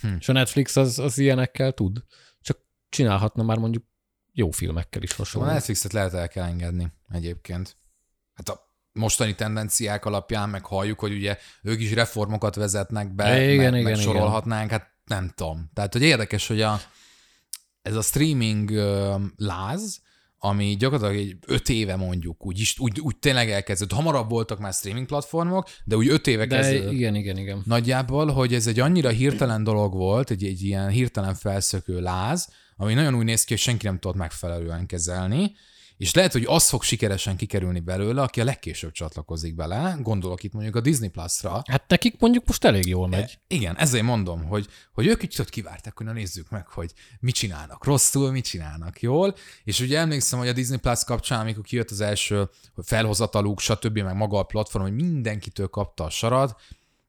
Hm? 0.00 0.14
És 0.18 0.28
a 0.28 0.32
Netflix 0.32 0.76
az, 0.76 0.98
az 0.98 1.18
ilyenekkel 1.18 1.72
tud. 1.72 2.04
Csak 2.40 2.58
csinálhatna 2.88 3.42
már 3.42 3.58
mondjuk 3.58 3.84
jó 4.32 4.50
filmekkel 4.50 5.02
is 5.02 5.10
Szóval 5.10 5.24
hasonló. 5.26 5.48
a 5.48 5.52
Netflixet 5.52 5.92
lehet 5.92 6.14
el 6.14 6.28
kell 6.28 6.44
engedni 6.44 6.92
egyébként. 7.08 7.76
Hát 8.34 8.48
a 8.48 8.74
mostani 8.92 9.34
tendenciák 9.34 10.04
alapján 10.04 10.48
meg 10.48 10.64
halljuk, 10.64 11.00
hogy 11.00 11.12
ugye 11.12 11.38
ők 11.62 11.80
is 11.80 11.92
reformokat 11.92 12.54
vezetnek 12.54 13.14
be, 13.14 13.24
Igen, 13.28 13.46
meg, 13.46 13.54
igen, 13.54 13.72
meg 13.72 13.82
igen. 13.82 13.96
sorolhatnánk, 13.96 14.70
hát 14.70 14.90
nem 15.04 15.32
tudom. 15.34 15.70
Tehát, 15.74 15.92
hogy 15.92 16.02
érdekes, 16.02 16.46
hogy 16.46 16.60
a, 16.60 16.80
ez 17.82 17.94
a 17.96 18.02
streaming 18.02 18.70
láz, 19.36 20.00
ami 20.38 20.76
gyakorlatilag 20.78 21.22
egy 21.22 21.36
öt 21.46 21.68
éve 21.68 21.96
mondjuk, 21.96 22.46
úgy, 22.46 22.74
úgy, 22.78 23.00
úgy 23.00 23.16
tényleg 23.16 23.50
elkezdődött. 23.50 23.96
Hamarabb 23.96 24.30
voltak 24.30 24.58
már 24.58 24.72
streaming 24.72 25.06
platformok, 25.06 25.68
de 25.84 25.96
úgy 25.96 26.08
öt 26.08 26.26
éve 26.26 26.46
De 26.46 26.56
kezdődött. 26.56 26.92
igen, 26.92 27.14
igen, 27.14 27.36
igen. 27.36 27.62
Nagyjából, 27.64 28.26
hogy 28.26 28.54
ez 28.54 28.66
egy 28.66 28.80
annyira 28.80 29.08
hirtelen 29.08 29.64
dolog 29.64 29.94
volt, 29.94 30.30
egy, 30.30 30.44
egy 30.44 30.62
ilyen 30.62 30.88
hirtelen 30.88 31.34
felszökő 31.34 32.00
láz, 32.00 32.48
ami 32.76 32.94
nagyon 32.94 33.14
úgy 33.14 33.24
néz 33.24 33.44
ki, 33.44 33.52
hogy 33.52 33.62
senki 33.62 33.86
nem 33.86 33.98
tudott 33.98 34.16
megfelelően 34.16 34.86
kezelni, 34.86 35.52
és 35.96 36.14
lehet, 36.14 36.32
hogy 36.32 36.44
az 36.46 36.68
fog 36.68 36.82
sikeresen 36.82 37.36
kikerülni 37.36 37.80
belőle, 37.80 38.22
aki 38.22 38.40
a 38.40 38.44
legkésőbb 38.44 38.92
csatlakozik 38.92 39.54
bele, 39.54 39.96
gondolok 40.00 40.42
itt 40.42 40.52
mondjuk 40.52 40.76
a 40.76 40.80
Disney 40.80 41.08
Plus-ra. 41.08 41.62
Hát 41.70 41.88
nekik 41.88 42.20
mondjuk 42.20 42.46
most 42.46 42.64
elég 42.64 42.86
jól 42.86 43.08
megy. 43.08 43.38
Igen, 43.46 43.76
ezért 43.76 44.04
mondom, 44.04 44.44
hogy, 44.44 44.66
hogy 44.92 45.06
ők 45.06 45.22
így 45.22 45.36
ott 45.40 45.48
kivárták, 45.48 45.96
hogy 45.96 46.06
na 46.06 46.12
nézzük 46.12 46.50
meg, 46.50 46.66
hogy 46.66 46.92
mit 47.20 47.34
csinálnak 47.34 47.84
rosszul, 47.84 48.30
mit 48.30 48.44
csinálnak 48.44 49.00
jól, 49.00 49.34
és 49.64 49.80
ugye 49.80 49.98
emlékszem, 49.98 50.38
hogy 50.38 50.48
a 50.48 50.52
Disney 50.52 50.78
Plus 50.78 51.04
kapcsán, 51.04 51.40
amikor 51.40 51.62
kijött 51.62 51.90
az 51.90 52.00
első 52.00 52.50
felhozataluk, 52.76 53.60
stb., 53.60 53.98
meg 53.98 54.14
maga 54.14 54.38
a 54.38 54.42
platform, 54.42 54.84
hogy 54.84 54.94
mindenkitől 54.94 55.68
kapta 55.68 56.04
a 56.04 56.10
sarat, 56.10 56.60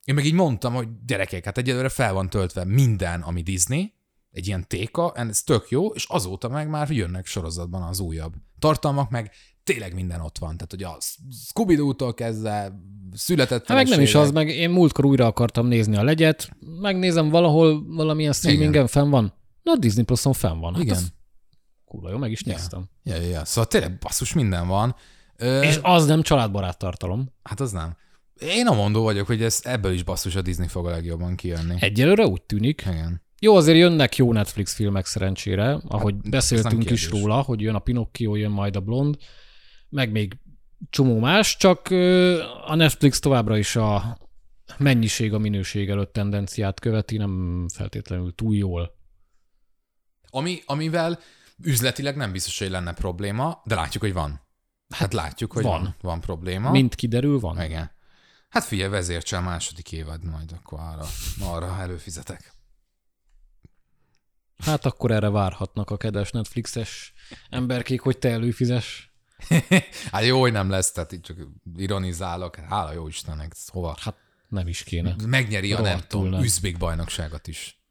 én 0.05 0.15
meg 0.15 0.25
így 0.25 0.33
mondtam, 0.33 0.73
hogy 0.73 0.87
gyerekek, 1.05 1.45
hát 1.45 1.57
egyelőre 1.57 1.89
fel 1.89 2.13
van 2.13 2.29
töltve 2.29 2.65
minden, 2.65 3.21
ami 3.21 3.41
Disney, 3.41 3.93
egy 4.37 4.47
ilyen 4.47 4.67
téka, 4.67 5.11
ez 5.15 5.41
tök 5.43 5.69
jó, 5.69 5.87
és 5.87 6.05
azóta 6.09 6.49
meg 6.49 6.69
már 6.69 6.89
jönnek 6.91 7.25
sorozatban 7.25 7.81
az 7.81 7.99
újabb 7.99 8.33
tartalmak, 8.59 9.09
meg 9.09 9.31
tényleg 9.63 9.93
minden 9.93 10.21
ott 10.21 10.37
van. 10.37 10.57
Tehát, 10.57 10.71
hogy 10.71 10.83
a 10.83 10.97
Scooby-Doo-tól 11.47 12.13
kezdve 12.13 12.79
született 13.13 13.67
Hát 13.67 13.77
meg 13.77 13.87
nem 13.87 14.01
is 14.01 14.15
az, 14.15 14.31
meg 14.31 14.49
én 14.49 14.69
múltkor 14.69 15.05
újra 15.05 15.25
akartam 15.25 15.67
nézni 15.67 15.95
a 15.95 16.03
legyet, 16.03 16.49
megnézem 16.81 17.29
valahol 17.29 17.95
valamilyen 17.95 18.33
streamingen 18.33 18.87
fenn 18.87 19.09
van. 19.09 19.33
Na, 19.63 19.71
a 19.71 19.77
Disney 19.77 20.03
Plus-on 20.03 20.33
fenn 20.33 20.59
van. 20.59 20.73
Hát 20.73 20.83
Igen. 20.83 20.95
Az, 20.95 21.13
kurva 21.85 22.09
jó, 22.09 22.17
meg 22.17 22.31
is 22.31 22.43
néztem. 22.43 22.89
Ja, 23.03 23.15
ja, 23.15 23.27
ja. 23.27 23.45
Szóval 23.45 23.65
tényleg 23.65 23.97
basszus 23.97 24.33
minden 24.33 24.67
van. 24.67 24.95
Ö, 25.35 25.61
És 25.61 25.79
az 25.81 26.05
nem 26.05 26.21
családbarát 26.21 26.77
tartalom. 26.77 27.33
Hát 27.43 27.59
az 27.59 27.71
nem. 27.71 27.95
Én 28.39 28.67
a 28.67 28.73
mondó 28.73 29.03
vagyok, 29.03 29.27
hogy 29.27 29.43
ez, 29.43 29.59
ebből 29.63 29.91
is 29.91 30.03
basszus 30.03 30.35
a 30.35 30.41
Disney 30.41 30.67
fog 30.67 30.87
a 30.87 30.89
legjobban 30.89 31.35
kijönni. 31.35 31.75
Egyelőre 31.79 32.25
úgy 32.25 32.41
tűnik. 32.41 32.81
Igen. 32.81 33.25
Jó, 33.39 33.55
azért 33.55 33.77
jönnek 33.77 34.15
jó 34.15 34.33
Netflix 34.33 34.73
filmek 34.73 35.05
szerencsére, 35.05 35.73
ahogy 35.87 36.13
Hát, 36.13 36.29
beszéltünk 36.29 36.89
is 36.89 37.09
róla, 37.09 37.41
hogy 37.41 37.61
jön 37.61 37.75
a 37.75 37.79
Pinocchio, 37.79 38.35
jön 38.35 38.51
majd 38.51 38.75
a 38.75 38.79
Blond, 38.79 39.17
meg 39.89 40.11
még 40.11 40.37
csomó 40.89 41.19
más, 41.19 41.57
csak 41.57 41.87
a 42.65 42.75
Netflix 42.75 43.19
továbbra 43.19 43.57
is 43.57 43.75
a 43.75 44.17
mennyiség 44.77 45.33
a 45.33 45.37
minőség 45.37 45.89
előtt 45.89 46.13
tendenciát 46.13 46.79
követi, 46.79 47.17
nem 47.17 47.65
feltétlenül 47.73 48.35
túl 48.35 48.55
jól. 48.55 48.95
Ami, 50.29 50.61
amivel 50.65 51.19
üzletileg 51.63 52.15
nem 52.15 52.31
biztos, 52.31 52.59
hogy 52.59 52.69
lenne 52.69 52.93
probléma, 52.93 53.61
de 53.65 53.75
látjuk, 53.75 54.03
hogy 54.03 54.13
van. 54.13 54.41
Hát 54.89 55.13
látjuk, 55.13 55.51
hogy 55.51 55.63
van, 55.63 55.71
van. 55.71 55.81
van, 55.83 55.95
van 56.01 56.21
probléma. 56.21 56.71
Mint 56.71 56.95
kiderül, 56.95 57.39
van. 57.39 57.61
Igen. 57.61 57.91
Hát 58.49 58.63
figyelj, 58.63 58.89
vezércsel 58.89 59.41
második 59.41 59.91
évad, 59.91 60.23
majd 60.23 60.51
akkor 60.51 60.79
arra, 60.79 61.05
arra 61.39 61.79
előfizetek. 61.79 62.56
Hát 64.57 64.85
akkor 64.85 65.11
erre 65.11 65.29
várhatnak 65.29 65.89
a 65.89 65.97
kedves 65.97 66.31
Netflixes 66.31 67.13
emberkék, 67.49 68.01
hogy 68.01 68.17
te 68.17 68.29
előfizes. 68.29 69.11
hát 70.11 70.23
jó, 70.23 70.39
hogy 70.39 70.51
nem 70.51 70.69
lesz, 70.69 70.91
tehát 70.91 71.15
csak 71.21 71.37
ironizálok. 71.75 72.55
Hála 72.55 72.91
jó 72.93 73.07
Istennek, 73.07 73.51
hova? 73.67 73.95
Hát 73.99 74.15
nem 74.49 74.67
is 74.67 74.83
kéne. 74.83 75.15
Megnyeri 75.25 75.73
a 75.73 75.81
nem 75.81 75.99
tudom, 76.07 76.41
üzbék 76.41 76.77
bajnokságot 76.77 77.47
is. 77.47 77.81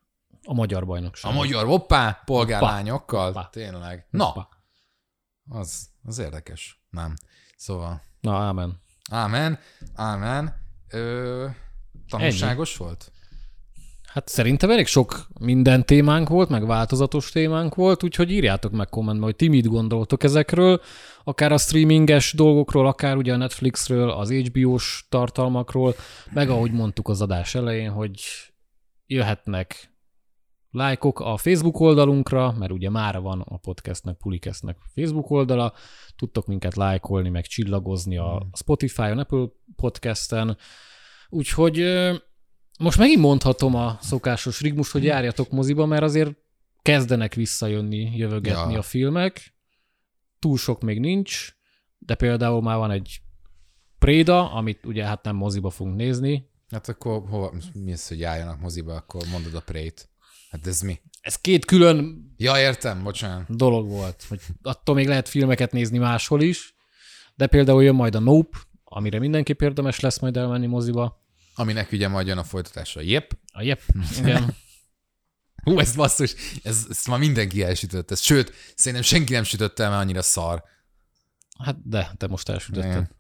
A 0.45 0.55
magyar 0.55 0.87
bajnokság. 0.87 1.33
A 1.33 1.35
magyar 1.35 1.67
hoppá, 1.67 2.23
polgárlányokkal, 2.25 3.33
Hoppá. 3.33 3.49
tényleg. 3.51 4.07
Na, 4.11 4.25
Hoppá. 4.25 4.49
az, 5.49 5.89
az 6.05 6.19
érdekes. 6.19 6.81
Nem. 6.91 7.15
Szóval, 7.57 8.03
Na, 8.21 8.39
ámen. 8.39 8.81
ámen, 9.11 9.59
ámen. 9.95 10.55
Ö, 10.89 11.47
tanulságos 12.09 12.77
volt? 12.77 13.13
Hát 14.17 14.29
szerintem 14.29 14.71
elég 14.71 14.87
sok 14.87 15.27
minden 15.41 15.87
témánk 15.87 16.29
volt, 16.29 16.49
meg 16.49 16.67
változatos 16.67 17.31
témánk 17.31 17.75
volt, 17.75 18.03
úgyhogy 18.03 18.31
írjátok 18.31 18.73
meg 18.73 18.89
kommentbe, 18.89 19.25
hogy 19.25 19.37
ti 19.37 19.49
mit 19.49 19.67
gondoltok 19.67 20.23
ezekről, 20.23 20.81
akár 21.25 21.53
a 21.53 21.59
streaminges 21.59 22.33
dolgokról, 22.33 22.87
akár 22.87 23.17
ugye 23.17 23.33
a 23.33 23.37
Netflixről, 23.37 24.11
az 24.11 24.33
HBO-s 24.33 25.05
tartalmakról, 25.09 25.95
meg 26.33 26.51
ahogy 26.51 26.73
mondtuk 26.73 27.09
az 27.09 27.21
adás 27.21 27.55
elején, 27.55 27.91
hogy 27.91 28.21
jöhetnek 29.07 29.95
lájkok 30.71 31.21
a 31.21 31.37
Facebook 31.37 31.81
oldalunkra, 31.81 32.53
mert 32.53 32.73
ugye 32.73 32.91
már 32.91 33.21
van 33.21 33.41
a 33.41 33.57
podcastnek, 33.57 34.17
Pulikesznek 34.17 34.77
Facebook 34.95 35.31
oldala, 35.31 35.73
tudtok 36.17 36.47
minket 36.47 36.75
lájkolni, 36.75 37.29
meg 37.29 37.47
csillagozni 37.47 38.17
a 38.17 38.47
Spotify-on, 38.53 39.19
Apple 39.19 39.47
podcasten, 39.77 40.57
úgyhogy 41.29 41.85
most 42.79 42.99
megint 42.99 43.21
mondhatom 43.21 43.75
a 43.75 43.99
szokásos 44.01 44.61
rigmus, 44.61 44.91
hogy 44.91 45.05
járjatok 45.05 45.51
moziba, 45.51 45.87
mert 45.87 46.03
azért 46.03 46.37
kezdenek 46.83 47.35
visszajönni, 47.35 48.17
jövögetni 48.17 48.73
ja. 48.73 48.79
a 48.79 48.83
filmek, 48.83 49.55
túl 50.39 50.57
sok 50.57 50.83
még 50.83 51.01
nincs, 51.01 51.57
de 51.99 52.15
például 52.15 52.63
már 52.63 52.77
van 52.77 52.91
egy 52.91 53.21
Préda, 53.99 54.53
amit 54.53 54.85
ugye 54.85 55.05
hát 55.05 55.25
nem 55.25 55.37
moziba 55.37 55.71
fogunk 55.71 55.97
nézni. 55.97 56.51
Hát 56.71 56.89
akkor 56.89 57.23
hova, 57.29 57.53
mi 57.73 57.93
az, 57.93 58.09
hogy 58.09 58.19
járjanak 58.19 58.61
moziba, 58.61 58.95
akkor 58.95 59.23
mondod 59.31 59.55
a 59.55 59.61
Prét. 59.61 60.09
Hát 60.51 60.67
ez 60.67 60.81
mi? 60.81 61.01
Ez 61.21 61.37
két 61.37 61.65
külön 61.65 62.27
Ja, 62.37 62.59
értem, 62.59 63.03
bocsánat. 63.03 63.57
dolog 63.57 63.89
volt, 63.89 64.25
hogy 64.29 64.41
attól 64.63 64.95
még 64.95 65.07
lehet 65.07 65.29
filmeket 65.29 65.73
nézni 65.73 65.99
máshol 65.99 66.43
is, 66.43 66.75
de 67.35 67.47
például 67.47 67.83
jön 67.83 67.95
majd 67.95 68.15
a 68.15 68.19
Nope, 68.19 68.59
amire 68.85 69.19
mindenképp 69.19 69.63
érdemes 69.63 70.01
lesz 70.01 70.19
majd 70.19 70.37
elmenni 70.37 70.67
moziba. 70.67 71.25
Aminek 71.59 71.93
ugye 71.93 72.09
majd 72.09 72.27
jön 72.27 72.39
a 72.39 72.45
folytatása. 72.45 73.01
Jep. 73.01 73.37
A 73.53 73.63
Jep, 73.63 73.81
igen. 74.19 74.55
Hú, 75.63 75.79
ez 75.79 75.95
basszus, 75.95 76.35
ez, 76.63 76.87
ezt 76.91 77.09
már 77.09 77.19
mindenki 77.19 77.63
elsütött. 77.63 78.11
Ez, 78.11 78.21
sőt, 78.21 78.53
szerintem 78.75 79.03
senki 79.03 79.33
nem 79.33 79.43
sütötte 79.43 79.83
el, 79.83 79.91
mert 79.91 80.03
annyira 80.03 80.23
szar. 80.23 80.63
Hát 81.65 81.89
de, 81.89 82.13
te 82.17 82.27
most 82.27 82.49
elsütötted. 82.49 82.91
Igen. 82.91 83.11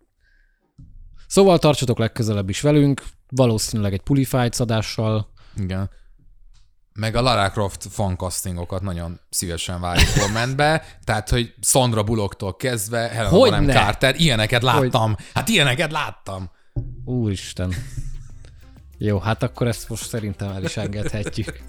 Szóval 1.27 1.59
tartsatok 1.59 1.99
legközelebb 1.99 2.49
is 2.49 2.61
velünk, 2.61 3.03
valószínűleg 3.29 3.93
egy 3.93 4.01
Pulified 4.01 4.55
adással. 4.59 5.33
Igen. 5.57 5.91
Meg 6.93 7.15
a 7.15 7.21
Lara 7.21 7.51
Croft 7.51 7.87
fancastingokat 7.91 8.83
nagyon 8.83 9.21
szívesen 9.31 9.81
várjuk 9.81 10.09
kommentbe, 10.19 10.99
tehát, 11.05 11.29
hogy 11.29 11.55
Sandra 11.61 12.03
Bullocktól 12.03 12.57
kezdve, 12.57 12.99
Helena? 12.99 13.37
Bonham 13.37 13.67
Carter, 13.67 14.21
ilyeneket 14.21 14.63
láttam. 14.63 15.17
Hát 15.35 15.49
ilyeneket 15.49 15.91
láttam. 15.93 16.51
Úristen. 17.05 17.75
Jó, 18.99 19.19
hát 19.19 19.43
akkor 19.43 19.67
ezt 19.67 19.89
most 19.89 20.09
szerintem 20.09 20.51
el 20.51 20.65
is 20.65 20.77
engedhetjük. 20.77 21.61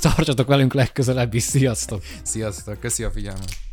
Tartsatok 0.00 0.46
velünk 0.46 0.74
legközelebb 0.74 1.34
is, 1.34 1.42
sziasztok! 1.42 2.02
Sziasztok, 2.22 2.80
köszi 2.80 3.04
a 3.04 3.10
figyelmet. 3.10 3.67